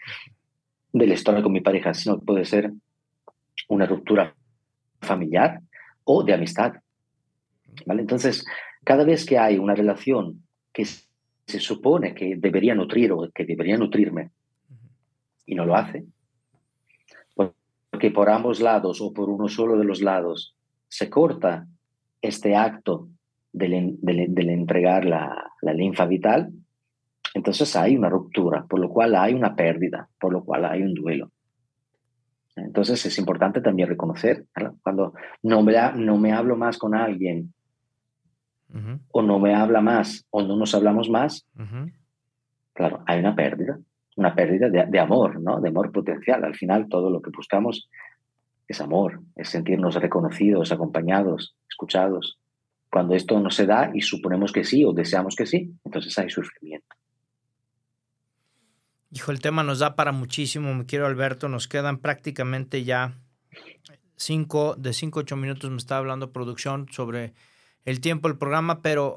de 0.92 1.06
la 1.06 1.14
historia 1.14 1.42
con 1.42 1.52
mi 1.52 1.60
pareja, 1.60 1.92
sino 1.94 2.18
que 2.18 2.24
puede 2.24 2.44
ser 2.44 2.72
una 3.68 3.86
ruptura 3.86 4.34
familiar 5.00 5.60
o 6.04 6.22
de 6.22 6.34
amistad. 6.34 6.74
¿vale? 7.86 8.00
Entonces, 8.00 8.44
cada 8.84 9.04
vez 9.04 9.24
que 9.26 9.38
hay 9.38 9.58
una 9.58 9.74
relación 9.74 10.42
que 10.72 10.84
se 10.84 11.60
supone 11.60 12.14
que 12.14 12.36
debería 12.36 12.74
nutrir 12.74 13.12
o 13.12 13.30
que 13.32 13.44
debería 13.44 13.76
nutrirme 13.76 14.30
y 15.46 15.54
no 15.54 15.66
lo 15.66 15.76
hace, 15.76 16.04
que 17.98 18.10
por 18.10 18.28
ambos 18.28 18.60
lados 18.60 19.00
o 19.00 19.12
por 19.12 19.28
uno 19.28 19.48
solo 19.48 19.78
de 19.78 19.84
los 19.84 20.02
lados 20.02 20.56
se 20.88 21.10
corta 21.10 21.66
este 22.20 22.56
acto 22.56 23.08
del, 23.54 23.98
entregar 24.50 25.04
la, 25.04 25.50
linfa 25.62 26.04
vital, 26.06 26.52
entonces 27.32 27.74
hay 27.76 27.96
una 27.96 28.10
ruptura, 28.10 28.66
por 28.68 28.78
lo 28.78 28.90
cual 28.90 29.14
hay 29.14 29.34
una 29.34 29.56
pérdida, 29.56 30.08
por 30.20 30.32
lo 30.32 30.44
cual 30.44 30.66
hay 30.66 30.82
un 30.82 30.94
duelo. 30.94 31.30
Entonces 32.56 33.04
es 33.06 33.18
importante 33.18 33.60
también 33.60 33.88
reconocer, 33.88 34.46
cuando 34.82 35.14
no 35.42 35.62
me, 35.62 35.74
no 35.96 36.18
me 36.18 36.32
hablo 36.32 36.56
más 36.56 36.78
con 36.78 36.94
alguien, 36.94 37.54
o 39.12 39.22
no 39.22 39.38
me 39.38 39.54
habla 39.54 39.80
más, 39.80 40.26
o 40.30 40.42
no 40.42 40.56
nos 40.56 40.74
hablamos 40.74 41.08
más, 41.08 41.46
claro, 42.74 43.02
hay 43.06 43.20
una 43.20 43.34
pérdida 43.34 43.78
una 44.16 44.34
pérdida 44.34 44.68
de, 44.68 45.00
amor, 45.00 45.40
¿no? 45.40 45.60
De 45.60 45.68
amor 45.68 45.90
potencial. 45.92 46.44
Al 46.44 46.54
final 46.54 46.88
todo 46.88 47.10
lo 47.10 47.20
que 47.20 47.30
buscamos 47.30 47.88
es 48.68 48.80
amor, 48.80 49.20
es 49.36 49.48
sentirnos 49.48 49.96
reconocidos, 49.96 50.72
acompañados, 50.72 51.56
escuchados. 51.68 52.38
Cuando 52.94 53.16
esto 53.16 53.40
no 53.40 53.50
se 53.50 53.66
da 53.66 53.90
y 53.92 54.02
suponemos 54.02 54.52
que 54.52 54.62
sí 54.62 54.84
o 54.84 54.92
deseamos 54.92 55.34
que 55.34 55.46
sí, 55.46 55.74
entonces 55.84 56.16
hay 56.16 56.30
sufrimiento. 56.30 56.94
Hijo, 59.10 59.32
el 59.32 59.40
tema 59.40 59.64
nos 59.64 59.80
da 59.80 59.96
para 59.96 60.12
muchísimo, 60.12 60.72
me 60.72 60.86
quiero 60.86 61.04
Alberto, 61.04 61.48
nos 61.48 61.66
quedan 61.66 61.98
prácticamente 61.98 62.84
ya 62.84 63.18
cinco, 64.14 64.76
de 64.78 64.92
cinco 64.92 65.18
ocho 65.18 65.34
minutos 65.34 65.68
me 65.72 65.78
está 65.78 65.96
hablando 65.96 66.30
producción 66.30 66.86
sobre 66.92 67.34
el 67.84 68.00
tiempo 68.00 68.28
del 68.28 68.38
programa, 68.38 68.80
pero 68.80 69.16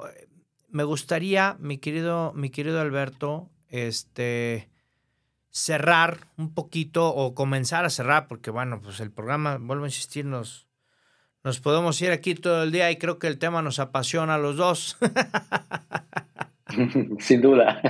me 0.70 0.84
gustaría, 0.84 1.56
mi 1.60 1.78
querido, 1.78 2.34
mi 2.34 2.50
querido 2.50 2.82
Alberto, 2.82 3.52
este, 3.68 4.72
cerrar 5.52 6.32
un 6.36 6.56
poquito 6.56 7.14
o 7.14 7.36
comenzar 7.36 7.86
a 7.86 7.92
cerrar, 7.92 8.28
porque 8.28 8.50
bueno, 8.50 8.82
pues 8.82 9.00
el 9.02 9.12
programa, 9.12 9.58
vuelvo 9.60 9.84
a 9.84 9.90
insistir, 9.90 10.26
nos, 10.26 10.67
nos 11.44 11.60
podemos 11.60 12.02
ir 12.02 12.12
aquí 12.12 12.36
todo 12.36 12.64
el 12.64 12.72
día 12.72 12.92
y 12.92 12.98
creo 12.98 13.20
que 13.20 13.28
el 13.28 13.38
tema 13.38 13.62
nos 13.62 13.80
apasiona 13.80 14.36
a 14.36 14.38
los 14.38 14.58
dos. 14.58 14.98
Sin 17.20 17.42
duda. 17.42 17.82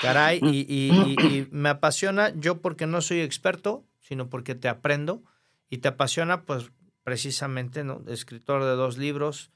Caray, 0.00 0.40
y, 0.42 1.46
me 1.50 1.68
apasiona 1.68 2.32
yo 2.34 2.60
porque 2.60 2.86
no 2.86 3.00
soy 3.00 3.20
experto, 3.20 3.84
sino 4.00 4.28
porque 4.28 4.54
te 4.54 4.68
aprendo 4.68 5.22
y 5.70 5.78
te 5.78 5.88
apasiona 5.88 6.42
pues 6.42 6.70
precisamente, 7.04 7.84
¿no? 7.84 8.02
Escritor 8.08 8.64
de 8.64 8.70
dos 8.70 8.98
libros, 8.98 9.50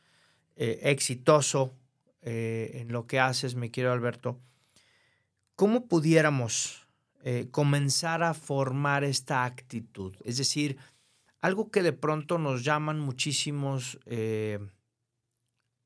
eh, 0.56 0.80
exitoso 0.84 1.74
eh, 2.22 2.78
en 2.80 2.92
lo 2.92 3.06
que 3.06 3.20
haces, 3.20 3.54
me 3.54 3.70
quiero 3.70 3.92
Alberto. 3.92 4.38
¿Cómo 5.54 5.86
pudiéramos 5.86 6.82
eh, 7.24 7.46
comenzar 7.52 8.24
a 8.24 8.34
formar 8.34 9.04
esta 9.04 9.44
actitud. 9.44 10.12
Es 10.24 10.38
decir, 10.38 10.76
algo 11.42 11.70
que 11.70 11.82
de 11.82 11.92
pronto 11.92 12.38
nos 12.38 12.64
llaman 12.64 13.00
muchísimos 13.00 13.98
eh, 14.06 14.60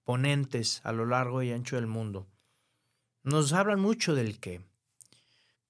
ponentes 0.04 0.80
a 0.84 0.92
lo 0.92 1.06
largo 1.06 1.42
y 1.42 1.50
ancho 1.50 1.76
del 1.76 1.86
mundo. 1.86 2.28
Nos 3.22 3.52
hablan 3.54 3.80
mucho 3.80 4.14
del 4.14 4.38
qué, 4.38 4.60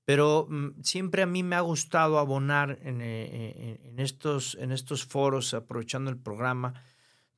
pero 0.04 0.48
mm, 0.50 0.82
siempre 0.82 1.22
a 1.22 1.26
mí 1.26 1.42
me 1.44 1.56
ha 1.56 1.60
gustado 1.60 2.18
abonar 2.18 2.78
eh, 2.82 3.80
en, 3.84 4.00
estos, 4.00 4.56
en 4.60 4.72
estos 4.72 5.06
foros, 5.06 5.54
aprovechando 5.54 6.10
el 6.10 6.18
programa 6.18 6.74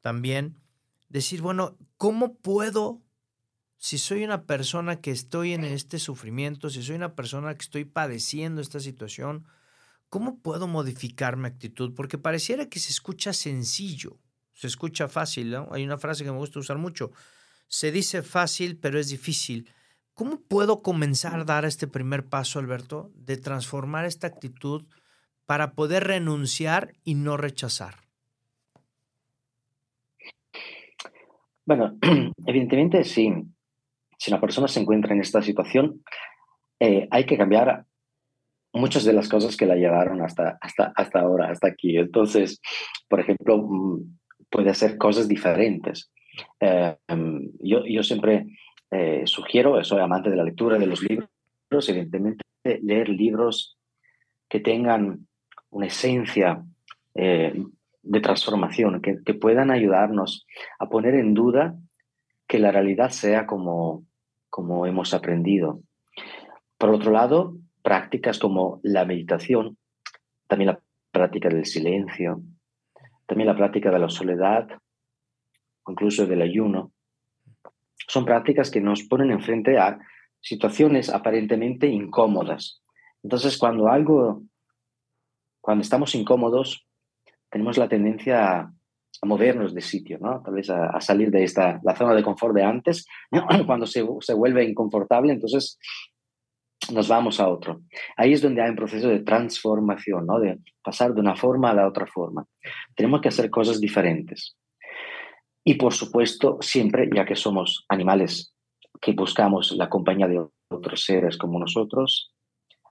también, 0.01 0.59
decir, 1.11 1.43
bueno, 1.43 1.77
¿cómo 1.99 2.35
puedo 2.39 3.03
si 3.77 3.99
soy 3.99 4.25
una 4.25 4.45
persona 4.47 5.01
que 5.01 5.11
estoy 5.11 5.53
en 5.53 5.65
este 5.65 5.99
sufrimiento, 5.99 6.71
si 6.71 6.83
soy 6.83 6.97
una 6.97 7.15
persona 7.15 7.55
que 7.55 7.63
estoy 7.63 7.85
padeciendo 7.85 8.61
esta 8.61 8.81
situación, 8.81 9.47
¿cómo 10.09 10.41
puedo 10.41 10.69
modificar 10.69 11.37
mi 11.37 11.47
actitud? 11.47 11.95
Porque 11.95 12.19
pareciera 12.19 12.69
que 12.69 12.79
se 12.79 12.91
escucha 12.91 13.33
sencillo, 13.33 14.19
se 14.55 14.67
escucha 14.67 15.09
fácil. 15.09 15.57
Hay 15.71 15.85
una 15.85 15.99
frase 15.99 16.25
que 16.25 16.33
me 16.33 16.39
gusta 16.39 16.59
usar 16.59 16.79
mucho. 16.79 17.13
Se 17.67 17.93
dice 17.93 18.23
fácil, 18.23 18.79
pero 18.79 18.99
es 18.99 19.09
difícil. 19.09 19.71
¿Cómo 20.15 20.41
puedo 20.41 20.83
comenzar 20.83 21.41
a 21.41 21.45
dar 21.45 21.65
este 21.65 21.87
primer 21.87 22.27
paso, 22.27 22.59
Alberto, 22.59 23.13
de 23.15 23.37
transformar 23.37 24.05
esta 24.05 24.27
actitud 24.27 24.87
para 25.47 25.73
poder 25.73 26.05
renunciar 26.05 26.95
y 27.05 27.15
no 27.15 27.37
rechazar? 27.37 27.95
Bueno, 31.65 31.99
evidentemente 32.47 33.05
sí 33.05 33.33
si 34.19 34.31
una 34.31 34.41
persona 34.41 34.69
se 34.69 34.81
encuentra 34.81 35.15
en 35.15 35.21
esta 35.21 35.41
situación, 35.41 36.03
eh, 36.81 37.09
hay 37.11 37.25
que 37.25 37.39
cambiar 37.39 37.87
muchas 38.79 39.05
de 39.05 39.13
las 39.13 39.29
cosas 39.29 39.57
que 39.57 39.67
la 39.67 39.77
llevaron 39.77 40.23
hasta, 40.23 40.59
hasta, 40.61 40.93
hasta 40.97 41.21
ahora, 41.21 41.51
hasta 41.51 41.69
aquí. 41.69 41.97
Entonces, 41.97 42.61
por 43.09 43.21
ejemplo, 43.21 43.59
mm, 43.59 44.19
puede 44.51 44.71
hacer 44.71 44.97
cosas 44.97 45.29
diferentes. 45.29 46.11
Em, 46.61 47.51
yo, 47.61 47.85
yo 47.85 48.03
siempre 48.03 48.47
eh, 48.91 49.23
sugiero, 49.27 49.83
soy 49.85 50.01
amante 50.01 50.31
de 50.31 50.37
la 50.37 50.45
lectura 50.45 50.79
de 50.79 50.87
los 50.87 51.03
libros, 51.03 51.29
evidentemente, 51.89 52.45
leer 52.65 53.09
libros 53.09 53.77
que 54.49 54.61
tengan 54.61 55.27
una 55.71 55.87
esencia 55.87 56.65
eh, 57.15 57.53
de 58.03 58.21
transformación, 58.21 59.03
que, 59.03 59.19
que, 59.25 59.35
puedan 59.35 59.71
ayudarnos 59.71 60.47
a 60.79 60.89
poner 60.89 61.15
en 61.15 61.35
duda 61.35 61.77
que 62.47 62.59
la 62.59 62.73
realidad 62.73 63.11
sea 63.11 63.47
como, 63.47 64.05
como 64.49 64.87
hemos 64.87 65.13
aprendido. 65.13 65.81
Por 66.79 66.91
otro 66.91 67.11
lado, 67.13 67.57
prácticas 67.89 68.39
como 68.39 68.81
la 68.83 69.07
meditación, 69.07 69.79
también 70.47 70.73
la 70.73 70.81
práctica 71.11 71.49
del 71.49 71.65
silencio, 71.65 72.43
también 73.25 73.47
la 73.47 73.57
práctica 73.57 73.91
de 73.91 73.99
la 73.99 74.11
soledad, 74.11 74.69
incluso 75.89 76.27
del 76.27 76.43
ayuno, 76.43 76.93
son 78.07 78.27
prácticas 78.27 78.71
que 78.71 78.83
nos 78.83 79.05
ponen 79.05 79.31
enfrente 79.31 79.79
a 79.79 79.99
situaciones 80.39 81.09
aparentemente 81.09 81.87
incómodas. 81.87 82.83
Entonces, 83.23 83.57
cuando 83.57 83.89
algo, 83.89 84.43
cuando 85.63 85.81
estamos 85.81 86.15
incómodos, 86.15 86.87
tenemos 87.49 87.79
la 87.79 87.89
tendencia 87.89 88.51
a, 88.51 88.73
movernos 89.23 89.73
de 89.73 89.81
sitio, 89.81 90.19
¿no? 90.21 90.43
Tal 90.43 90.53
vez 90.53 90.69
a, 90.69 91.01
salir 91.01 91.31
de 91.31 91.43
esta, 91.43 91.81
la 91.83 91.97
zona 91.97 92.15
de 92.15 92.23
confort 92.23 92.55
de 92.55 92.65
antes, 92.65 93.07
cuando 93.67 93.87
se, 93.87 94.07
se 94.21 94.35
vuelve 94.35 94.63
inconfortable, 94.63 95.33
entonces 95.33 95.79
nos 96.93 97.09
vamos 97.09 97.41
a 97.41 97.49
otro. 97.49 97.83
Ahí 98.17 98.33
es 98.33 98.43
donde 98.43 98.63
hay 98.63 98.71
un 98.71 98.77
proceso 98.77 99.09
de 99.09 99.21
transformación, 99.21 100.27
¿no? 100.27 100.39
de 100.41 100.59
pasar 100.83 101.15
de 101.15 101.21
una 101.21 101.37
forma 101.37 101.71
a 101.71 101.75
la 101.75 101.87
otra 101.87 102.07
forma. 102.07 102.47
Tenemos 102.95 103.21
que 103.21 103.29
hacer 103.29 103.51
cosas 103.51 103.81
diferentes. 103.81 104.57
Y 105.65 105.75
por 105.75 105.93
supuesto, 105.93 106.59
siempre, 106.61 107.09
ya 107.15 107.25
que 107.25 107.37
somos 107.37 107.85
animales 107.89 108.55
que 109.01 109.13
buscamos 109.13 109.73
la 109.73 109.89
compañía 109.89 110.27
de 110.27 110.45
otros 110.71 111.05
seres 111.05 111.37
como 111.37 111.59
nosotros, 111.59 112.33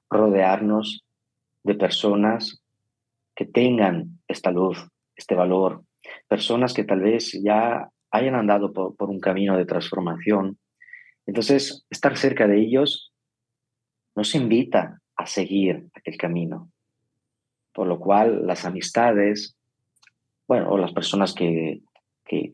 rodearnos 0.09 1.03
de 1.63 1.75
personas 1.75 2.61
que 3.35 3.45
tengan 3.45 4.19
esta 4.27 4.51
luz, 4.51 4.87
este 5.15 5.35
valor, 5.35 5.83
personas 6.27 6.73
que 6.73 6.83
tal 6.83 7.01
vez 7.01 7.37
ya 7.43 7.89
hayan 8.11 8.35
andado 8.35 8.71
por, 8.71 8.95
por 8.95 9.09
un 9.09 9.19
camino 9.19 9.57
de 9.57 9.65
transformación. 9.65 10.57
Entonces, 11.25 11.85
estar 11.89 12.15
cerca 12.15 12.47
de 12.47 12.61
ellos 12.61 13.11
nos 14.17 14.33
invita 14.33 14.99
a 15.15 15.27
seguir 15.27 15.89
aquel 15.93 16.17
camino. 16.17 16.71
Por 17.71 17.85
lo 17.85 17.99
cual 17.99 18.47
las 18.47 18.65
amistades, 18.65 19.55
bueno, 20.47 20.71
o 20.71 20.77
las 20.79 20.91
personas 20.91 21.35
que, 21.35 21.81
que, 22.25 22.49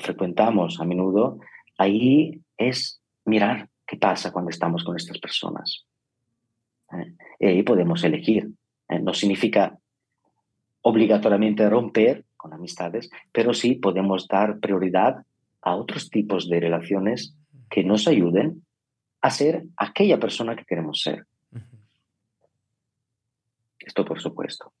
frecuentamos 0.00 0.80
a 0.80 0.84
menudo, 0.84 1.38
ahí 1.76 2.40
es 2.56 3.02
mirar 3.26 3.68
qué 3.86 3.98
pasa 3.98 4.32
cuando 4.32 4.48
estamos 4.48 4.82
con 4.82 4.96
estas 4.96 5.18
personas. 5.18 5.84
¿eh? 6.92 7.16
Y 7.38 7.46
ahí 7.46 7.62
podemos 7.62 8.02
elegir. 8.02 8.48
¿eh? 8.88 8.98
No 8.98 9.12
significa 9.12 9.78
obligatoriamente 10.80 11.68
romper 11.68 12.24
con 12.38 12.54
amistades, 12.54 13.10
pero 13.30 13.52
sí 13.52 13.74
podemos 13.74 14.26
dar 14.26 14.58
prioridad 14.58 15.22
a 15.60 15.76
otros 15.76 16.08
tipos 16.08 16.48
de 16.48 16.60
relaciones 16.60 17.36
que 17.68 17.84
nos 17.84 18.08
ayuden 18.08 18.64
a 19.22 19.30
ser 19.30 19.64
aquella 19.76 20.18
persona 20.18 20.56
que 20.56 20.64
queremos 20.64 21.00
ser. 21.00 21.26
Esto 23.78 24.04
por 24.04 24.20
supuesto. 24.20 24.72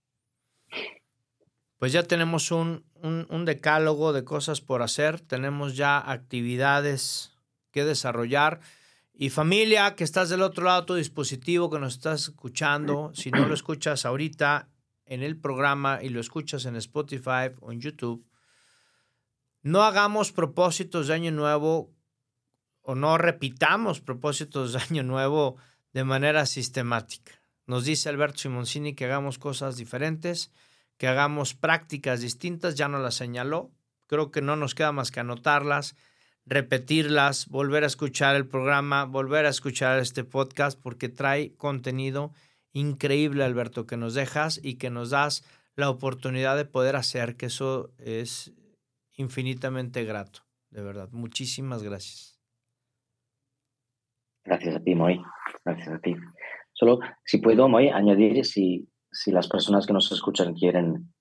Pues 1.78 1.92
ya 1.92 2.02
tenemos 2.04 2.52
un, 2.52 2.84
un, 3.02 3.44
decálogo 3.44 4.12
de 4.12 4.24
cosas 4.24 4.60
por 4.60 4.82
hacer, 4.82 5.20
tenemos 5.20 5.76
ya 5.76 5.98
actividades 5.98 7.36
que 7.72 7.84
desarrollar. 7.84 8.60
Y 9.12 9.30
familia, 9.30 9.96
que 9.96 10.04
estás 10.04 10.28
del 10.28 10.42
otro 10.42 10.64
lado 10.64 10.82
de 10.82 10.86
tu 10.86 10.94
dispositivo, 10.94 11.70
que 11.70 11.80
nos 11.80 11.94
estás 11.94 12.22
escuchando, 12.22 13.10
si 13.14 13.30
no 13.30 13.46
lo 13.46 13.54
escuchas 13.54 14.06
ahorita 14.06 14.68
en 15.06 15.22
el 15.22 15.36
programa 15.36 15.98
y 16.02 16.08
lo 16.08 16.20
escuchas 16.20 16.64
en 16.66 16.76
Spotify 16.76 17.50
o 17.60 17.72
en 17.72 17.80
YouTube, 17.80 18.24
no 19.62 19.82
hagamos 19.82 20.32
propósitos 20.32 21.08
de 21.08 21.14
año 21.14 21.32
nuevo 21.32 21.92
o 22.82 22.94
no 22.94 23.18
repitamos 23.18 24.00
propósitos 24.00 24.72
de 24.72 24.80
año 24.90 25.02
nuevo 25.02 25.56
de 25.92 26.04
manera 26.04 26.46
sistemática. 26.46 27.32
Nos 27.66 27.84
dice 27.84 28.08
Alberto 28.08 28.38
Simoncini 28.38 28.94
que 28.94 29.04
hagamos 29.04 29.38
cosas 29.38 29.76
diferentes, 29.76 30.50
que 30.98 31.06
hagamos 31.06 31.54
prácticas 31.54 32.20
distintas, 32.20 32.74
ya 32.74 32.88
nos 32.88 33.02
las 33.02 33.14
señaló. 33.14 33.70
Creo 34.06 34.30
que 34.30 34.42
no 34.42 34.56
nos 34.56 34.74
queda 34.74 34.92
más 34.92 35.10
que 35.10 35.20
anotarlas, 35.20 35.96
repetirlas, 36.44 37.46
volver 37.48 37.84
a 37.84 37.86
escuchar 37.86 38.36
el 38.36 38.46
programa, 38.46 39.04
volver 39.04 39.46
a 39.46 39.50
escuchar 39.50 39.98
este 40.00 40.24
podcast, 40.24 40.78
porque 40.80 41.08
trae 41.08 41.54
contenido 41.54 42.32
increíble, 42.72 43.44
Alberto, 43.44 43.86
que 43.86 43.96
nos 43.96 44.14
dejas 44.14 44.60
y 44.62 44.74
que 44.74 44.90
nos 44.90 45.10
das 45.10 45.44
la 45.76 45.88
oportunidad 45.88 46.56
de 46.56 46.64
poder 46.64 46.96
hacer, 46.96 47.36
que 47.36 47.46
eso 47.46 47.92
es 47.98 48.52
infinitamente 49.14 50.04
grato, 50.04 50.40
de 50.70 50.82
verdad. 50.82 51.08
Muchísimas 51.12 51.82
gracias. 51.82 52.31
Gracias 54.44 54.76
a 54.76 54.80
ti, 54.80 54.94
Moy. 54.94 55.22
Gracias 55.64 55.88
a 55.88 55.98
ti. 55.98 56.16
Solo 56.72 57.00
si 57.24 57.38
puedo, 57.38 57.68
Moy, 57.68 57.88
añadir 57.88 58.44
si, 58.44 58.88
si 59.10 59.30
las 59.30 59.48
personas 59.48 59.86
que 59.86 59.92
nos 59.92 60.10
escuchan 60.10 60.54
quieren 60.54 61.12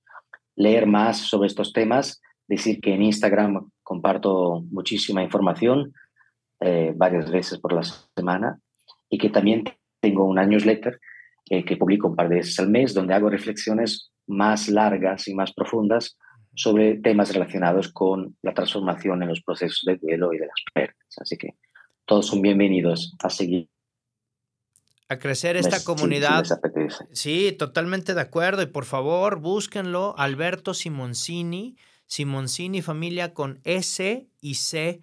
leer 0.55 0.88
más 0.88 1.17
sobre 1.17 1.47
estos 1.47 1.74
temas, 1.74 2.22
decir 2.47 2.82
que 2.82 2.93
en 2.93 3.03
Instagram 3.03 3.69
comparto 3.84 4.63
muchísima 4.72 5.24
información 5.24 5.93
eh, 6.59 6.93
varias 6.95 7.32
veces 7.32 7.59
por 7.59 7.74
la 7.74 7.84
semana 7.84 8.59
y 9.09 9.17
que 9.17 9.30
también 9.30 9.63
tengo 9.99 10.26
una 10.26 10.45
newsletter 10.45 10.99
eh, 11.49 11.65
que 11.65 11.78
publico 11.78 12.07
un 12.07 12.15
par 12.15 12.30
de 12.30 12.36
veces 12.36 12.59
al 12.59 12.69
mes 12.69 12.93
donde 12.93 13.13
hago 13.13 13.30
reflexiones 13.30 14.11
más 14.28 14.69
largas 14.69 15.28
y 15.28 15.34
más 15.34 15.53
profundas 15.53 16.17
sobre 16.53 16.99
temas 16.99 17.34
relacionados 17.34 17.91
con 17.91 18.38
la 18.41 18.53
transformación 18.53 19.22
en 19.24 19.30
los 19.30 19.41
procesos 19.41 19.82
de 19.86 19.97
duelo 19.97 20.34
y 20.34 20.38
de 20.38 20.47
las 20.47 20.63
pérdidas. 20.74 21.17
Así 21.19 21.38
que 21.38 21.55
todos 22.06 22.28
son 22.28 22.41
bienvenidos 22.41 23.16
a 23.20 23.30
seguir. 23.30 23.70
A 25.08 25.20
crecer 25.20 25.58
esta 25.58 25.84
comunidad. 25.84 26.45
sí, 27.12 27.52
totalmente 27.52 28.14
de 28.14 28.22
acuerdo. 28.22 28.62
Y 28.62 28.68
por 28.68 28.86
favor, 28.86 29.39
búsquenlo. 29.39 30.16
Alberto 30.18 30.74
Simoncini. 30.74 31.76
Simoncini 32.06 32.82
familia 32.82 33.34
con 33.34 33.60
S 33.66 34.30
y 34.39 34.56
C. 34.56 35.02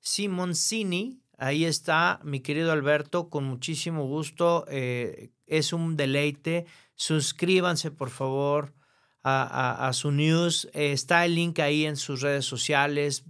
Simoncini. 0.00 1.20
Ahí 1.36 1.64
está, 1.64 2.20
mi 2.22 2.40
querido 2.40 2.72
Alberto, 2.72 3.30
con 3.30 3.44
muchísimo 3.44 4.06
gusto. 4.06 4.64
Eh, 4.68 5.30
es 5.46 5.72
un 5.72 5.96
deleite. 5.96 6.66
Suscríbanse, 6.94 7.90
por 7.90 8.10
favor, 8.10 8.74
a, 9.22 9.90
su 9.92 10.10
news. 10.10 10.68
Eh, 10.72 10.92
está 10.92 11.24
el 11.24 11.34
link 11.34 11.58
ahí 11.58 11.86
en 11.86 11.96
sus 11.96 12.22
redes 12.22 12.44
sociales. 12.44 13.24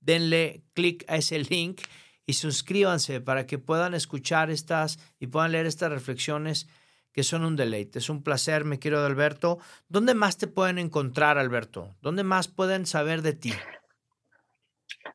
Denle 0.00 0.64
clic 0.74 1.04
a 1.08 1.16
ese 1.16 1.38
link 1.50 1.80
y 2.26 2.34
suscríbanse 2.34 3.20
para 3.20 3.46
que 3.46 3.58
puedan 3.58 3.94
escuchar 3.94 4.50
estas 4.50 4.98
y 5.18 5.28
puedan 5.28 5.52
leer 5.52 5.66
estas 5.66 5.90
reflexiones 5.90 6.68
que 7.12 7.22
son 7.22 7.44
un 7.44 7.56
deleite. 7.56 7.98
Es 7.98 8.08
un 8.08 8.22
placer, 8.22 8.64
me 8.64 8.78
quiero 8.78 9.00
de 9.00 9.06
Alberto. 9.06 9.58
¿Dónde 9.88 10.14
más 10.14 10.38
te 10.38 10.46
pueden 10.46 10.78
encontrar, 10.78 11.36
Alberto? 11.38 11.94
¿Dónde 12.00 12.22
más 12.24 12.48
pueden 12.48 12.86
saber 12.86 13.20
de 13.22 13.34
ti? 13.34 13.52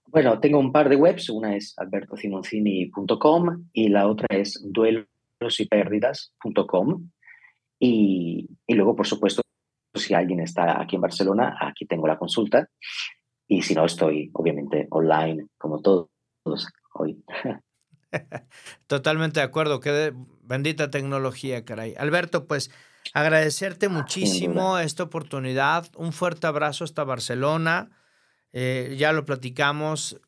Bueno, 0.06 0.40
tengo 0.40 0.60
un 0.60 0.72
par 0.72 0.90
de 0.90 0.96
webs. 0.96 1.30
Una 1.30 1.56
es 1.56 1.74
albertosimoncini.com 1.78 3.70
y 3.74 3.90
la 3.90 4.08
otra 4.08 4.28
es 4.30 4.64
duelosypérdidas.com. 4.64 7.10
Y, 7.80 8.48
y 8.66 8.76
luego, 8.76 8.96
por 8.96 9.06
supuesto, 9.08 9.42
si 9.96 10.14
alguien 10.14 10.40
está 10.40 10.82
aquí 10.82 10.96
en 10.96 11.02
Barcelona, 11.02 11.58
aquí 11.60 11.86
tengo 11.86 12.08
la 12.08 12.18
consulta. 12.18 12.70
Y 13.48 13.64
si 13.64 13.74
no, 13.74 13.86
estoy 13.86 14.30
obviamente 14.34 14.88
online, 14.92 15.48
como 15.58 15.82
todos 15.82 16.10
hoy. 16.98 17.24
Totalmente 18.88 19.40
de 19.40 19.46
acuerdo, 19.46 19.80
qué 19.80 20.14
bendita 20.42 20.90
tecnología, 20.90 21.66
caray. 21.66 21.94
Alberto, 21.98 22.48
pues 22.48 22.72
agradecerte 23.14 23.90
muchísimo 23.90 24.80
esta 24.80 25.04
oportunidad. 25.04 25.88
Un 25.96 26.14
fuerte 26.14 26.48
abrazo 26.48 26.84
hasta 26.84 27.04
Barcelona. 27.04 27.90
Eh, 28.54 28.96
ya 28.98 29.12
lo 29.12 29.26
platicamos, 29.26 30.20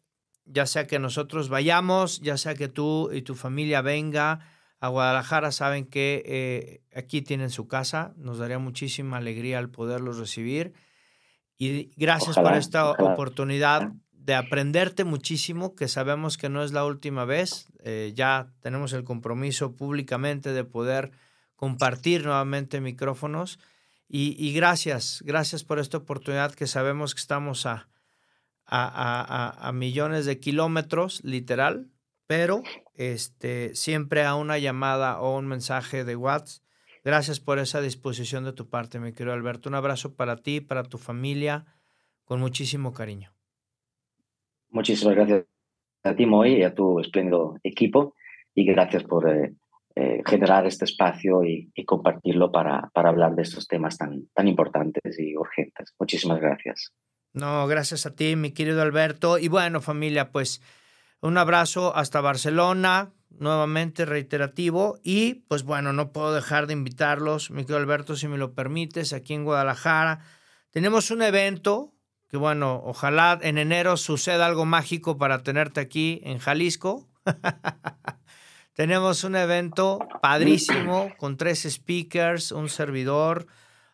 ya 0.46 0.66
sea 0.66 0.88
que 0.88 1.00
nosotros 1.00 1.50
vayamos, 1.50 2.20
ya 2.22 2.38
sea 2.38 2.56
que 2.56 2.68
tú 2.68 3.10
y 3.12 3.22
tu 3.22 3.36
familia 3.36 3.82
venga 3.82 4.40
a 4.80 4.88
Guadalajara, 4.88 5.52
saben 5.52 5.86
que 5.86 6.24
eh, 6.26 6.82
aquí 6.96 7.22
tienen 7.22 7.50
su 7.50 7.68
casa. 7.68 8.14
Nos 8.18 8.38
daría 8.38 8.60
muchísima 8.60 9.18
alegría 9.18 9.58
al 9.58 9.70
poderlos 9.70 10.18
recibir. 10.18 10.74
Y 11.58 11.92
gracias 11.98 12.38
por 12.38 12.54
esta 12.54 12.90
oportunidad 12.92 13.92
de 14.30 14.36
aprenderte 14.36 15.06
muchísimo, 15.06 15.74
que 15.74 15.88
sabemos 15.88 16.38
que 16.38 16.50
no 16.50 16.64
es 16.64 16.72
la 16.72 16.86
última 16.86 17.26
vez. 17.26 17.66
Eh, 17.84 18.12
ya 18.14 18.54
tenemos 18.60 18.94
el 18.94 19.04
compromiso 19.04 19.76
públicamente 19.76 20.54
de 20.54 20.64
poder 20.64 21.10
compartir 21.56 22.26
nuevamente 22.26 22.80
micrófonos. 22.80 23.58
Y, 24.08 24.54
gracias, 24.54 25.24
gracias 25.26 25.64
por 25.64 25.80
esta 25.80 25.98
oportunidad 25.98 26.54
que 26.54 26.68
sabemos 26.68 27.16
que 27.16 27.22
estamos 27.22 27.66
a, 27.66 27.90
a, 28.68 29.72
millones 29.74 30.28
de 30.28 30.40
kilómetros, 30.40 31.24
literal, 31.24 31.90
pero 32.28 32.62
este, 32.94 33.74
siempre 33.74 34.26
a 34.26 34.36
una 34.36 34.60
llamada 34.60 35.20
o 35.22 35.40
un 35.40 35.48
mensaje 35.48 36.04
de 36.04 36.16
WhatsApp. 36.16 36.64
Gracias 37.04 37.40
por 37.40 37.58
esa 37.58 37.82
disposición 37.82 38.44
de 38.44 38.54
tu 38.54 38.70
parte, 38.70 39.00
mi 39.00 39.12
querido 39.12 39.34
Alberto. 39.34 39.70
Un 39.70 39.76
abrazo 39.76 40.14
para 40.14 40.36
ti, 40.36 40.62
para 40.62 40.84
tu 40.84 41.00
familia, 41.00 41.66
con 42.26 42.40
muchísimo 42.40 42.94
cariño. 42.94 43.39
Muchísimas 44.70 45.16
gracias 45.16 45.46
a 46.04 46.16
ti, 46.16 46.26
Moy, 46.26 46.58
y 46.58 46.64
a 46.64 46.74
tu 46.74 47.00
espléndido 47.00 47.58
equipo, 47.64 48.16
y 48.54 48.66
gracias 48.66 49.04
por 49.04 49.30
eh, 49.30 49.54
eh, 49.96 50.22
generar 50.26 50.66
este 50.66 50.86
espacio 50.86 51.44
y, 51.44 51.72
compartirlo 51.86 52.52
para, 52.52 52.90
para, 52.94 53.10
hablar 53.10 53.36
de 53.36 53.42
estos 53.42 53.68
temas 53.68 53.98
tan, 53.98 54.28
tan 54.34 54.48
importantes 54.48 55.20
y 55.20 55.36
urgentes. 55.36 55.94
Muchísimas 56.00 56.40
gracias. 56.40 56.94
No, 57.34 57.68
gracias 57.68 58.06
a 58.06 58.16
ti, 58.16 58.36
mi 58.36 58.52
querido 58.52 58.82
Alberto. 58.82 59.38
Y 59.38 59.48
bueno, 59.48 59.82
familia, 59.82 60.32
pues 60.32 60.62
un 61.22 61.38
abrazo 61.38 61.96
hasta 61.96 62.22
Barcelona, 62.22 63.14
nuevamente 63.30 64.06
reiterativo. 64.06 65.00
Y 65.04 65.46
pues 65.48 65.64
bueno, 65.64 65.94
no 65.94 66.12
puedo 66.12 66.34
dejar 66.34 66.68
de 66.68 66.74
invitarlos, 66.74 67.52
mi 67.52 67.64
querido 67.64 67.78
Alberto, 67.78 68.16
si 68.16 68.28
me 68.28 68.38
lo 68.38 68.54
permites, 68.54 69.14
aquí 69.14 69.34
en 69.34 69.44
Guadalajara. 69.44 70.20
Tenemos 70.72 71.12
un 71.12 71.22
evento 71.22 71.94
que 72.30 72.38
bueno, 72.38 72.82
ojalá 72.86 73.40
en 73.42 73.58
enero 73.58 73.98
suceda 73.98 74.46
algo 74.46 74.66
mágico 74.66 75.18
para 75.18 75.42
tenerte 75.42 75.80
aquí 75.80 76.22
en 76.24 76.38
Jalisco. 76.38 77.08
Tenemos 78.74 79.24
un 79.24 79.36
evento 79.36 80.00
padrísimo 80.22 81.12
con 81.18 81.38
tres 81.38 81.68
speakers, 81.70 82.52
un 82.52 82.70
servidor. 82.70 83.48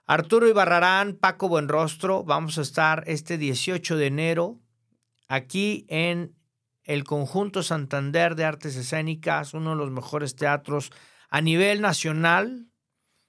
Arturo 0.06 0.48
Ibarrarán, 0.48 1.16
Paco 1.16 1.48
Buenrostro, 1.48 2.24
vamos 2.24 2.58
a 2.58 2.62
estar 2.62 3.04
este 3.08 3.38
18 3.38 3.98
de 3.98 4.06
enero 4.06 4.60
aquí 5.28 5.86
en 5.88 6.36
el 6.84 7.04
Conjunto 7.04 7.64
Santander 7.64 8.36
de 8.36 8.46
Artes 8.46 8.76
Escénicas, 8.76 9.54
uno 9.54 9.72
de 9.72 9.78
los 9.78 9.92
mejores 9.92 10.36
teatros 10.36 10.92
a 11.30 11.42
nivel 11.42 11.82
nacional. 11.82 12.68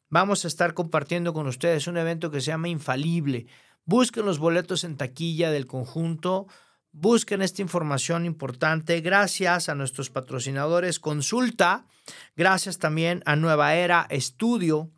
Vamos 0.09 0.45
a 0.45 0.49
estar 0.49 0.75
compartiendo 0.75 1.33
con 1.33 1.47
ustedes 1.47 1.87
un 1.87 1.97
evento 1.97 2.31
que 2.31 2.41
se 2.41 2.49
llama 2.49 2.69
Infalible. 2.69 3.47
Busquen 3.87 4.27
los 4.27 4.39
boletos 4.41 4.83
en 4.83 4.97
taquilla 4.97 5.51
del 5.51 5.67
conjunto. 5.67 6.49
Busquen 6.91 7.41
esta 7.41 7.63
información 7.63 8.27
importante. 8.27 9.01
Gracias 9.01 9.69
a 9.69 9.77
nuestros 9.77 10.11
patrocinadores 10.11 10.99
Consulta. 10.99 11.87
Gracias 12.37 12.79
también 12.79 13.23
a 13.27 13.37
Nueva 13.37 13.75
Era 13.75 14.07
Estudio. 14.11 14.91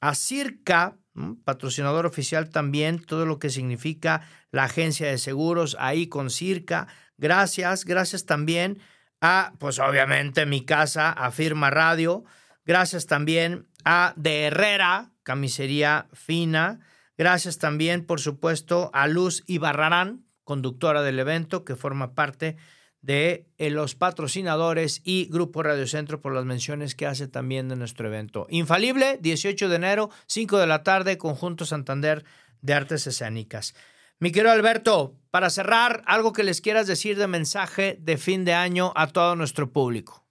A 0.00 0.14
Circa, 0.14 0.98
patrocinador 1.44 2.04
oficial 2.04 2.50
también, 2.50 2.98
todo 2.98 3.24
lo 3.24 3.38
que 3.38 3.48
significa 3.48 4.28
la 4.50 4.64
agencia 4.64 5.06
de 5.06 5.16
seguros 5.16 5.76
ahí 5.80 6.08
con 6.08 6.28
Circa. 6.28 6.88
Gracias. 7.16 7.86
Gracias 7.86 8.26
también 8.26 8.78
a, 9.22 9.54
pues 9.58 9.78
obviamente, 9.78 10.44
mi 10.44 10.66
casa, 10.66 11.10
a 11.10 11.30
Firma 11.30 11.70
Radio. 11.70 12.24
Gracias 12.66 13.06
también 13.06 13.68
a 13.86 14.12
De 14.16 14.42
Herrera, 14.42 15.12
camisería 15.22 16.08
fina. 16.12 16.80
Gracias 17.16 17.58
también, 17.58 18.04
por 18.04 18.20
supuesto, 18.20 18.90
a 18.92 19.06
Luz 19.06 19.44
Ibarrarán, 19.46 20.24
conductora 20.42 21.02
del 21.02 21.18
evento, 21.18 21.64
que 21.64 21.76
forma 21.76 22.14
parte 22.14 22.56
de 23.02 23.46
eh, 23.58 23.70
los 23.70 23.94
patrocinadores 23.94 25.02
y 25.04 25.26
Grupo 25.26 25.62
Radio 25.62 25.86
Centro 25.86 26.22
por 26.22 26.34
las 26.34 26.46
menciones 26.46 26.94
que 26.94 27.06
hace 27.06 27.28
también 27.28 27.68
de 27.68 27.76
nuestro 27.76 28.08
evento. 28.08 28.46
Infalible, 28.48 29.18
18 29.20 29.68
de 29.68 29.76
enero, 29.76 30.10
5 30.26 30.58
de 30.58 30.66
la 30.66 30.82
tarde, 30.82 31.18
Conjunto 31.18 31.66
Santander 31.66 32.24
de 32.62 32.72
Artes 32.72 33.06
Escénicas. 33.06 33.74
Mi 34.18 34.32
querido 34.32 34.52
Alberto, 34.52 35.14
para 35.30 35.50
cerrar, 35.50 36.02
algo 36.06 36.32
que 36.32 36.44
les 36.44 36.62
quieras 36.62 36.86
decir 36.86 37.18
de 37.18 37.26
mensaje 37.26 37.98
de 38.00 38.16
fin 38.16 38.44
de 38.46 38.54
año 38.54 38.92
a 38.96 39.08
todo 39.08 39.36
nuestro 39.36 39.70
público. 39.70 40.23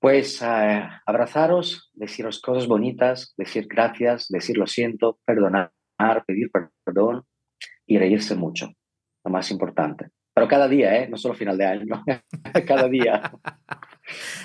Pues 0.00 0.40
eh, 0.40 0.82
abrazaros, 1.04 1.90
deciros 1.92 2.40
cosas 2.40 2.66
bonitas, 2.66 3.34
decir 3.36 3.66
gracias, 3.68 4.28
decir 4.28 4.56
lo 4.56 4.66
siento, 4.66 5.20
perdonar, 5.26 5.72
pedir 6.26 6.50
perdón 6.84 7.24
y 7.86 7.98
reírse 7.98 8.34
mucho, 8.34 8.72
lo 9.24 9.30
más 9.30 9.50
importante. 9.50 10.08
Pero 10.34 10.48
cada 10.48 10.68
día, 10.68 10.96
¿eh? 10.96 11.08
no 11.08 11.18
solo 11.18 11.34
final 11.34 11.58
de 11.58 11.66
año, 11.66 12.02
cada 12.66 12.88
día. 12.88 13.30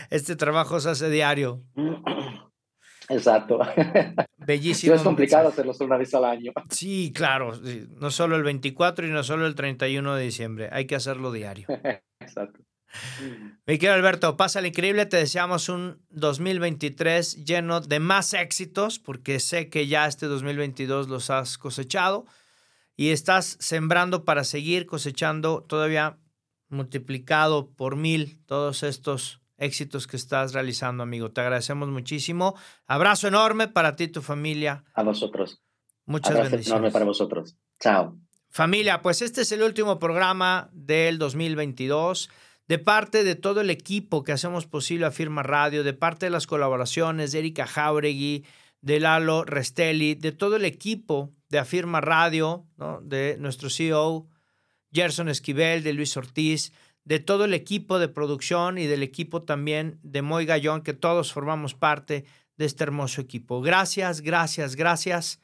Este 0.10 0.36
trabajo 0.36 0.80
se 0.82 0.89
hace 0.89 1.10
diario. 1.10 1.64
Exacto. 3.08 3.60
Bellísimo. 4.36 4.95
es 4.95 5.03
complicado 5.03 5.47
hacerlo 5.47 5.74
solo 5.74 5.88
una 5.88 5.97
vez 5.97 6.14
al 6.16 6.26
año. 6.26 6.51
Sí, 6.70 7.14
claro. 7.16 7.53
No 7.99 8.12
solo 8.12 8.36
el 8.36 8.43
24 8.43 9.08
y 9.08 9.12
no 9.12 9.24
solo 9.24 9.47
el 9.47 9.56
31 9.56 10.16
de 10.16 10.24
diciembre. 10.24 10.70
Hay 10.72 10.86
que 10.86 10.95
hacerlo 10.95 11.32
diario. 11.32 11.68
Exacto. 12.20 12.60
Mi 13.66 13.78
querido 13.78 13.93
Alberto, 13.93 14.38
pasa 14.38 14.66
increíble. 14.66 15.06
Te 15.06 15.18
deseamos 15.18 15.70
un 15.70 16.02
2023 16.10 17.46
lleno 17.46 17.82
de 17.82 18.00
más 18.00 18.34
éxitos, 18.34 19.00
porque 19.00 19.39
sé 19.39 19.70
que 19.70 19.88
ya 19.88 20.08
este 20.08 20.28
2022 20.28 21.08
los 21.08 21.30
has 21.30 21.58
cosechado 21.58 22.26
y 22.96 23.10
estás 23.10 23.58
sembrando 23.60 24.24
para 24.26 24.43
seguir 24.43 24.86
cosechando 24.86 25.64
todavía 25.64 26.18
multiplicado 26.70 27.72
por 27.72 27.96
mil 27.96 28.39
todos 28.46 28.84
estos 28.84 29.41
éxitos 29.58 30.08
que 30.08 30.18
estás 30.18 30.54
realizando, 30.54 31.04
amigo. 31.04 31.32
Te 31.32 31.41
agradecemos 31.41 31.89
muchísimo. 31.89 32.56
Abrazo 32.88 33.28
enorme 33.28 33.68
para 33.68 33.96
ti 33.96 34.06
y 34.06 34.08
tu 34.10 34.22
familia. 34.22 34.84
A 34.93 35.04
vosotros. 35.04 35.62
Muchas 36.06 36.32
Abrazo 36.32 36.52
bendiciones. 36.52 36.78
enorme 36.80 36.91
para 36.91 37.06
vosotros. 37.06 37.56
Chao. 37.80 38.18
Familia, 38.50 39.02
pues 39.02 39.22
este 39.22 39.41
es 39.41 39.52
el 39.52 39.64
último 39.64 40.00
programa 40.00 40.70
del 40.72 41.18
2022 41.18 42.30
de 42.68 42.80
parte 42.80 43.24
de 43.24 43.36
todo 43.36 43.61
el 43.61 43.70
equipo 43.70 44.24
que 44.24 44.32
hacemos 44.32 44.66
posible 44.66 45.05
a 45.05 45.11
Firma 45.11 45.43
Radio, 45.43 45.84
de 45.84 45.93
parte 45.93 46.26
de 46.26 46.30
las 46.32 46.47
colaboraciones 46.47 47.32
de 47.32 47.39
Erika 47.39 47.68
Jauregui, 47.68 48.45
de 48.82 48.99
Lalo 48.99 49.43
Restelli, 49.45 50.16
de 50.16 50.32
todo 50.32 50.55
el 50.55 50.66
equipo 50.66 51.32
de 51.49 51.59
Afirma 51.59 52.01
Radio, 52.01 52.66
de 53.01 53.38
nuestro 53.39 53.70
CEO 53.70 54.28
Gerson 54.91 55.30
Esquivel, 55.30 55.84
de 55.84 55.93
Luis 55.93 56.16
Ortiz, 56.18 56.72
de 57.03 57.20
todo 57.20 57.45
el 57.45 57.53
equipo 57.53 57.99
de 57.99 58.07
producción 58.07 58.78
y 58.78 58.86
del 58.86 59.03
equipo 59.03 59.43
también 59.43 59.99
de 60.01 60.22
Moy 60.22 60.45
Gallón, 60.45 60.82
que 60.82 60.93
todos 60.93 61.34
formamos 61.34 61.76
parte 61.76 62.26
de 62.57 62.66
este 62.66 62.84
hermoso 62.84 63.22
equipo. 63.22 63.61
Gracias, 63.61 64.22
gracias, 64.22 64.76
gracias 64.76 65.39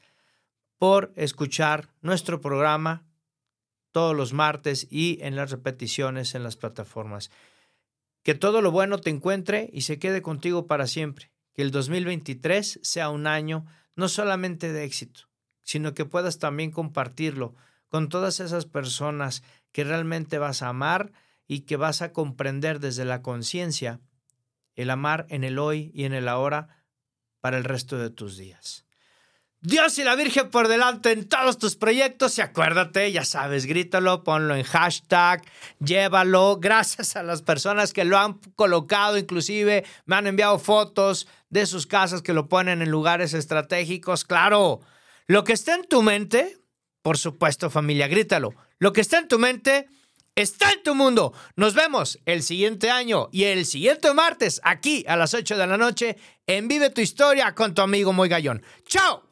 por 0.78 1.12
escuchar 1.14 1.88
nuestro 2.00 2.40
programa 2.40 3.04
todos 3.92 4.16
los 4.16 4.32
martes 4.32 4.86
y 4.90 5.18
en 5.22 5.36
las 5.36 5.50
repeticiones 5.50 6.34
en 6.34 6.42
las 6.42 6.56
plataformas. 6.56 7.30
Que 8.22 8.34
todo 8.34 8.62
lo 8.62 8.70
bueno 8.70 8.98
te 8.98 9.10
encuentre 9.10 9.70
y 9.72 9.82
se 9.82 9.98
quede 9.98 10.22
contigo 10.22 10.66
para 10.66 10.86
siempre. 10.86 11.30
Que 11.54 11.62
el 11.62 11.70
2023 11.70 12.80
sea 12.82 13.10
un 13.10 13.26
año 13.26 13.66
no 13.94 14.08
solamente 14.08 14.72
de 14.72 14.84
éxito, 14.84 15.28
sino 15.62 15.94
que 15.94 16.04
puedas 16.04 16.38
también 16.38 16.70
compartirlo 16.70 17.54
con 17.88 18.08
todas 18.08 18.40
esas 18.40 18.64
personas 18.64 19.42
que 19.70 19.84
realmente 19.84 20.38
vas 20.38 20.62
a 20.62 20.68
amar 20.68 21.12
y 21.46 21.60
que 21.60 21.76
vas 21.76 22.00
a 22.00 22.12
comprender 22.12 22.80
desde 22.80 23.04
la 23.04 23.20
conciencia 23.20 24.00
el 24.74 24.88
amar 24.88 25.26
en 25.28 25.44
el 25.44 25.58
hoy 25.58 25.90
y 25.94 26.04
en 26.04 26.14
el 26.14 26.28
ahora 26.28 26.84
para 27.40 27.58
el 27.58 27.64
resto 27.64 27.98
de 27.98 28.08
tus 28.08 28.38
días. 28.38 28.86
Dios 29.64 29.96
y 29.98 30.02
la 30.02 30.16
Virgen 30.16 30.50
por 30.50 30.66
delante 30.66 31.12
en 31.12 31.28
todos 31.28 31.56
tus 31.56 31.76
proyectos 31.76 32.36
y 32.36 32.40
acuérdate, 32.40 33.12
ya 33.12 33.24
sabes, 33.24 33.64
grítalo, 33.66 34.24
ponlo 34.24 34.56
en 34.56 34.64
hashtag, 34.64 35.40
llévalo. 35.78 36.58
Gracias 36.60 37.14
a 37.14 37.22
las 37.22 37.42
personas 37.42 37.92
que 37.92 38.04
lo 38.04 38.18
han 38.18 38.40
colocado, 38.56 39.16
inclusive 39.18 39.84
me 40.04 40.16
han 40.16 40.26
enviado 40.26 40.58
fotos 40.58 41.28
de 41.48 41.66
sus 41.66 41.86
casas 41.86 42.22
que 42.22 42.32
lo 42.32 42.48
ponen 42.48 42.82
en 42.82 42.90
lugares 42.90 43.34
estratégicos. 43.34 44.24
Claro, 44.24 44.80
lo 45.28 45.44
que 45.44 45.52
está 45.52 45.76
en 45.76 45.84
tu 45.84 46.02
mente, 46.02 46.58
por 47.00 47.16
supuesto 47.16 47.70
familia, 47.70 48.08
grítalo. 48.08 48.56
Lo 48.80 48.92
que 48.92 49.00
está 49.00 49.18
en 49.18 49.28
tu 49.28 49.38
mente 49.38 49.86
está 50.34 50.72
en 50.72 50.82
tu 50.82 50.96
mundo. 50.96 51.34
Nos 51.54 51.74
vemos 51.74 52.18
el 52.26 52.42
siguiente 52.42 52.90
año 52.90 53.28
y 53.30 53.44
el 53.44 53.64
siguiente 53.64 54.12
martes 54.12 54.60
aquí 54.64 55.04
a 55.06 55.14
las 55.14 55.34
8 55.34 55.56
de 55.56 55.66
la 55.68 55.76
noche 55.76 56.16
en 56.48 56.66
Vive 56.66 56.90
tu 56.90 57.00
Historia 57.00 57.54
con 57.54 57.74
tu 57.74 57.82
amigo 57.82 58.12
Muy 58.12 58.28
Gallón. 58.28 58.60
¡Chao! 58.88 59.31